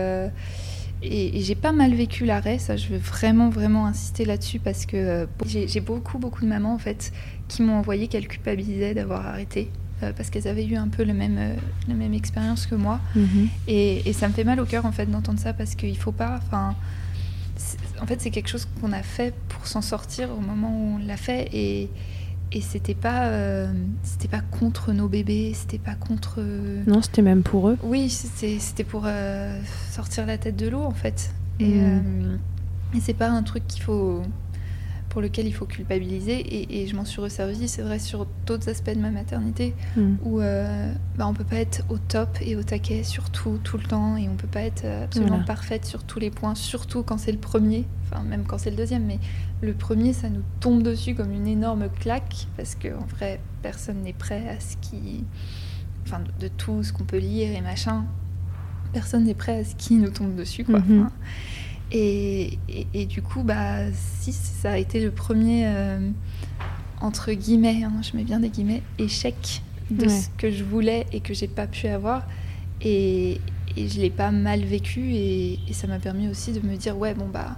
et, 1.02 1.38
et 1.38 1.40
j'ai 1.42 1.54
pas 1.54 1.72
mal 1.72 1.94
vécu 1.94 2.24
l'arrêt. 2.24 2.58
Ça, 2.58 2.76
je 2.76 2.88
veux 2.88 2.98
vraiment, 2.98 3.48
vraiment 3.50 3.86
insister 3.86 4.24
là-dessus 4.24 4.58
parce 4.58 4.86
que 4.86 5.26
j'ai 5.46 5.80
beaucoup, 5.80 6.18
beaucoup 6.18 6.42
de 6.42 6.48
mamans 6.48 6.74
en 6.74 6.78
fait 6.78 7.12
qui 7.48 7.62
m'ont 7.62 7.76
envoyé 7.78 8.08
qu'elles 8.08 8.26
culpabilisaient 8.28 8.94
d'avoir 8.94 9.26
arrêté. 9.26 9.70
euh, 10.02 10.12
parce 10.16 10.30
qu'elles 10.30 10.48
avaient 10.48 10.66
eu 10.66 10.76
un 10.76 10.88
peu 10.88 11.04
le 11.04 11.14
même, 11.14 11.36
euh, 11.38 11.54
la 11.88 11.94
même 11.94 12.12
expérience 12.14 12.66
que 12.66 12.74
moi. 12.74 12.98
Mhm. 13.14 13.48
Et, 13.68 14.08
et 14.08 14.12
ça 14.12 14.26
me 14.28 14.32
fait 14.32 14.44
mal 14.44 14.58
au 14.60 14.64
cœur 14.64 14.84
en 14.86 14.92
fait 14.92 15.06
d'entendre 15.06 15.38
ça 15.38 15.52
parce 15.52 15.74
qu'il 15.76 15.96
faut 15.96 16.12
pas. 16.12 16.40
Enfin, 16.44 16.74
en 18.00 18.06
fait, 18.06 18.20
c'est 18.20 18.30
quelque 18.30 18.48
chose 18.48 18.66
qu'on 18.80 18.92
a 18.92 19.02
fait 19.02 19.34
pour 19.48 19.66
s'en 19.66 19.82
sortir 19.82 20.30
au 20.30 20.40
moment 20.40 20.70
où 20.70 20.96
on 20.96 21.06
l'a 21.06 21.16
fait 21.16 21.48
et 21.52 21.90
et 22.52 22.60
c'était 22.60 22.94
pas 22.94 23.26
euh, 23.26 23.72
c'était 24.02 24.28
pas 24.28 24.40
contre 24.40 24.92
nos 24.92 25.08
bébés, 25.08 25.52
c'était 25.54 25.78
pas 25.78 25.94
contre. 25.94 26.40
Non, 26.86 27.02
c'était 27.02 27.22
même 27.22 27.42
pour 27.42 27.68
eux. 27.68 27.78
Oui, 27.82 28.08
c'était 28.08 28.84
pour 28.84 29.02
euh, 29.06 29.58
sortir 29.90 30.26
la 30.26 30.38
tête 30.38 30.56
de 30.56 30.68
l'eau 30.68 30.82
en 30.82 30.92
fait. 30.92 31.30
Et, 31.58 31.80
euh, 31.80 32.36
et 32.94 33.00
c'est 33.00 33.14
pas 33.14 33.28
un 33.28 33.42
truc 33.42 33.66
qu'il 33.66 33.82
faut 33.82 34.22
pour 35.16 35.22
lequel 35.22 35.46
il 35.46 35.52
faut 35.54 35.64
culpabiliser 35.64 36.34
et, 36.40 36.82
et 36.82 36.86
je 36.86 36.94
m'en 36.94 37.06
suis 37.06 37.22
resservie, 37.22 37.68
c'est 37.68 37.80
vrai, 37.80 37.98
sur 37.98 38.26
d'autres 38.44 38.68
aspects 38.68 38.90
de 38.94 39.00
ma 39.00 39.10
maternité 39.10 39.74
Mhm. 39.96 40.18
où 40.22 40.40
euh, 40.42 40.92
bah, 41.16 41.26
on 41.26 41.32
peut 41.32 41.42
pas 41.42 41.56
être 41.56 41.86
au 41.88 41.96
top 41.96 42.36
et 42.42 42.54
au 42.54 42.62
taquet 42.62 43.02
sur 43.02 43.30
tout, 43.30 43.58
tout 43.64 43.78
le 43.78 43.84
temps, 43.84 44.18
et 44.18 44.28
on 44.28 44.34
peut 44.36 44.46
pas 44.46 44.60
être 44.60 44.84
euh, 44.84 45.04
absolument 45.04 45.36
Voilà. 45.36 45.44
parfaite 45.46 45.86
sur 45.86 46.04
tous 46.04 46.18
les 46.18 46.28
points, 46.28 46.54
surtout 46.54 47.02
quand 47.02 47.16
c'est 47.16 47.32
le 47.32 47.38
premier, 47.38 47.86
enfin 48.04 48.22
même 48.24 48.44
quand 48.44 48.58
c'est 48.58 48.68
le 48.68 48.76
deuxième, 48.76 49.06
mais 49.06 49.18
le 49.62 49.72
premier, 49.72 50.12
ça 50.12 50.28
nous 50.28 50.42
tombe 50.60 50.82
dessus 50.82 51.14
comme 51.14 51.32
une 51.32 51.46
énorme 51.46 51.88
claque, 51.98 52.46
parce 52.58 52.74
qu'en 52.74 53.06
vrai, 53.06 53.40
personne 53.62 54.02
n'est 54.02 54.12
prêt 54.12 54.46
à 54.50 54.60
ce 54.60 54.76
qui... 54.82 55.24
Enfin, 56.04 56.20
de, 56.20 56.42
de 56.46 56.48
tout 56.48 56.82
ce 56.82 56.92
qu'on 56.92 57.04
peut 57.04 57.16
lire 57.16 57.56
et 57.56 57.62
machin, 57.62 58.04
personne 58.92 59.24
n'est 59.24 59.32
prêt 59.32 59.60
à 59.60 59.64
ce 59.64 59.74
qui 59.76 59.94
nous 59.94 60.10
tombe 60.10 60.34
dessus, 60.36 60.64
quoi. 60.64 60.80
Mhm. 60.80 61.00
Enfin, 61.06 61.12
et, 61.92 62.58
et- 62.68 62.86
et 62.94 63.06
du 63.06 63.22
coup, 63.22 63.42
bah, 63.42 63.90
si 63.92 64.32
ça 64.32 64.72
a 64.72 64.76
été 64.78 65.00
le 65.00 65.10
premier, 65.10 65.64
euh, 65.66 66.10
entre 67.00 67.32
guillemets, 67.32 67.82
hein, 67.84 67.92
je 68.02 68.16
mets 68.16 68.24
bien 68.24 68.40
des 68.40 68.48
guillemets, 68.48 68.82
échec 68.98 69.62
de 69.90 70.06
Ouais. 70.06 70.08
ce 70.08 70.28
que 70.36 70.50
je 70.50 70.64
voulais 70.64 71.06
et 71.12 71.20
que 71.20 71.32
j'ai 71.34 71.46
pas 71.48 71.66
pu 71.66 71.86
avoir. 71.88 72.26
Et, 72.82 73.40
et 73.76 73.88
je 73.88 74.00
l'ai 74.00 74.10
pas 74.10 74.30
mal 74.30 74.60
vécu 74.64 75.14
et, 75.14 75.58
ça 75.72 75.86
m'a 75.86 75.98
permis 75.98 76.28
aussi 76.28 76.52
de 76.52 76.66
me 76.66 76.76
dire, 76.76 76.96
ouais, 76.98 77.14
bon, 77.14 77.26
bah, 77.32 77.56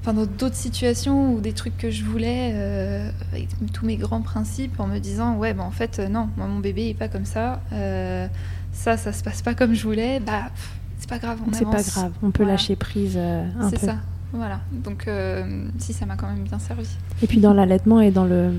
enfin, 0.00 0.14
dans 0.14 0.26
d'autres 0.26 0.56
situations 0.56 1.34
ou 1.34 1.40
des 1.40 1.52
trucs 1.52 1.76
que 1.76 1.90
je 1.90 2.04
voulais, 2.04 2.52
euh, 2.54 3.10
avec 3.32 3.48
tous 3.72 3.84
mes 3.86 3.96
grands 3.96 4.22
principes, 4.22 4.80
en 4.80 4.86
me 4.86 4.98
disant, 4.98 5.36
ouais, 5.36 5.52
bah, 5.54 5.62
en 5.64 5.70
fait, 5.70 5.98
euh, 5.98 6.08
non, 6.08 6.28
moi, 6.36 6.46
mon 6.46 6.58
bébé 6.60 6.88
est 6.88 6.94
pas 6.94 7.08
comme 7.08 7.24
ça, 7.26 7.60
euh, 7.72 8.26
ça, 8.72 8.96
ça 8.96 9.12
se 9.12 9.22
passe 9.22 9.42
pas 9.42 9.54
comme 9.54 9.74
je 9.74 9.82
voulais, 9.82 10.18
bah, 10.20 10.44
pff, 10.54 10.70
pas 11.12 11.26
grave, 11.26 11.38
on 11.48 11.52
C'est 11.52 11.64
pas 11.64 11.82
grave, 11.82 12.12
on 12.22 12.30
peut 12.30 12.42
Voilà. 12.42 12.52
lâcher 12.52 12.76
prise 12.76 13.14
euh, 13.16 13.44
un 13.60 13.68
C'est 13.70 13.80
peu. 13.80 13.86
ça. 13.86 13.96
Voilà, 14.32 14.60
donc 14.72 15.08
euh, 15.08 15.66
si 15.78 15.92
ça 15.92 16.06
m'a 16.06 16.16
quand 16.16 16.26
même 16.26 16.42
bien 16.44 16.58
servi. 16.58 16.88
Et 17.22 17.26
puis 17.26 17.38
dans 17.40 17.52
l'allaitement 17.52 18.00
et 18.00 18.10
dans 18.10 18.24
le, 18.24 18.50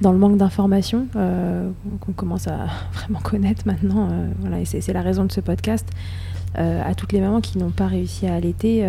dans 0.00 0.12
le 0.12 0.18
manque 0.18 0.36
d'informations 0.36 1.06
euh, 1.16 1.68
qu'on 2.00 2.12
commence 2.12 2.46
à 2.46 2.66
vraiment 2.92 3.18
connaître 3.20 3.62
maintenant, 3.66 4.08
voilà, 4.40 4.60
et 4.60 4.64
c'est 4.64 4.80
c'est 4.80 4.92
la 4.92 5.02
raison 5.02 5.24
de 5.24 5.32
ce 5.32 5.40
podcast, 5.40 5.86
à 6.54 6.94
toutes 6.94 7.12
les 7.12 7.20
mamans 7.20 7.40
qui 7.40 7.58
n'ont 7.58 7.70
pas 7.70 7.86
réussi 7.88 8.26
à 8.28 8.34
allaiter, 8.34 8.86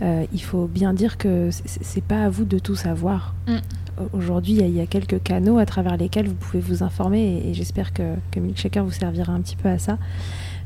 il 0.00 0.42
faut 0.42 0.66
bien 0.66 0.94
dire 0.94 1.16
que 1.18 1.50
c'est- 1.50 1.62
c'est 1.68 1.84
c'est 1.84 2.00
pas 2.04 2.24
à 2.24 2.28
vous 2.30 2.44
de 2.44 2.58
tout 2.58 2.74
savoir. 2.74 3.34
Mm. 3.46 3.52
Au- 4.00 4.16
Aujourd'hui, 4.16 4.54
il 4.54 4.70
y 4.74 4.80
a- 4.80 4.86
quelques 4.86 5.22
canaux 5.22 5.58
à 5.58 5.66
travers 5.66 5.96
lesquels 5.98 6.26
vous 6.28 6.34
pouvez 6.34 6.60
vous 6.60 6.82
informer 6.82 7.20
et, 7.44 7.50
et 7.50 7.54
j'espère 7.54 7.92
que, 7.92 8.14
que 8.30 8.40
Milkshaker 8.40 8.82
vous 8.84 8.90
servira 8.90 9.32
un 9.34 9.40
petit 9.42 9.54
peu 9.56 9.68
à 9.68 9.78
ça. 9.78 9.98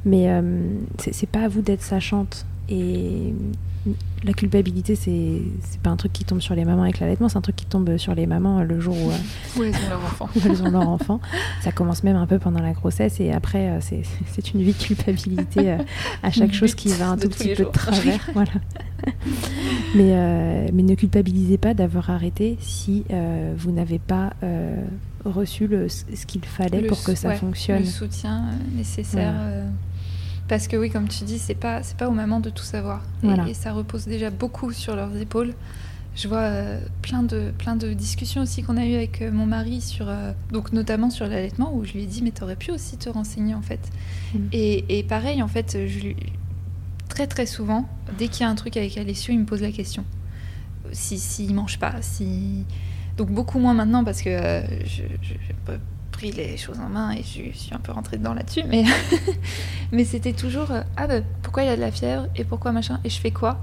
Mais 0.07 0.31
euh, 0.31 0.61
c'est 0.99 1.29
pas 1.29 1.41
à 1.41 1.49
vous 1.49 1.61
d'être 1.61 1.83
sachante. 1.83 2.47
Et 2.69 3.35
la 4.25 4.33
culpabilité, 4.33 4.97
c'est 4.97 5.43
pas 5.83 5.91
un 5.91 5.97
truc 5.97 6.13
qui 6.13 6.25
tombe 6.25 6.41
sur 6.41 6.55
les 6.55 6.65
mamans 6.65 6.83
avec 6.83 6.99
l'allaitement, 6.99 7.29
c'est 7.29 7.39
un 7.39 7.43
truc 7.43 7.55
qui 7.55 7.67
tombe 7.67 7.97
sur 7.99 8.15
les 8.15 8.27
mamans 8.27 8.63
le 8.65 8.81
jour 8.81 8.97
où, 8.97 9.11
euh, 9.11 9.15
Où 9.57 9.63
elles 9.63 9.75
ont 9.75 9.89
leur 9.91 10.05
enfant. 10.05 10.29
où 10.35 10.39
elles 10.47 10.63
ont 10.63 10.71
leur 10.71 10.89
enfant. 10.89 11.21
Ça 11.61 11.71
commence 11.71 12.03
même 12.03 12.17
un 12.17 12.27
peu 12.27 12.39
pendant 12.39 12.61
la 12.61 12.73
grossesse 12.73 13.21
et 13.21 13.33
après, 13.33 13.69
euh, 13.69 13.79
c'est 13.81 14.55
une 14.55 14.63
vie 14.63 14.73
de 14.73 14.83
culpabilité 14.83 15.77
à 16.23 16.31
chaque 16.31 16.53
chose 16.53 16.75
qui 16.75 16.89
va 16.89 17.11
un 17.11 17.17
tout 17.17 17.29
petit 17.29 17.55
peu 17.55 17.65
de 17.65 17.71
travers. 17.71 18.29
voilà. 18.35 18.51
mais, 19.95 20.11
euh, 20.13 20.69
mais 20.73 20.83
ne 20.83 20.95
culpabilisez 20.95 21.59
pas 21.59 21.75
d'avoir 21.75 22.11
arrêté 22.11 22.57
si 22.61 23.05
euh, 23.11 23.55
vous 23.57 23.71
n'avez 23.71 23.99
pas 23.99 24.33
euh, 24.43 24.77
reçu 25.25 25.67
le, 25.67 25.89
ce 25.89 26.27
qu'il 26.27 26.45
fallait 26.45 26.81
Le 26.81 26.89
pour 26.89 27.03
que 27.03 27.15
ça 27.15 27.29
ouais, 27.29 27.37
fonctionne. 27.37 27.81
Le 27.81 27.85
soutien 27.87 28.47
nécessaire. 28.75 29.33
Voilà. 29.33 29.63
Parce 30.49 30.69
que 30.69 30.77
oui, 30.77 30.91
comme 30.91 31.09
tu 31.09 31.25
dis, 31.25 31.39
c'est 31.39 31.55
pas 31.55 31.83
c'est 31.83 31.97
pas 31.97 32.09
aux 32.09 32.13
mamans 32.13 32.41
de 32.41 32.51
tout 32.51 32.65
savoir. 32.65 33.03
Et, 33.23 33.27
Voilà. 33.27 33.49
et 33.49 33.55
ça 33.55 33.73
repose 33.73 34.07
déjà 34.07 34.31
beaucoup 34.31 34.73
sur 34.73 34.95
leurs 34.97 35.17
épaules. 35.17 35.55
Je 36.15 36.29
vois 36.29 36.39
euh, 36.45 36.81
plein 37.03 37.23
de 37.23 37.53
plein 37.59 37.77
de 37.77 37.93
discussions 37.93 38.41
aussi 38.43 38.63
qu'on 38.63 38.79
a 38.79 38.87
eues 38.87 38.95
avec 38.95 39.21
euh, 39.21 39.31
mon 39.31 39.45
mari 39.45 39.83
sur 39.83 40.09
euh, 40.09 40.33
donc 40.51 40.73
notamment 40.73 41.11
sur 41.11 41.27
l'allaitement 41.27 41.75
où 41.75 41.85
je 41.85 41.93
lui 41.93 42.05
ai 42.05 42.07
dit 42.07 42.23
mais 42.23 42.31
t'aurais 42.31 42.57
pu 42.57 42.71
aussi 42.71 42.97
te 42.97 43.11
renseigner 43.11 43.55
en 43.55 43.61
fait. 43.61 43.81
Mm. 44.35 44.39
Et, 44.53 44.99
et 44.99 45.03
pareil 45.03 45.43
en 45.43 45.49
fait, 45.49 45.77
je 45.87 45.99
lui 46.01 46.17
très 47.11 47.27
très 47.27 47.45
souvent 47.45 47.87
dès 48.19 48.29
qu'il 48.29 48.43
y 48.43 48.45
a 48.45 48.49
un 48.49 48.55
truc 48.55 48.77
avec 48.79 48.97
Alessio, 48.97 49.35
il 49.35 49.41
me 49.41 49.45
pose 49.45 49.61
la 49.61 49.73
question. 49.73 50.05
Si 50.93 51.19
s'il 51.19 51.55
mange 51.55 51.79
pas, 51.79 51.97
si 52.01 52.65
donc 53.19 53.31
beaucoup 53.31 53.59
moins 53.59 53.75
maintenant 53.75 54.03
parce 54.05 54.23
que 54.23 54.31
euh, 54.31 54.63
je, 54.87 55.03
je- 55.21 55.35
j'ai 56.21 56.31
pas 56.31 56.33
pris 56.33 56.33
les 56.33 56.57
choses 56.57 56.79
en 56.79 56.89
main 56.89 57.13
et 57.13 57.23
je 57.23 57.57
suis 57.57 57.75
un 57.75 57.79
peu 57.79 57.93
rentrée 57.93 58.17
dedans 58.17 58.35
là-dessus. 58.35 58.63
Mais, 58.69 58.85
mais 59.93 60.05
c'était 60.05 60.33
toujours 60.33 60.71
euh, 60.71 60.83
Ah 60.97 61.07
bah, 61.07 61.21
pourquoi 61.43 61.65
il 61.65 61.69
a 61.69 61.77
de 61.77 61.81
la 61.81 61.91
fièvre 61.91 62.27
et 62.37 62.45
pourquoi 62.45 62.73
machin 62.73 63.01
et 63.05 63.11
je 63.11 63.21
fais 63.21 63.31
quoi? 63.31 63.59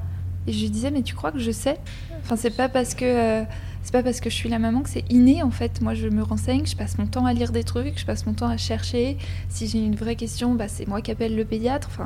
Et 0.47 0.53
je 0.53 0.61
lui 0.61 0.69
disais 0.69 0.91
Mais 0.91 1.01
tu 1.01 1.15
crois 1.15 1.31
que 1.31 1.39
je 1.39 1.51
sais? 1.51 1.77
Enfin, 2.23 2.35
c'est 2.35 2.55
pas 2.55 2.69
parce 2.69 2.95
que. 2.95 3.05
euh, 3.05 3.43
c'est 3.83 3.91
pas 3.91 4.03
parce 4.03 4.21
que 4.21 4.29
je 4.29 4.35
suis 4.35 4.47
la 4.47 4.59
maman 4.59 4.81
que 4.81 4.89
c'est 4.89 5.03
inné 5.11 5.43
en 5.43 5.51
fait. 5.51 5.81
Moi, 5.81 5.93
je 5.93 6.07
me 6.07 6.23
renseigne, 6.23 6.65
je 6.65 6.75
passe 6.75 6.97
mon 6.97 7.05
temps 7.05 7.25
à 7.25 7.33
lire 7.33 7.51
des 7.51 7.65
trucs, 7.65 7.99
je 7.99 8.05
passe 8.05 8.25
mon 8.25 8.33
temps 8.33 8.47
à 8.47 8.55
chercher. 8.55 9.17
Si 9.49 9.67
j'ai 9.67 9.79
une 9.79 9.95
vraie 9.95 10.15
question, 10.15 10.55
bah, 10.55 10.69
c'est 10.69 10.87
moi 10.87 11.01
qui 11.01 11.11
appelle 11.11 11.35
le 11.35 11.43
pédiatre. 11.43 11.89
Enfin, 11.91 12.05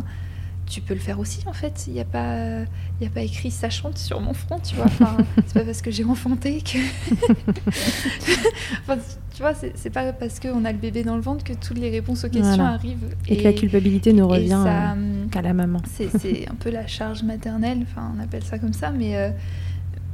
tu 0.65 0.81
peux 0.81 0.95
le 0.95 0.99
faire 0.99 1.19
aussi 1.19 1.41
en 1.45 1.53
fait. 1.53 1.85
Il 1.87 1.93
n'y 1.93 1.99
a 2.01 2.05
pas, 2.05 2.61
il 2.99 3.03
y 3.03 3.05
a 3.05 3.11
pas 3.11 3.21
écrit 3.21 3.51
sachante 3.51 3.99
sur 3.99 4.19
mon 4.21 4.33
front, 4.33 4.59
tu 4.59 4.75
vois. 4.75 4.85
Enfin, 4.85 5.17
c'est 5.45 5.53
pas 5.53 5.65
parce 5.65 5.83
que 5.83 5.91
j'ai 5.91 6.03
enfanté 6.03 6.61
que. 6.61 6.79
Enfin, 8.81 8.97
tu 9.37 9.43
vois, 9.43 9.53
c'est 9.53 9.91
pas 9.91 10.13
parce 10.13 10.39
qu'on 10.39 10.65
a 10.65 10.71
le 10.71 10.79
bébé 10.79 11.03
dans 11.03 11.15
le 11.15 11.21
ventre 11.21 11.43
que 11.43 11.53
toutes 11.53 11.77
les 11.77 11.91
réponses 11.91 12.23
aux 12.23 12.29
questions 12.29 12.55
Voilà. 12.55 12.71
arrivent. 12.71 13.15
Et, 13.27 13.37
que 13.37 13.43
la 13.43 13.53
culpabilité 13.53 14.11
ne 14.11 14.21
et 14.21 14.23
revient 14.23 14.49
ça, 14.63 14.89
euh, 14.89 14.93
hum, 14.93 15.29
qu'à 15.29 15.43
la 15.43 15.53
maman. 15.53 15.79
c'est 15.85 16.49
un 16.49 16.55
peu 16.55 16.71
la 16.71 16.87
charge 16.87 17.21
maternelle, 17.21 17.83
enfin 17.83 18.11
on 18.17 18.19
appelle 18.19 18.43
ça 18.43 18.57
comme 18.57 18.73
ça, 18.73 18.89
mais, 18.89 19.15
euh, 19.15 19.29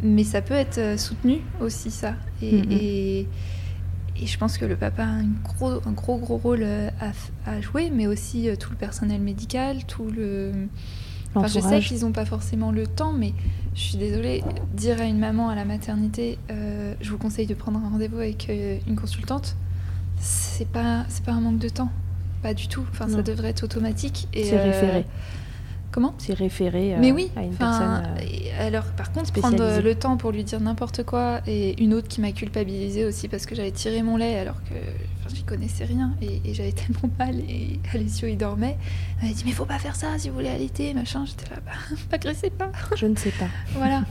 mais 0.01 0.25
ça 0.25 0.41
peut 0.41 0.55
être 0.55 0.77
euh, 0.77 0.97
soutenu 0.97 1.37
aussi 1.61 1.89
ça. 1.89 2.15
Et, 2.41 2.51
Mhm. 2.51 2.71
et, 2.73 3.19
et 4.21 4.27
je 4.27 4.37
pense 4.37 4.57
que 4.57 4.65
le 4.65 4.75
papa 4.75 5.03
a 5.03 5.07
un 5.07 5.27
gros, 5.41 5.79
un 5.87 5.93
gros, 5.93 6.17
gros 6.17 6.35
rôle 6.35 6.65
à, 7.45 7.61
jouer, 7.61 7.91
mais 7.95 8.07
aussi 8.07 8.49
tout 8.59 8.71
le 8.71 8.75
personnel 8.75 9.21
médical, 9.21 9.85
tout 9.85 10.09
le... 10.13 10.51
Enfin, 11.35 11.47
je 11.47 11.59
sais 11.59 11.79
qu'ils 11.79 12.01
n'ont 12.01 12.11
pas 12.11 12.25
forcément 12.25 12.71
le 12.71 12.85
temps, 12.87 13.13
mais 13.13 13.33
je 13.75 13.81
suis 13.81 13.97
désolée, 13.97 14.43
dire 14.73 15.01
à 15.01 15.05
une 15.05 15.17
maman 15.19 15.49
à 15.49 15.55
la 15.55 15.65
maternité, 15.65 16.37
euh, 16.51 16.93
je 17.01 17.09
vous 17.09 17.17
conseille 17.17 17.47
de 17.47 17.53
prendre 17.55 17.79
un 17.83 17.89
rendez-vous 17.89 18.17
avec 18.17 18.47
euh, 18.49 18.77
une 18.87 18.95
consultante, 18.95 19.55
c'est 20.19 20.67
pas, 20.67 21.05
c'est 21.09 21.23
pas 21.25 21.31
un 21.31 21.41
manque 21.41 21.59
de 21.59 21.69
temps. 21.69 21.89
Pas 22.43 22.53
du 22.53 22.67
tout. 22.67 22.83
Enfin, 22.91 23.07
ça 23.07 23.21
devrait 23.23 23.49
être 23.49 23.63
automatique. 23.63 24.27
et, 24.33 24.43
C'est 24.43 24.59
euh, 24.59 24.63
référé. 24.63 25.05
Comment? 25.91 26.15
C'est 26.17 26.33
référé 26.33 26.95
euh, 26.95 26.97
mais 26.99 27.11
oui, 27.11 27.29
à 27.35 27.43
une 27.43 27.53
personne. 27.53 28.03
euh, 28.19 28.67
alors 28.67 28.85
par 28.97 29.11
contre 29.11 29.31
prendre 29.31 29.61
euh, 29.61 29.79
le 29.79 29.93
temps 29.93 30.17
pour 30.17 30.31
lui 30.31 30.43
dire 30.43 30.59
n'importe 30.59 31.03
quoi 31.03 31.41
et 31.45 31.79
une 31.81 31.93
autre 31.93 32.07
qui 32.07 32.19
m'a 32.19 32.31
culpabilisée 32.31 33.05
aussi 33.05 33.27
parce 33.27 33.45
que 33.45 33.53
j'avais 33.53 33.69
tiré 33.69 34.01
mon 34.01 34.17
lait 34.17 34.39
alors 34.39 34.55
que 34.63 34.73
enfin, 35.25 35.33
j'y 35.35 35.43
connaissais 35.43 35.85
rien 35.85 36.13
et, 36.21 36.41
et 36.45 36.53
j'avais 36.53 36.71
tellement 36.73 37.09
mal 37.19 37.39
et 37.39 37.79
Alessio 37.93 38.27
il 38.27 38.37
dormait. 38.37 38.77
Elle 39.21 39.29
m'a 39.29 39.33
dit 39.33 39.43
mais 39.45 39.51
faut 39.51 39.65
pas 39.65 39.79
faire 39.79 39.95
ça 39.95 40.17
si 40.17 40.29
vous 40.29 40.35
voulez 40.35 40.49
allaiter 40.49 40.93
machin. 40.93 41.25
J'étais 41.25 41.49
là 41.53 41.61
bah 41.65 41.71
m'agressez 42.11 42.49
pas. 42.49 42.71
Je 42.95 43.05
ne 43.05 43.15
sais 43.15 43.31
pas. 43.31 43.47
voilà. 43.75 44.03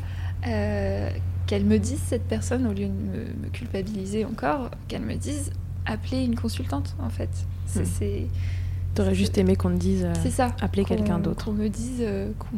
Euh, 0.47 1.11
qu'elle 1.47 1.65
me 1.65 1.79
dise 1.79 2.01
cette 2.07 2.25
personne 2.25 2.67
au 2.67 2.73
lieu 2.73 2.87
de 2.87 2.93
me, 2.93 3.25
me 3.45 3.49
culpabiliser 3.53 4.25
encore, 4.25 4.71
qu'elle 4.89 5.03
me 5.03 5.15
dise 5.15 5.51
appelez 5.87 6.25
une 6.25 6.35
consultante 6.37 6.95
en 7.01 7.11
fait. 7.11 7.31
C'est 7.67 7.85
c'est- 7.87 8.27
T'aurais 8.95 9.15
juste 9.15 9.39
aimé 9.39 9.57
qu'on 9.57 9.71
te 9.71 9.77
dise 9.79 10.05
euh, 10.05 10.13
c'est 10.23 10.31
ça. 10.31 10.55
appeler 10.61 10.85
Qu'on- 10.85 10.97
quelqu'un 10.97 11.19
d'autre. 11.19 11.47
Qu'on 11.47 11.53
me 11.53 11.69
dise, 11.69 12.01
euh, 12.01 12.31
qu'on. 12.39 12.49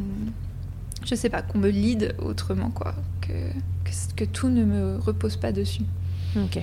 Je 1.07 1.15
sais 1.15 1.29
pas, 1.29 1.43
qu'on 1.43 1.59
me 1.59 1.69
lead 1.69 2.15
autrement, 2.19 2.71
quoi. 2.71 2.95
Que, 3.21 3.29
que, 3.85 3.91
que 4.17 4.25
tout 4.25 4.49
ne 4.49 4.65
me 4.65 4.99
repose 4.99 5.37
pas 5.37 5.53
dessus. 5.53 5.83
Ok. 6.37 6.59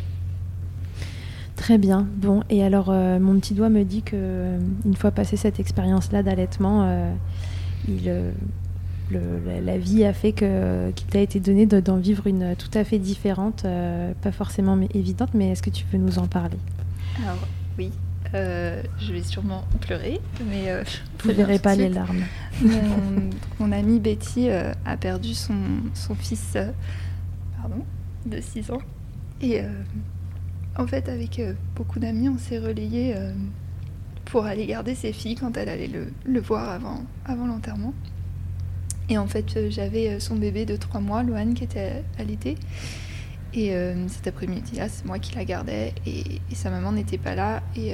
Très 1.61 1.77
bien. 1.77 2.07
Bon, 2.17 2.41
et 2.49 2.63
alors 2.63 2.87
euh, 2.89 3.19
mon 3.19 3.39
petit 3.39 3.53
doigt 3.53 3.69
me 3.69 3.83
dit 3.83 4.01
que 4.01 4.15
euh, 4.15 4.59
une 4.83 4.95
fois 4.95 5.11
passé 5.11 5.37
cette 5.37 5.59
expérience-là 5.59 6.23
d'allaitement, 6.23 6.81
euh, 6.87 7.13
il, 7.87 8.05
euh, 8.09 8.31
le- 9.11 9.39
la, 9.45 9.61
la 9.61 9.77
vie 9.77 10.03
a 10.03 10.11
fait 10.11 10.31
que 10.31 10.89
qu'il 10.95 11.05
t'a 11.05 11.19
été 11.19 11.39
donné 11.39 11.67
de- 11.67 11.79
d'en 11.79 11.97
vivre 11.97 12.25
une 12.25 12.55
tout 12.55 12.75
à 12.75 12.83
fait 12.83 12.97
différente, 12.97 13.63
pas 14.23 14.31
forcément 14.31 14.75
mais 14.75 14.87
évidente, 14.95 15.29
mais 15.35 15.49
est-ce 15.51 15.61
que 15.61 15.69
tu 15.69 15.85
peux 15.85 15.97
nous 15.97 16.17
en 16.17 16.25
parler? 16.25 16.57
Alors, 17.23 17.37
oui. 17.77 17.91
je 18.33 19.13
vais 19.13 19.21
sûrement 19.21 19.63
pleurer, 19.81 20.19
mais 20.49 20.73
Vous 21.23 21.29
ne 21.29 21.33
verrez 21.35 21.59
pas 21.59 21.75
les 21.75 21.89
larmes. 21.89 22.23
Mon, 22.63 23.29
mon 23.59 23.71
amie 23.71 23.99
Betty 23.99 24.49
a 24.49 24.97
perdu 24.99 25.35
son, 25.35 25.53
son 25.93 26.15
fils 26.15 26.57
pardon, 27.61 27.83
de 28.25 28.41
6 28.41 28.71
ans. 28.71 28.81
Et 29.41 29.61
en 30.77 30.87
fait, 30.87 31.09
avec 31.09 31.39
euh, 31.39 31.53
beaucoup 31.75 31.99
d'amis, 31.99 32.29
on 32.29 32.37
s'est 32.37 32.59
relayés 32.59 33.13
euh, 33.15 33.33
pour 34.25 34.45
aller 34.45 34.65
garder 34.65 34.95
ses 34.95 35.11
filles 35.11 35.35
quand 35.35 35.57
elle 35.57 35.69
allait 35.69 35.89
le, 35.89 36.39
voir 36.39 36.69
avant, 36.69 37.03
l'enterrement. 37.27 37.93
Et 39.09 39.17
en 39.17 39.27
fait, 39.27 39.57
euh, 39.57 39.67
j'avais 39.69 40.19
son 40.19 40.35
bébé 40.37 40.65
de 40.65 40.77
3 40.77 41.01
mois, 41.01 41.23
Loane, 41.23 41.53
qui 41.53 41.65
était 41.65 42.03
l'été. 42.25 42.55
Et 43.53 43.73
cet 44.07 44.27
après-midi-là, 44.27 44.87
c'est 44.87 45.03
moi 45.03 45.19
qui 45.19 45.35
la 45.35 45.43
gardais 45.43 45.93
et, 46.05 46.39
sa 46.53 46.69
maman 46.69 46.93
n'était 46.93 47.17
pas 47.17 47.35
là. 47.35 47.61
Et, 47.75 47.93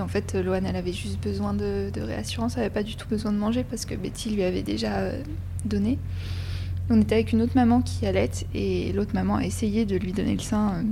en 0.00 0.08
fait, 0.08 0.34
Loane, 0.34 0.66
elle 0.66 0.74
avait 0.74 0.92
juste 0.92 1.22
besoin 1.22 1.54
de, 1.54 1.90
de 1.94 2.00
réassurance, 2.00 2.56
elle 2.56 2.62
n'avait 2.62 2.74
pas 2.74 2.82
du 2.82 2.96
tout 2.96 3.06
besoin 3.08 3.30
de 3.32 3.38
manger 3.38 3.62
parce 3.62 3.84
que 3.84 3.94
Betty 3.94 4.30
lui 4.30 4.42
avait 4.42 4.64
déjà 4.64 5.12
donné. 5.64 5.98
On 6.90 7.00
était 7.00 7.14
avec 7.14 7.32
une 7.32 7.42
autre 7.42 7.54
maman 7.54 7.80
qui 7.80 8.06
allait 8.06 8.28
et 8.54 8.92
l'autre 8.92 9.14
maman 9.14 9.36
a 9.36 9.44
essayé 9.44 9.84
de 9.84 9.96
lui 9.96 10.12
donner 10.12 10.32
le 10.32 10.40
sein. 10.40 10.82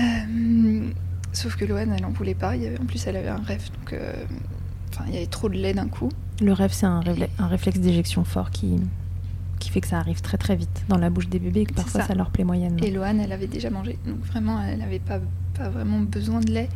Euh, 0.00 0.90
sauf 1.32 1.56
que 1.56 1.64
Loane, 1.64 1.92
elle 1.96 2.04
en 2.04 2.10
voulait 2.10 2.34
pas. 2.34 2.56
Il 2.56 2.62
y 2.62 2.66
avait, 2.66 2.80
en 2.80 2.84
plus, 2.86 3.06
elle 3.06 3.16
avait 3.16 3.28
un 3.28 3.42
rêve, 3.42 3.68
donc 3.78 3.92
euh, 3.92 4.12
enfin, 4.92 5.04
il 5.08 5.14
y 5.14 5.16
avait 5.16 5.26
trop 5.26 5.48
de 5.48 5.54
lait 5.54 5.74
d'un 5.74 5.88
coup. 5.88 6.10
Le 6.40 6.52
rêve, 6.52 6.72
c'est 6.72 6.86
un, 6.86 7.00
réfle- 7.00 7.28
un 7.38 7.46
réflexe 7.48 7.80
d'éjection 7.80 8.24
fort 8.24 8.50
qui, 8.50 8.76
qui 9.58 9.70
fait 9.70 9.80
que 9.80 9.88
ça 9.88 9.98
arrive 9.98 10.20
très 10.20 10.38
très 10.38 10.54
vite 10.56 10.84
dans 10.88 10.98
la 10.98 11.10
bouche 11.10 11.28
des 11.28 11.38
bébés 11.40 11.62
et 11.62 11.66
que 11.66 11.74
parfois 11.74 12.02
ça. 12.02 12.06
ça. 12.08 12.14
leur 12.14 12.30
plaît 12.30 12.44
moyennement. 12.44 12.78
Et 12.82 12.90
Loane, 12.90 13.20
elle 13.20 13.32
avait 13.32 13.48
déjà 13.48 13.70
mangé. 13.70 13.98
Donc 14.06 14.20
vraiment, 14.24 14.62
elle 14.62 14.78
n'avait 14.78 15.00
pas, 15.00 15.20
pas 15.54 15.68
vraiment 15.68 15.98
besoin 16.00 16.40
de 16.40 16.52
lait. 16.52 16.68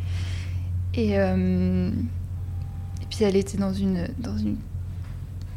Et, 0.95 1.17
euh, 1.17 1.89
et 1.89 3.05
puis 3.09 3.23
elle 3.23 3.35
était 3.37 3.57
dans 3.57 3.73
une, 3.73 4.07
dans 4.19 4.37
une, 4.37 4.57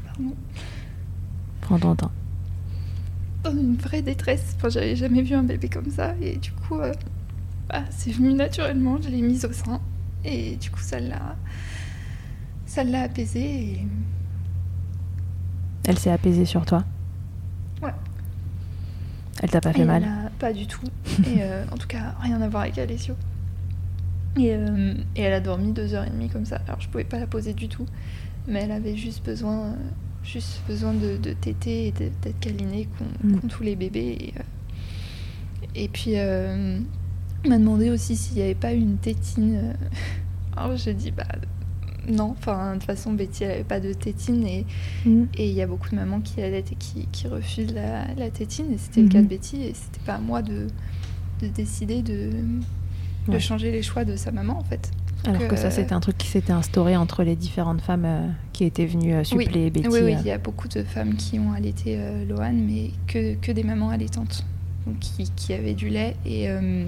pardon, 0.06 0.34
Prends 1.62 1.78
ton 1.80 1.96
temps. 1.96 2.12
dans 3.42 3.50
une 3.50 3.74
vraie 3.76 4.02
détresse. 4.02 4.54
Enfin, 4.56 4.68
j'avais 4.68 4.94
jamais 4.94 5.22
vu 5.22 5.34
un 5.34 5.42
bébé 5.42 5.68
comme 5.68 5.90
ça. 5.90 6.14
Et 6.22 6.36
du 6.36 6.52
coup, 6.52 6.78
euh, 6.78 6.92
bah, 7.68 7.82
c'est 7.90 8.10
venu 8.12 8.32
naturellement. 8.34 8.98
Je 9.02 9.08
l'ai 9.08 9.22
mise 9.22 9.44
au 9.44 9.52
sein. 9.52 9.80
Et 10.24 10.56
du 10.56 10.70
coup, 10.70 10.80
ça 10.80 10.98
l'a, 11.00 11.36
ça 12.66 12.82
l'a 12.84 13.02
apaisée. 13.02 13.40
Et... 13.44 13.86
Elle 15.86 15.98
s'est 15.98 16.10
apaisée 16.10 16.44
sur 16.44 16.64
toi? 16.66 16.84
Ouais. 17.82 17.92
Elle 19.42 19.50
t'a 19.50 19.60
pas 19.60 19.72
fait 19.72 19.82
Et 19.82 19.84
mal? 19.84 20.02
a- 20.04 20.30
Pas 20.38 20.52
du 20.52 20.66
tout. 20.66 20.84
Et 21.26 21.42
euh, 21.42 21.64
en 21.72 21.76
tout 21.76 21.86
cas, 21.86 22.14
rien 22.20 22.40
à 22.40 22.48
voir 22.48 22.62
avec 22.64 22.76
Alessio. 22.78 23.14
Et, 24.38 24.52
euh, 24.54 24.94
et 25.14 25.22
elle 25.22 25.32
a 25.32 25.40
dormi 25.40 25.72
deux 25.72 25.94
heures 25.94 26.04
et 26.04 26.10
demie 26.10 26.28
comme 26.28 26.44
ça. 26.44 26.60
Alors 26.66 26.80
je 26.80 26.88
pouvais 26.88 27.04
pas 27.04 27.18
la 27.18 27.26
poser 27.26 27.54
du 27.54 27.68
tout, 27.68 27.86
mais 28.46 28.60
elle 28.62 28.72
avait 28.72 28.96
juste 28.96 29.24
besoin, 29.24 29.68
euh, 29.68 29.74
juste 30.24 30.60
besoin 30.68 30.92
de, 30.92 31.16
de 31.16 31.32
téter 31.32 31.86
et 31.86 31.92
d'être 31.92 32.38
câliné 32.40 32.86
qu'ont 32.98 33.04
Mm. 33.28 33.40
qu'ont 33.40 33.48
tous 33.48 33.62
les 33.62 33.76
bébés. 33.76 34.18
Et, 34.20 34.34
euh, 34.38 34.42
et 35.74 35.88
puis, 35.88 36.16
m'a 37.48 37.58
demandé 37.58 37.90
aussi 37.90 38.16
s'il 38.16 38.36
n'y 38.36 38.42
avait 38.42 38.54
pas 38.54 38.72
une 38.72 38.96
tétine. 38.96 39.56
euh. 39.56 39.72
Alors, 40.56 40.76
j'ai 40.76 40.94
dit, 40.94 41.10
bah 41.10 41.24
non. 42.08 42.34
Enfin, 42.38 42.70
de 42.74 42.78
toute 42.78 42.84
façon, 42.84 43.12
Betty, 43.12 43.44
elle 43.44 43.50
n'avait 43.50 43.64
pas 43.64 43.80
de 43.80 43.92
tétine. 43.92 44.46
Et 44.46 44.64
Mhm. 45.04 45.28
et 45.36 45.48
il 45.48 45.54
y 45.54 45.62
a 45.62 45.66
beaucoup 45.66 45.90
de 45.90 45.96
mamans 45.96 46.20
qui 46.20 46.40
allaitent 46.42 46.72
et 46.72 46.76
qui, 46.76 47.06
qui 47.12 47.26
refusent 47.28 47.74
la, 47.74 48.06
la 48.14 48.30
tétine. 48.30 48.72
Et 48.72 48.78
c'était 48.78 49.02
le 49.02 49.08
cas 49.08 49.18
Mhm. 49.18 49.24
de 49.24 49.28
Betty. 49.30 49.56
Et 49.62 49.72
c'était 49.74 50.04
pas 50.06 50.14
à 50.14 50.18
moi 50.20 50.42
de, 50.42 50.66
de 51.42 51.48
décider 51.48 52.02
de, 52.02 52.30
de 53.28 53.38
changer 53.38 53.72
les 53.72 53.82
choix 53.82 54.04
de 54.04 54.14
sa 54.16 54.30
maman, 54.30 54.58
en 54.58 54.62
fait. 54.64 54.90
Alors 55.26 55.48
que 55.48 55.54
euh, 55.54 55.56
ça, 55.56 55.72
c'était 55.72 55.92
un 55.94 55.98
truc 55.98 56.16
qui 56.18 56.28
s'était 56.28 56.52
instauré 56.52 56.96
entre 56.96 57.24
les 57.24 57.34
différentes 57.34 57.80
femmes 57.80 58.04
euh, 58.04 58.28
qui 58.52 58.62
étaient 58.62 58.86
venues 58.86 59.12
euh, 59.14 59.24
suppléer 59.24 59.70
Betty. 59.70 59.88
Oui, 59.88 59.98
oui, 60.04 60.14
euh. 60.14 60.18
il 60.20 60.26
y 60.26 60.30
a 60.30 60.38
beaucoup 60.38 60.68
de 60.68 60.84
femmes 60.84 61.14
qui 61.16 61.40
ont 61.40 61.52
allaité 61.52 61.96
euh, 61.98 62.24
Lohan, 62.26 62.52
mais 62.52 62.90
que, 63.08 63.34
que 63.34 63.50
des 63.50 63.64
mamans 63.64 63.88
allaitantes, 63.88 64.44
donc 64.86 65.00
qui, 65.00 65.28
qui 65.34 65.52
avaient 65.52 65.74
du 65.74 65.88
lait. 65.88 66.14
Et 66.24 66.48
euh, 66.48 66.84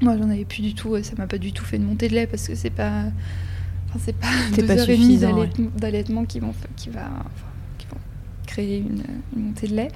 moi, 0.00 0.16
j'en 0.16 0.30
avais 0.30 0.44
plus 0.44 0.62
du 0.62 0.74
tout. 0.74 1.00
Ça 1.02 1.12
m'a 1.16 1.26
pas 1.26 1.38
du 1.38 1.52
tout 1.52 1.64
fait 1.64 1.78
de 1.78 1.84
monter 1.84 2.08
de 2.08 2.14
lait 2.14 2.26
parce 2.26 2.46
que 2.48 2.54
c'est 2.54 2.70
pas, 2.70 3.04
enfin, 3.88 3.98
c'est 3.98 4.16
pas 4.16 4.28
deux 4.56 4.66
pas 4.66 4.78
heures 4.78 4.90
et 4.90 4.96
demie 4.96 5.18
d'allaitement 5.76 6.24
qui 6.24 6.40
vont, 6.40 6.54
qui 6.76 6.90
va, 6.90 7.06
enfin, 7.06 7.46
qui 7.78 7.86
vont 7.86 8.00
créer 8.46 8.78
une, 8.78 9.02
une 9.36 9.46
montée 9.46 9.68
de 9.68 9.74
lait. 9.74 9.88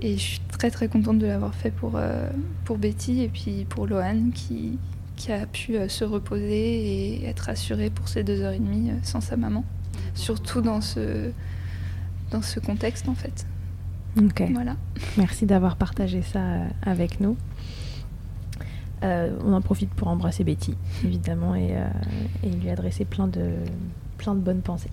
Et 0.00 0.14
je 0.14 0.22
suis 0.22 0.40
très 0.50 0.70
très 0.70 0.88
contente 0.88 1.18
de 1.18 1.26
l'avoir 1.26 1.54
fait 1.54 1.70
pour, 1.70 1.92
euh, 1.96 2.28
pour 2.64 2.78
Betty 2.78 3.22
et 3.22 3.28
puis 3.28 3.66
pour 3.68 3.86
Lohan 3.86 4.30
qui, 4.34 4.78
qui 5.16 5.32
a 5.32 5.46
pu 5.46 5.76
euh, 5.76 5.88
se 5.88 6.04
reposer 6.04 7.20
et 7.20 7.26
être 7.26 7.48
assurée 7.48 7.90
pour 7.90 8.08
ces 8.08 8.24
deux 8.24 8.40
heures 8.40 8.54
et 8.54 8.58
demie 8.58 8.90
euh, 8.90 8.94
sans 9.02 9.20
sa 9.20 9.36
maman. 9.36 9.64
Surtout 10.14 10.60
dans 10.62 10.80
ce, 10.80 11.30
dans 12.30 12.42
ce 12.42 12.58
contexte 12.58 13.08
en 13.08 13.14
fait. 13.14 13.46
Ok. 14.18 14.42
Voilà. 14.52 14.76
Merci 15.16 15.46
d'avoir 15.46 15.76
partagé 15.76 16.22
ça 16.22 16.40
avec 16.82 17.20
nous. 17.20 17.36
Euh, 19.02 19.30
on 19.44 19.52
en 19.52 19.60
profite 19.60 19.90
pour 19.90 20.08
embrasser 20.08 20.44
Betty, 20.44 20.76
évidemment, 21.04 21.54
et, 21.54 21.76
euh, 21.76 21.86
et 22.44 22.50
lui 22.50 22.70
adresser 22.70 23.04
plein 23.04 23.26
de, 23.26 23.50
plein 24.16 24.34
de 24.34 24.40
bonnes 24.40 24.62
pensées. 24.62 24.90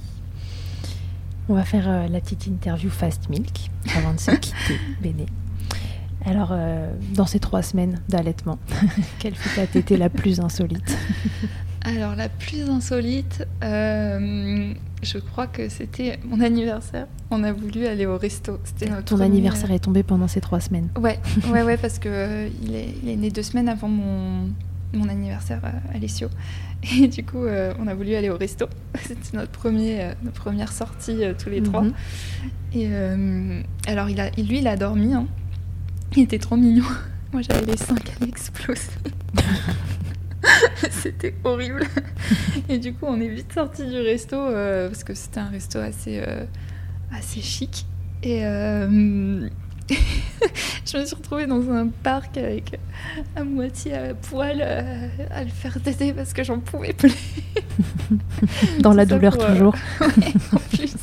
On 1.47 1.53
va 1.53 1.63
faire 1.63 1.87
euh, 1.87 2.07
la 2.07 2.19
petite 2.19 2.47
interview 2.47 2.89
Fast 2.89 3.29
Milk 3.29 3.69
avant 3.95 4.13
de 4.15 4.19
se 4.19 4.31
quitter, 4.31 4.79
Béné. 5.01 5.25
Alors, 6.25 6.53
dans 7.13 7.25
ces 7.25 7.39
trois 7.39 7.61
semaines 7.61 8.01
d'allaitement, 8.09 8.59
quelle 9.19 9.35
fut 9.35 9.55
ta 9.55 9.65
tétée 9.65 9.95
la 9.95 10.09
plus 10.09 10.41
insolite? 10.41 10.97
Alors 11.83 12.15
la 12.15 12.29
plus 12.29 12.69
insolite, 12.69 13.47
euh, 13.63 14.73
je 15.01 15.17
crois 15.17 15.47
que 15.47 15.69
c'était 15.69 16.19
mon 16.25 16.41
anniversaire. 16.41 17.07
On 17.31 17.43
a 17.43 17.51
voulu 17.53 17.85
aller 17.85 18.05
au 18.05 18.17
resto. 18.17 18.59
C'était 18.65 18.89
notre 18.89 19.05
Ton 19.05 19.15
premier- 19.15 19.25
anniversaire 19.29 19.71
est 19.71 19.79
tombé 19.79 20.03
pendant 20.03 20.27
ces 20.27 20.41
trois 20.41 20.59
semaines. 20.59 20.89
Ouais, 20.99 21.19
ouais, 21.51 21.63
ouais, 21.63 21.77
parce 21.77 21.99
que 21.99 22.09
euh, 22.09 22.49
il, 22.63 22.75
est, 22.75 22.89
il 23.03 23.09
est 23.09 23.15
né 23.15 23.29
deux 23.31 23.43
semaines 23.43 23.69
avant 23.69 23.87
mon, 23.87 24.49
mon 24.93 25.07
anniversaire 25.09 25.61
à 25.63 25.95
Alessio. 25.95 26.27
Et 26.97 27.07
du 27.07 27.23
coup, 27.23 27.43
euh, 27.45 27.73
on 27.79 27.87
a 27.87 27.93
voulu 27.93 28.15
aller 28.15 28.29
au 28.29 28.37
resto. 28.37 28.67
C'était 29.01 29.37
notre, 29.37 29.51
premier, 29.51 30.01
euh, 30.01 30.13
notre 30.23 30.41
première 30.41 30.71
sortie 30.73 31.23
euh, 31.23 31.33
tous 31.41 31.49
les 31.49 31.61
trois. 31.63 31.83
Mhm. 31.83 31.93
Et 32.73 32.87
euh, 32.89 33.61
alors, 33.87 34.09
il 34.09 34.19
a, 34.19 34.29
lui, 34.31 34.59
il 34.59 34.67
a 34.67 34.75
dormi. 34.75 35.13
hein. 35.13 35.27
Il 36.15 36.23
était 36.23 36.39
trop 36.39 36.57
mignon. 36.57 36.85
Moi, 37.33 37.41
j'avais 37.43 37.65
les 37.65 37.77
seins 37.77 37.95
qui 37.95 38.11
allaient 38.19 38.29
exploser. 38.31 38.81
c'était 40.91 41.33
horrible. 41.43 41.83
Et 42.67 42.77
du 42.77 42.93
coup, 42.93 43.05
on 43.07 43.19
est 43.19 43.27
vite 43.27 43.53
sorti 43.53 43.85
du 43.85 43.99
resto 43.99 44.35
euh, 44.35 44.87
parce 44.87 45.03
que 45.03 45.13
c'était 45.13 45.39
un 45.39 45.49
resto 45.49 45.79
assez, 45.79 46.21
euh, 46.25 46.45
assez 47.11 47.41
chic. 47.41 47.85
Et 48.23 48.45
euh, 48.45 49.47
je 49.89 50.97
me 50.97 51.05
suis 51.05 51.15
retrouvée 51.15 51.47
dans 51.47 51.69
un 51.71 51.87
parc 51.87 52.37
avec 52.37 52.79
à 53.35 53.43
moitié 53.43 53.93
à 53.93 54.13
poil 54.13 54.61
à 54.61 55.43
le 55.43 55.49
faire 55.49 55.81
téter 55.81 56.13
parce 56.13 56.33
que 56.33 56.43
j'en 56.43 56.59
pouvais 56.59 56.93
plus. 56.93 57.13
Dans 58.79 58.93
la 58.93 59.05
douleur 59.05 59.37
pour, 59.37 59.47
toujours. 59.47 59.75
Ouais, 60.01 60.33
en 60.53 60.57
plus. 60.57 60.95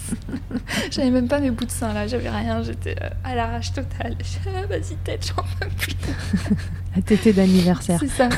J'avais 0.90 1.10
même 1.10 1.28
pas 1.28 1.40
mes 1.40 1.50
bouts 1.50 1.64
de 1.64 1.70
seins 1.70 1.92
là, 1.92 2.06
j'avais 2.06 2.28
rien, 2.30 2.62
j'étais 2.62 2.96
euh, 3.02 3.08
à 3.24 3.34
l'arrache 3.34 3.72
totale. 3.72 4.16
J'ai 4.22 4.50
ah, 4.56 4.66
vas-y, 4.66 4.96
tête, 5.04 5.32
j'en 5.34 5.42
peux 5.60 5.68
plus. 5.76 5.94
La 6.96 7.02
tétée 7.02 7.32
d'anniversaire. 7.32 8.00
C'est 8.00 8.08
ça. 8.10 8.28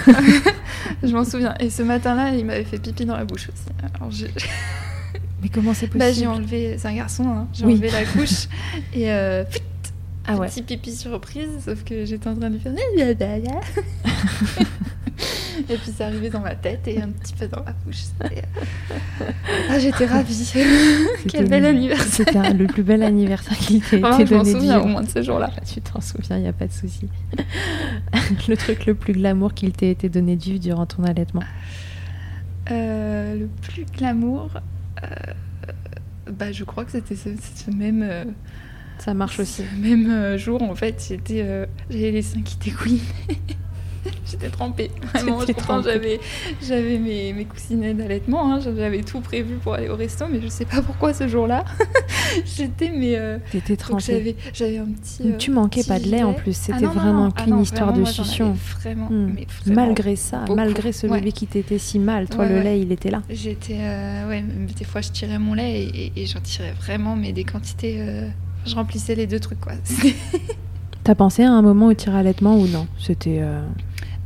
je 1.03 1.13
m'en 1.13 1.25
souviens. 1.25 1.55
Et 1.61 1.71
ce 1.71 1.83
matin-là, 1.83 2.35
il 2.35 2.45
m'avait 2.45 2.65
fait 2.65 2.79
pipi 2.79 3.05
dans 3.05 3.17
la 3.17 3.25
bouche 3.25 3.49
aussi. 3.49 3.65
Alors 3.95 4.11
j'ai 4.11 4.31
Mais 5.43 5.49
comment 5.49 5.75
c'est 5.75 5.87
bah, 5.87 6.07
j'ai 6.13 6.25
possible 6.25 6.29
enlevé, 6.29 6.77
c'est 6.79 6.89
un 6.89 6.95
garçon, 6.97 7.25
hein. 7.29 7.49
j'ai 7.53 7.65
Oui. 7.65 7.75
enlevé 7.75 7.91
la 7.91 8.05
couche 8.05 8.49
et 8.93 9.11
euh, 9.13 9.45
Ah 10.27 10.37
ouais. 10.37 10.49
petit 10.49 10.63
pipi 10.63 10.93
surprise, 10.93 11.49
sauf 11.65 11.85
que 11.85 12.05
j'étais 12.05 12.29
en 12.29 12.35
train 12.35 12.51
de 12.51 12.57
lui 12.57 12.61
faire. 12.61 12.73
Et 15.71 15.77
puis 15.77 15.93
c'est 15.95 16.05
arrivé 16.05 16.31
dans 16.31 16.41
ma 16.41 16.55
tête 16.55 16.89
et 16.89 17.01
un 17.03 17.09
petit 17.11 17.35
peu 17.35 17.47
dans 17.47 17.63
la 17.63 17.73
bouche. 17.85 17.97
C'était- 18.21 18.43
Ah, 19.69 19.79
j'étais 19.79 20.07
ravie. 20.07 20.51
Quel 21.29 21.49
bel 21.49 21.67
anniversaire. 21.67 22.27
C'était 22.27 22.55
le 22.55 22.67
plus 22.67 22.83
bel 22.83 23.03
anniversaire 23.03 23.57
qui 23.59 23.81
t'a 23.81 23.97
Vraiment, 23.99 24.19
été 24.19 24.27
je 24.27 24.35
m'en 24.35 24.43
donné 24.43 24.55
souviens 24.59 24.81
au 24.81 24.87
moins 24.87 25.03
de 25.03 25.09
ce 25.11 25.23
jour-là. 25.23 25.51
Tu 25.71 25.81
t'en 25.83 26.01
souviens, 26.01 26.37
il 26.39 26.43
n'y 26.43 26.49
a 26.49 26.53
pas 26.55 26.67
de 26.67 26.73
souci. 26.73 27.09
le 28.49 28.57
truc 28.57 28.87
le 28.87 28.95
plus 28.95 29.13
glamour 29.13 29.53
qu'il 29.53 29.73
t'ait 29.73 29.91
été 29.91 30.09
donné 30.09 30.37
de 30.37 30.43
vivre 30.43 30.61
durant 30.61 30.87
ton 30.87 31.05
allaitement. 31.05 31.43
Euh, 32.71 33.35
le 33.37 33.47
plus 33.63 33.85
glamour, 33.97 34.51
euh, 35.03 35.07
bah, 36.31 36.53
je 36.53 36.65
crois 36.65 36.85
que 36.85 36.93
c'était 36.93 37.17
ce, 37.17 37.31
ce 37.55 37.71
même, 37.71 38.03
euh, 38.03 38.25
Ça 38.99 39.13
marche 39.15 39.39
aussi. 39.41 39.63
ce 39.63 39.81
même 39.81 40.11
euh, 40.11 40.39
jour. 40.39 40.63
En 40.63 40.75
fait, 40.75 41.05
j'étais, 41.09 41.43
euh, 41.45 41.67
j'avais 41.91 42.11
les 42.11 42.23
seins 42.23 42.43
qui 42.43 42.57
découinaient. 42.57 43.01
J'étais 44.31 44.49
trempée. 44.49 44.91
Vraiment, 45.15 45.41
j'avais, 45.83 46.21
j'avais 46.63 46.99
mes, 46.99 47.33
mes 47.33 47.45
coussinets 47.45 47.95
d'allaitement. 47.95 48.53
hein, 48.55 48.61
j'avais 48.61 49.03
tout 49.03 49.21
prévu 49.21 49.55
pour 49.57 49.75
aller 49.75 49.89
au 49.89 49.97
resto, 49.97 50.27
mais 50.31 50.41
je 50.41 50.49
sais 50.49 50.65
pas 50.65 50.83
pourquoi 50.83 51.15
ce 51.15 51.27
jour-là. 51.29 51.65
j'étais, 52.57 52.91
mais. 52.95 53.17
euh, 53.17 53.39
T'étais 53.51 53.77
trempée. 53.77 54.37
j'avais, 54.53 54.79
un 54.79 54.87
petit. 54.87 55.23
euh, 55.33 55.37
Tu 55.39 55.51
manquais 55.51 55.81
petit 55.81 55.89
pas 55.89 55.99
de 55.99 56.05
lait 56.09 56.23
en 56.23 56.33
plus, 56.35 56.53
Ah 56.53 56.65
c'était 56.75 56.87
non, 56.87 56.93
vraiment. 56.93 57.29
Ah 57.37 57.43
qu'une 57.43 57.61
histoire 57.61 57.93
de 57.93 58.05
succion. 58.05 58.57
Vraiment, 58.81 59.09
Hmm. 59.09 59.33
mais 59.35 59.47
vraiment 59.65 59.87
Malgré 59.87 60.17
ça, 60.17 60.41
beaucoup. 60.41 60.55
malgré 60.57 60.93
ce 60.93 61.07
Ouais. 61.07 61.19
bébé 61.19 61.33
qui 61.33 61.47
t'était 61.47 61.79
si 61.79 61.99
mal, 61.99 62.29
toi 62.29 62.45
Ouais, 62.45 62.51
le 62.51 62.55
ouais. 62.57 62.63
lait 62.65 62.81
il 62.81 62.93
était 62.93 63.11
là. 63.11 63.23
J'étais. 63.31 63.79
euh, 63.81 64.29
ouais, 64.29 64.45
des 64.77 64.85
fois 64.85 65.01
je 65.01 65.11
tirais 65.11 65.39
mon 65.39 65.55
lait 65.55 65.83
et, 65.85 66.07
et- 66.07 66.13
et 66.23 66.27
j'en 66.27 66.41
tirais 66.41 66.73
vraiment, 66.81 67.17
mais 67.17 67.33
des 67.33 67.45
quantités. 67.45 67.97
euh, 68.01 68.29
je 68.67 68.75
remplissais 68.75 69.15
les 69.15 69.27
deux 69.27 69.41
trucs, 69.41 69.61
quoi. 69.61 69.73
T'as 71.05 71.15
pensé 71.15 71.43
à 71.45 71.51
un 71.53 71.63
moment 71.63 71.87
au 71.87 71.95
tir 71.95 72.15
allaitement 72.15 72.57
ou 72.59 72.67
non? 72.67 72.87
C'était. 72.99 73.39
euh, 73.41 73.63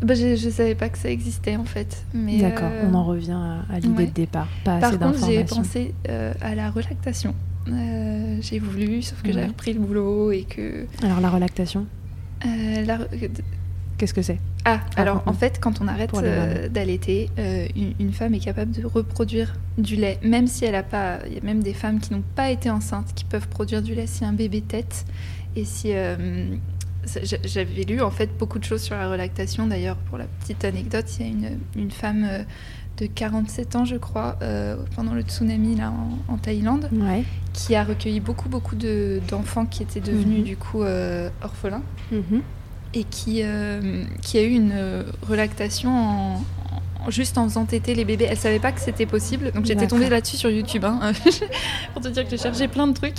bah, 0.02 0.14
je, 0.14 0.36
je 0.36 0.50
savais 0.50 0.74
pas 0.74 0.88
que 0.88 0.98
ça 0.98 1.10
existait 1.10 1.56
en 1.56 1.64
fait. 1.64 2.04
Mais, 2.14 2.38
D'accord, 2.40 2.70
euh, 2.72 2.88
on 2.90 2.94
en 2.94 3.04
revient 3.04 3.32
à, 3.32 3.64
à 3.74 3.78
l'idée 3.80 3.94
ouais. 4.02 4.06
de 4.06 4.12
départ. 4.12 4.48
Pas 4.64 4.78
Par 4.78 4.90
assez 4.90 4.98
contre, 4.98 5.26
j'ai 5.26 5.44
pensé 5.44 5.94
euh, 6.08 6.32
à 6.40 6.54
la 6.54 6.70
relactation. 6.70 7.34
Euh, 7.68 8.38
j'ai 8.40 8.58
voulu, 8.58 9.02
sauf 9.02 9.22
que 9.22 9.28
Ouais. 9.28 9.34
j'avais 9.34 9.46
repris 9.46 9.72
le 9.72 9.80
boulot 9.80 10.32
et 10.32 10.42
que. 10.42 10.86
Alors 11.04 11.20
la 11.20 11.30
relactation, 11.30 11.86
euh, 12.44 12.84
la- 12.84 12.98
qu'est-ce 13.98 14.14
que 14.14 14.22
c'est? 14.22 14.38
Ah, 14.64 14.80
alors 14.96 15.16
raconte. 15.18 15.34
en 15.34 15.36
fait, 15.38 15.58
quand 15.60 15.80
on 15.80 15.88
arrête 15.88 16.10
euh, 16.14 16.68
d'allaiter, 16.68 17.30
euh, 17.38 17.66
une, 17.76 17.94
une 17.98 18.12
femme 18.12 18.32
est 18.34 18.38
capable 18.40 18.70
de 18.72 18.84
reproduire 18.86 19.54
du 19.78 19.96
lait, 19.96 20.18
même 20.22 20.46
si 20.46 20.64
elle 20.64 20.74
a 20.76 20.82
pas. 20.84 21.18
Il 21.28 21.34
y 21.34 21.38
a 21.38 21.42
même 21.42 21.62
des 21.62 21.74
femmes 21.74 21.98
qui 22.00 22.12
n'ont 22.12 22.22
pas 22.36 22.50
été 22.50 22.70
enceintes 22.70 23.12
qui 23.14 23.24
peuvent 23.24 23.48
produire 23.48 23.82
du 23.82 23.94
lait 23.94 24.06
si 24.06 24.24
un 24.24 24.32
bébé 24.32 24.60
tète 24.60 25.04
et 25.56 25.64
si. 25.64 25.92
J'avais 27.44 27.82
lu 27.82 28.00
en 28.00 28.10
fait 28.10 28.30
beaucoup 28.38 28.58
de 28.58 28.64
choses 28.64 28.82
sur 28.82 28.96
la 28.96 29.08
relactation. 29.10 29.66
D'ailleurs, 29.66 29.96
pour 29.96 30.18
la 30.18 30.26
petite 30.26 30.64
anecdote, 30.64 31.06
il 31.18 31.26
y 31.26 31.28
a 31.28 31.32
une, 31.32 31.58
une 31.76 31.90
femme 31.90 32.24
euh, 32.28 32.42
de 32.98 33.06
47 33.06 33.76
ans, 33.76 33.84
je 33.84 33.96
crois, 33.96 34.36
euh, 34.42 34.76
pendant 34.94 35.14
le 35.14 35.22
tsunami 35.22 35.74
là 35.76 35.90
en, 35.90 36.34
en 36.34 36.36
Thaïlande, 36.36 36.88
Ouais. 36.92 37.24
qui 37.52 37.74
a 37.74 37.82
recueilli 37.84 38.20
beaucoup 38.20 38.48
beaucoup 38.48 38.76
de- 38.76 39.20
d'enfants 39.28 39.66
qui 39.66 39.82
étaient 39.82 40.00
devenus 40.00 40.38
Mhm. 40.40 40.44
du 40.44 40.56
coup 40.56 40.82
euh, 40.82 41.28
orphelins 41.42 41.82
Mhm. 42.12 42.42
et 42.94 43.04
qui, 43.04 43.40
euh, 43.42 44.04
qui 44.20 44.38
a 44.38 44.42
eu 44.42 44.50
une 44.50 44.74
relactation 45.26 45.90
en- 45.90 46.44
juste 47.10 47.38
en 47.38 47.44
faisant 47.48 47.64
téter 47.64 47.94
les 47.94 48.04
bébés. 48.04 48.26
Elle 48.30 48.36
savait 48.36 48.58
pas 48.58 48.72
que 48.72 48.80
c'était 48.80 49.06
possible, 49.06 49.50
donc 49.52 49.64
j'étais 49.66 49.86
tombée 49.86 50.08
là-dessus 50.08 50.36
sur 50.36 50.50
YouTube, 50.50 50.84
hein, 50.84 51.12
pour 51.92 52.02
te 52.02 52.08
dire 52.08 52.24
que 52.24 52.30
j'ai 52.30 52.38
cherché 52.38 52.68
plein 52.68 52.86
de 52.86 52.92
trucs. 52.94 53.18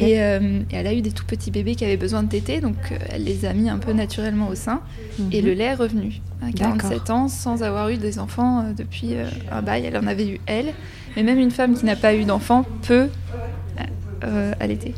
Et, 0.00 0.20
euh, 0.22 0.60
et 0.70 0.76
elle 0.76 0.86
a 0.86 0.94
eu 0.94 1.02
des 1.02 1.12
tout 1.12 1.24
petits 1.24 1.50
bébés 1.50 1.74
qui 1.74 1.84
avaient 1.84 1.96
besoin 1.96 2.22
de 2.22 2.28
téter, 2.28 2.60
donc 2.60 2.76
euh, 2.92 2.96
elle 3.10 3.24
les 3.24 3.44
a 3.44 3.52
mis 3.52 3.68
un 3.68 3.78
peu 3.78 3.92
naturellement 3.92 4.48
au 4.48 4.54
sein, 4.54 4.80
et 5.32 5.40
Mhm. 5.40 5.46
le 5.48 5.52
lait 5.54 5.64
est 5.64 5.74
revenu 5.74 6.20
à 6.42 6.50
47 6.52 6.90
D'accord. 6.98 7.16
ans 7.16 7.28
sans 7.28 7.62
avoir 7.62 7.88
eu 7.90 7.96
des 7.96 8.18
enfants 8.18 8.60
euh, 8.60 8.72
depuis 8.72 9.14
un 9.50 9.62
bail. 9.62 9.84
Elle 9.86 9.96
en 9.96 10.06
avait 10.06 10.28
eu 10.28 10.40
elle, 10.46 10.72
mais 11.16 11.22
même 11.22 11.38
une 11.38 11.50
femme 11.50 11.74
qui 11.74 11.84
n'a 11.84 11.96
pas 11.96 12.14
eu 12.14 12.24
d'enfant 12.24 12.64
peut 12.86 13.08
euh, 14.24 14.52
allaiter. 14.60 14.94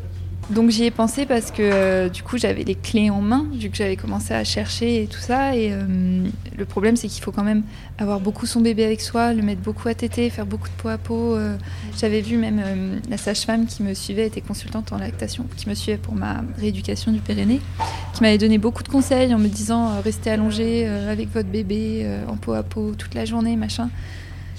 Donc 0.51 0.71
j'y 0.71 0.83
ai 0.83 0.91
pensé 0.91 1.27
parce 1.27 1.53
que 1.53 1.63
euh, 1.63 2.09
du 2.09 2.25
coup 2.25 2.37
j'avais 2.37 2.65
les 2.65 2.75
clés 2.75 3.09
en 3.09 3.21
main, 3.21 3.47
vu 3.55 3.71
que 3.71 3.77
j'avais 3.77 3.95
commencé 3.95 4.35
à 4.35 4.43
chercher 4.43 5.05
et 5.05 5.07
tout 5.07 5.21
ça. 5.21 5.55
Et 5.55 5.71
euh, 5.73 6.27
le 6.59 6.65
problème 6.65 6.97
c'est 6.97 7.07
qu'il 7.07 7.23
faut 7.23 7.31
quand 7.31 7.45
même 7.45 7.63
avoir 7.99 8.19
beaucoup 8.19 8.47
son 8.47 8.61
bébé 8.61 8.85
avec 8.85 9.01
soi, 9.01 9.33
le 9.33 9.43
mettre 9.43 9.61
beaucoup 9.61 9.87
à 9.87 9.95
téter, 9.95 10.29
faire 10.29 10.47
beaucoup 10.47 10.67
de 10.67 10.75
peau 10.75 10.89
à 10.89 10.99
peau. 10.99 11.37
euh. 11.37 11.57
J'avais 11.97 12.21
vu 12.21 12.37
même 12.37 13.01
la 13.09 13.17
sage-femme 13.17 13.67
qui 13.67 13.85
me 13.85 13.95
suivait, 13.95 14.27
était 14.27 14.41
consultante 14.41 14.93
en 14.93 14.99
lactation, 14.99 15.47
qui 15.57 15.69
me 15.69 15.75
suivait 15.75 15.99
pour 15.99 16.15
ma 16.15 16.43
rééducation 16.59 17.13
du 17.13 17.21
périnée, 17.21 17.61
qui 18.15 18.23
m'avait 18.23 18.39
donné 18.39 18.59
beaucoup 18.59 18.83
de 18.83 18.89
conseils 18.89 19.33
en 19.33 19.39
me 19.39 19.49
disant 19.49 20.01
restez 20.03 20.31
allongé 20.31 20.85
avec 20.87 21.33
votre 21.33 21.49
bébé 21.49 22.07
en 22.29 22.37
peau 22.37 22.55
à 22.55 22.65
peau 22.65 22.95
toute 22.99 23.15
la 23.15 23.25
journée, 23.25 23.55
machin. 23.55 23.89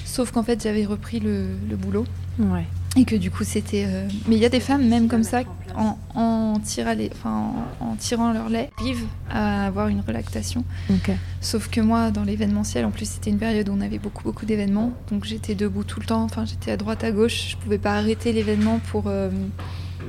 Sauf 0.05 0.31
qu'en 0.31 0.43
fait 0.43 0.63
j'avais 0.63 0.85
repris 0.85 1.19
le, 1.19 1.47
le 1.69 1.75
boulot. 1.75 2.05
Ouais. 2.39 2.65
Et 2.97 3.05
que 3.05 3.15
du 3.15 3.31
coup, 3.31 3.45
c'était. 3.45 3.85
euh, 3.87 4.05
Mais 4.27 4.35
il 4.35 4.41
y 4.41 4.45
a 4.45 4.49
des 4.49 4.59
femmes, 4.59 4.85
même 4.85 5.07
comme 5.07 5.23
ça, 5.23 5.43
en, 5.77 5.97
en, 6.13 6.59
tirant 6.59 6.93
les- 6.93 7.09
enfin, 7.13 7.53
en, 7.79 7.85
en 7.85 7.95
tirant 7.95 8.33
leur 8.33 8.49
lait, 8.49 8.69
arrivent 8.79 9.05
à 9.29 9.65
avoir 9.67 9.87
une 9.87 10.01
relactation. 10.01 10.65
Ok. 10.89 11.09
Sauf 11.39 11.69
que 11.69 11.79
moi, 11.79 12.11
dans 12.11 12.23
l'événementiel, 12.25 12.83
en 12.83 12.91
plus, 12.91 13.09
c'était 13.09 13.29
une 13.29 13.37
période 13.37 13.69
où 13.69 13.73
on 13.73 13.79
avait 13.79 13.97
beaucoup, 13.99 14.23
beaucoup 14.23 14.45
d'événements. 14.45 14.91
Donc 15.09 15.23
j'étais 15.23 15.55
debout 15.55 15.85
tout 15.85 16.01
le 16.01 16.05
temps. 16.05 16.23
Enfin, 16.23 16.43
j'étais 16.43 16.71
à 16.71 16.75
droite, 16.77 17.03
à 17.05 17.11
gauche. 17.11 17.51
Je 17.51 17.57
pouvais 17.57 17.77
pas 17.77 17.93
arrêter 17.95 18.33
l'événement 18.33 18.79
pour, 18.91 19.05
euh, 19.07 19.29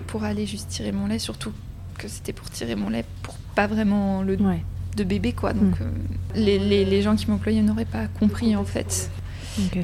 pour 0.09 0.25
aller 0.25 0.45
juste 0.47 0.69
tirer 0.69 0.91
mon 0.91 1.07
lait. 1.07 1.21
Surtout 1.21 1.53
que 1.99 2.09
c'était 2.09 2.33
pour 2.33 2.51
tirer 2.51 2.75
mon 2.75 2.89
lait 2.91 3.05
pour 3.23 3.35
pas 3.55 3.69
vraiment 3.69 4.23
le 4.23 4.35
Ouais. 4.43 4.65
de 4.97 5.05
bébé, 5.05 5.33
quoi. 5.33 5.53
Donc 5.53 5.79
Mm. 5.79 5.83
euh, 5.83 5.91
les, 6.35 6.59
les, 6.59 6.85
les 6.85 7.01
gens 7.03 7.15
qui 7.15 7.31
m'employaient 7.31 7.63
n'auraient 7.63 7.85
pas 7.85 8.09
compris, 8.19 8.57
en 8.57 8.65
fait. 8.65 9.09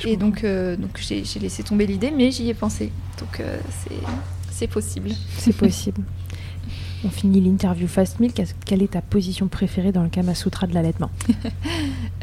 Et 0.05 0.16
donc, 0.16 0.45
euh, 0.45 0.77
donc 0.77 0.99
j'ai 1.01 1.23
laissé 1.41 1.62
tomber 1.62 1.87
l'idée, 1.87 2.11
mais 2.11 2.31
j'y 2.31 2.49
ai 2.49 2.55
pensé. 2.55 2.91
Donc 3.19 3.41
euh, 3.41 3.59
c'est- 3.85 3.95
c'est 4.51 4.66
possible. 4.69 5.11
C'est 5.39 5.57
possible. 5.57 6.03
On 7.05 7.11
finit 7.11 7.41
l'interview 7.41 7.87
Fast 7.87 8.19
Milk. 8.19 8.35
Qu'est-ce- 8.35 8.55
Quelle 8.66 8.83
est 8.83 8.91
ta 8.93 9.01
position 9.03 9.47
préférée 9.47 9.93
dans 9.93 10.03
le 10.03 10.09
Kama 10.09 10.35
Sutra 10.35 10.66
de 10.66 10.75
l'allaitement? 10.75 11.11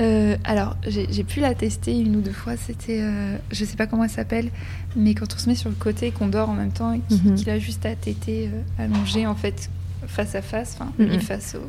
Euh, 0.01 0.35
alors, 0.43 0.75
j'ai 0.85 1.23
pu 1.23 1.39
la 1.39 1.55
tester 1.55 1.97
une 1.97 2.17
ou 2.17 2.21
deux 2.21 2.33
fois. 2.33 2.57
C'était, 2.57 2.99
euh, 3.01 3.37
je 3.49 3.63
sais 3.63 3.77
pas 3.77 3.87
comment 3.87 4.03
elle 4.03 4.09
s'appelle, 4.09 4.49
mais 4.97 5.13
quand 5.15 5.33
on 5.33 5.37
se 5.37 5.47
met 5.47 5.55
sur 5.55 5.69
le 5.69 5.75
côté 5.75 6.07
et 6.07 6.11
qu'on 6.11 6.27
dort 6.27 6.49
en 6.49 6.53
même 6.53 6.73
temps 6.73 6.91
et 6.91 6.99
qu'il 7.07 7.23
Mhm. 7.31 7.35
qu'il 7.35 7.49
a 7.49 7.59
juste 7.59 7.85
à 7.85 7.95
téter 7.95 8.49
allongé 8.77 9.25
en 9.25 9.35
fait 9.35 9.69
face 10.05 10.35
à 10.35 10.41
face, 10.41 10.75
enfin 10.77 10.91
lui 10.99 11.19
face 11.21 11.55
au, 11.55 11.63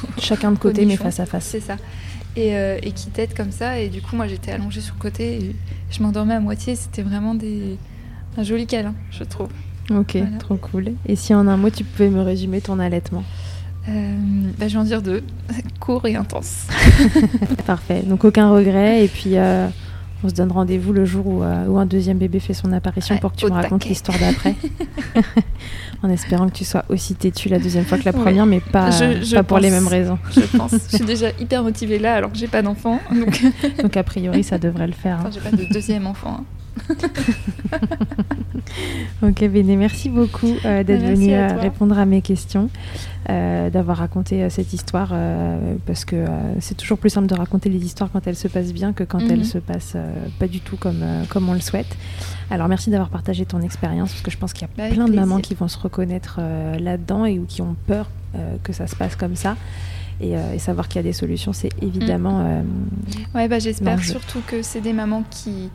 Chacun 0.18 0.52
de 0.52 0.58
côté, 0.58 0.84
mais 0.86 0.96
face 0.96 1.20
à 1.20 1.26
face. 1.26 1.44
C'est 1.44 1.60
ça. 1.60 1.76
Et, 2.36 2.54
euh, 2.56 2.78
et 2.82 2.92
qui 2.92 3.08
tète 3.10 3.34
comme 3.36 3.50
ça. 3.50 3.80
Et 3.80 3.88
du 3.88 4.00
coup, 4.02 4.14
moi, 4.16 4.26
j'étais 4.28 4.52
allongée 4.52 4.80
sur 4.80 4.94
le 4.94 5.00
côté 5.00 5.34
et 5.36 5.56
je 5.90 6.02
m'endormais 6.02 6.34
à 6.34 6.40
moitié. 6.40 6.76
C'était 6.76 7.02
vraiment 7.02 7.34
des... 7.34 7.76
un 8.36 8.42
joli 8.42 8.66
câlin, 8.66 8.94
je 9.10 9.24
trouve. 9.24 9.48
Ok, 9.90 10.16
Voilà. 10.16 10.36
trop 10.38 10.56
cool. 10.56 10.92
Et 11.06 11.16
si 11.16 11.34
en 11.34 11.46
un 11.48 11.56
mot, 11.56 11.70
tu 11.70 11.82
pouvais 11.82 12.10
me 12.10 12.20
résumer 12.22 12.60
ton 12.60 12.78
allaitement 12.78 13.24
Euh, 13.88 14.14
bah, 14.58 14.68
je 14.68 14.74
vais 14.74 14.78
en 14.80 14.84
dire 14.84 15.00
deux. 15.02 15.22
Court 15.80 16.04
et 16.06 16.14
intense. 16.14 16.66
Parfait. 17.66 18.02
Donc 18.02 18.24
aucun 18.24 18.50
regret. 18.50 19.02
Et 19.04 19.08
puis 19.08 19.38
euh, 19.38 19.66
on 20.22 20.28
se 20.28 20.34
donne 20.34 20.52
rendez-vous 20.52 20.92
le 20.92 21.06
jour 21.06 21.26
où, 21.26 21.42
où 21.42 21.78
un 21.78 21.86
deuxième 21.86 22.18
bébé 22.18 22.38
fait 22.38 22.52
son 22.52 22.70
apparition 22.72 23.14
Ouais, 23.14 23.20
pour 23.20 23.32
que 23.32 23.38
tu 23.38 23.46
me 23.46 23.50
racontes 23.52 23.86
l'histoire 23.86 24.18
d'après. 24.18 24.54
En 26.02 26.10
espérant 26.10 26.46
que 26.48 26.52
tu 26.54 26.64
sois 26.64 26.84
aussi 26.88 27.14
têtu 27.14 27.48
la 27.48 27.58
deuxième 27.58 27.84
fois 27.84 27.98
que 27.98 28.04
la 28.04 28.12
Ouais. 28.14 28.20
première, 28.22 28.46
mais 28.46 28.60
pas, 28.60 28.90
Je- 28.90 29.22
je 29.24 29.34
pas 29.34 29.42
pour 29.42 29.58
les 29.58 29.70
mêmes 29.70 29.88
raisons. 29.88 30.18
Je 30.32 30.40
pense. 30.56 30.72
je 30.90 30.96
suis 30.96 31.04
déjà 31.04 31.28
hyper 31.40 31.62
motivée 31.62 31.98
là 31.98 32.14
alors 32.14 32.30
que 32.32 32.38
j'ai 32.38 32.46
pas 32.48 32.62
d'enfant. 32.62 33.00
Donc, 33.12 33.42
Donc 33.82 33.96
a 33.96 34.02
priori, 34.02 34.42
ça 34.44 34.58
devrait 34.58 34.86
le 34.86 34.92
faire. 34.92 35.16
hein. 35.18 35.24
enfin, 35.26 35.30
j'ai 35.32 35.40
pas 35.50 35.56
de 35.56 35.64
deuxième 35.72 36.06
enfant. 36.06 36.40
hein. 36.40 36.44
Ok, 39.22 39.44
Béné, 39.48 39.76
merci 39.76 40.08
beaucoup 40.10 40.54
euh, 40.64 40.84
d'être 40.84 41.02
venu 41.02 41.32
à 41.34 41.50
euh, 41.50 41.60
répondre 41.60 41.98
à 41.98 42.04
mes 42.06 42.22
questions, 42.22 42.70
euh, 43.28 43.68
d'avoir 43.70 43.96
raconté 43.96 44.42
euh, 44.44 44.50
cette 44.50 44.72
histoire, 44.72 45.12
parce 45.86 46.04
que 46.04 46.24
c'est 46.60 46.76
toujours 46.76 46.98
plus 46.98 47.10
simple 47.10 47.26
de 47.26 47.34
raconter 47.34 47.68
les 47.68 47.84
histoires 47.84 48.10
quand 48.12 48.26
elles 48.26 48.36
se 48.36 48.46
passent 48.48 48.72
bien 48.72 48.92
que 48.92 49.04
quand 49.04 49.20
Mhm. 49.22 49.30
elles 49.30 49.44
se 49.44 49.58
passent 49.58 49.96
pas 50.38 50.46
du 50.46 50.60
tout 50.60 50.76
comme, 50.76 51.02
comme 51.28 51.48
on 51.48 51.54
le 51.54 51.60
souhaite. 51.60 51.96
Alors 52.50 52.68
merci 52.68 52.90
d'avoir 52.90 53.10
partagé 53.10 53.44
ton 53.44 53.60
expérience, 53.60 54.10
parce 54.10 54.22
que 54.22 54.30
je 54.30 54.38
pense 54.38 54.52
qu'il 54.52 54.62
y 54.62 54.64
a 54.64 54.88
Bah, 54.88 54.94
plein 54.94 55.06
de 55.06 55.14
mamans 55.14 55.38
qui 55.40 55.54
vont 55.54 55.68
se 55.68 55.78
reconnaître 55.78 56.36
euh, 56.40 56.78
là-dedans 56.78 57.24
et 57.26 57.38
ou 57.38 57.44
qui 57.44 57.60
ont 57.62 57.76
peur 57.86 58.08
euh, 58.34 58.56
que 58.62 58.72
ça 58.72 58.86
se 58.86 58.96
passe 58.96 59.16
comme 59.16 59.36
ça. 59.36 59.56
Et, 60.20 60.36
euh, 60.36 60.54
et 60.54 60.58
savoir 60.58 60.88
qu'il 60.88 60.96
y 60.96 61.00
a 61.00 61.02
des 61.04 61.12
solutions, 61.12 61.52
c'est 61.52 61.70
évidemment... 61.82 62.40
euh, 62.44 62.62
Ouais, 63.34 63.48
bah, 63.48 63.58
j'espère 63.58 64.02
surtout 64.02 64.40
que 64.46 64.62
c'est 64.62 64.80
des 64.80 64.92
mamans 64.92 65.24
qui, 65.30 65.70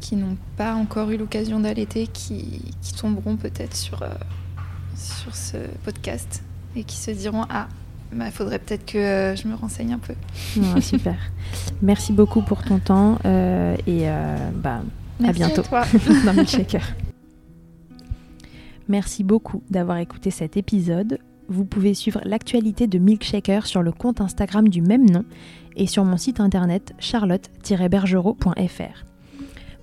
qui 0.00 0.16
n'ont 0.16 0.36
pas 0.56 0.74
encore 0.74 1.10
eu 1.10 1.16
l'occasion 1.16 1.60
d'allaiter, 1.60 2.06
qui, 2.08 2.62
qui 2.82 2.92
tomberont 2.94 3.36
peut-être 3.36 3.74
sur, 3.76 4.00
sur 4.96 5.34
ce 5.34 5.56
podcast 5.84 6.42
et 6.76 6.84
qui 6.84 6.96
se 6.96 7.12
diront 7.12 7.44
Ah, 7.48 7.68
il 8.12 8.30
faudrait 8.32 8.58
peut-être 8.58 8.84
que 8.86 8.98
euh, 8.98 9.36
je 9.36 9.46
me 9.48 9.54
renseigne 9.54 9.92
un 9.94 9.98
peu. 9.98 10.14
ouais, 10.60 10.80
super. 10.80 11.14
Merci 11.80 12.12
beaucoup 12.12 12.42
pour 12.42 12.62
ton 12.62 12.78
temps 12.78 13.18
euh, 13.24 13.74
et 13.86 14.08
euh, 14.08 14.36
bah, 14.54 14.80
Merci 15.20 15.40
bientôt. 15.40 15.62
toi. 15.62 15.84
dans 16.24 16.32
Milkshaker. 16.32 16.82
Merci 18.88 19.24
beaucoup 19.24 19.62
d'avoir 19.68 19.98
écouté 19.98 20.30
cet 20.30 20.56
épisode. 20.56 21.18
Vous 21.48 21.64
pouvez 21.64 21.94
suivre 21.94 22.20
l'actualité 22.24 22.86
de 22.86 22.98
Milkshaker 22.98 23.66
sur 23.66 23.82
le 23.82 23.92
compte 23.92 24.20
Instagram 24.20 24.68
du 24.68 24.82
même 24.82 25.08
nom 25.08 25.24
et 25.76 25.86
sur 25.86 26.04
mon 26.04 26.16
site 26.16 26.40
internet 26.40 26.94
charlotte-bergerot.fr. 26.98 29.04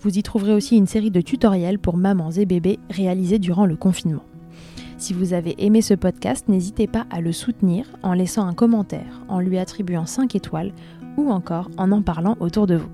Vous 0.02 0.18
y 0.18 0.24
trouverez 0.24 0.54
aussi 0.54 0.78
une 0.78 0.88
série 0.88 1.12
de 1.12 1.22
tutoriels 1.22 1.80
pour 1.80 1.98
mamans 1.98 2.32
et 2.32 2.46
bébés 2.46 2.80
réalisés 2.90 3.40
durant 3.40 3.66
le 3.66 3.76
confinement. 3.76 4.24
Si 4.98 5.14
vous 5.14 5.34
avez 5.34 5.56
aimé 5.58 5.82
ce 5.82 5.94
podcast, 5.94 6.48
n'hésitez 6.48 6.88
pas 6.88 7.06
à 7.10 7.22
le 7.22 7.32
soutenir 7.32 7.86
en 8.04 8.14
laissant 8.14 8.48
un 8.48 8.54
commentaire, 8.54 9.24
en 9.28 9.40
lui 9.40 9.58
attribuant 9.58 10.06
5 10.06 10.36
étoiles 10.36 10.72
ou 11.18 11.32
encore 11.32 11.70
en 11.78 11.92
en 11.92 12.02
parlant 12.02 12.38
autour 12.40 12.68
de 12.68 12.76
vous. 12.76 12.90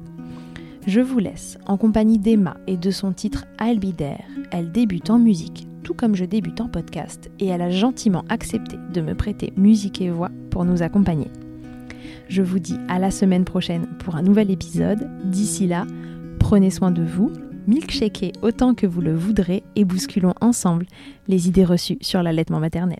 Je 0.87 0.99
vous 0.99 1.19
laisse 1.19 1.59
en 1.67 1.77
compagnie 1.77 2.17
d'Emma 2.17 2.57
et 2.65 2.75
de 2.75 2.89
son 2.89 3.13
titre 3.13 3.45
I'll. 3.59 3.79
Elle 4.51 4.71
débute 4.71 5.11
en 5.11 5.19
musique, 5.19 5.67
tout 5.83 5.93
comme 5.93 6.15
je 6.15 6.25
débute 6.25 6.59
en 6.59 6.69
podcast, 6.69 7.29
et 7.39 7.47
elle 7.47 7.61
a 7.61 7.69
gentiment 7.69 8.25
accepté 8.29 8.77
de 8.91 9.01
me 9.01 9.13
prêter 9.13 9.53
musique 9.55 10.01
et 10.01 10.09
voix 10.09 10.31
pour 10.49 10.65
nous 10.65 10.81
accompagner. 10.81 11.27
Je 12.29 12.41
vous 12.41 12.59
dis 12.59 12.77
à 12.87 12.97
la 12.97 13.11
semaine 13.11 13.45
prochaine 13.45 13.85
pour 13.99 14.15
un 14.15 14.23
nouvel 14.23 14.49
épisode. 14.49 15.07
D'ici 15.23 15.67
là, 15.67 15.85
prenez 16.39 16.71
soin 16.71 16.89
de 16.89 17.03
vous, 17.03 17.31
milkshakez 17.67 18.33
autant 18.41 18.73
que 18.73 18.87
vous 18.87 19.01
le 19.01 19.15
voudrez 19.15 19.63
et 19.75 19.85
bousculons 19.85 20.33
ensemble 20.41 20.87
les 21.27 21.47
idées 21.47 21.65
reçues 21.65 21.99
sur 22.01 22.23
l'allaitement 22.23 22.59
maternel. 22.59 22.99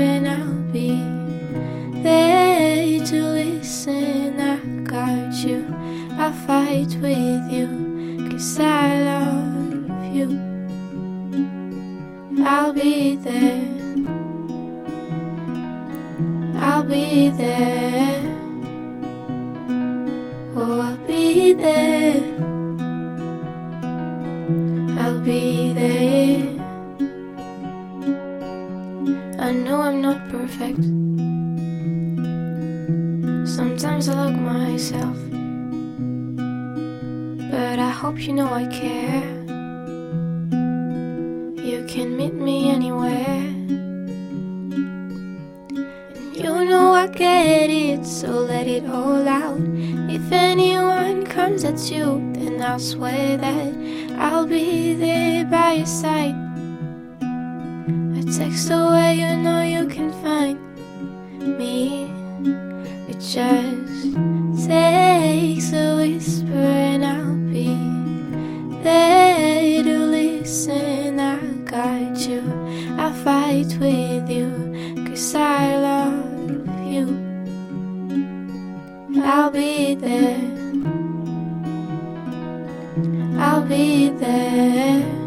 be 83.91 84.09
there. 84.09 85.20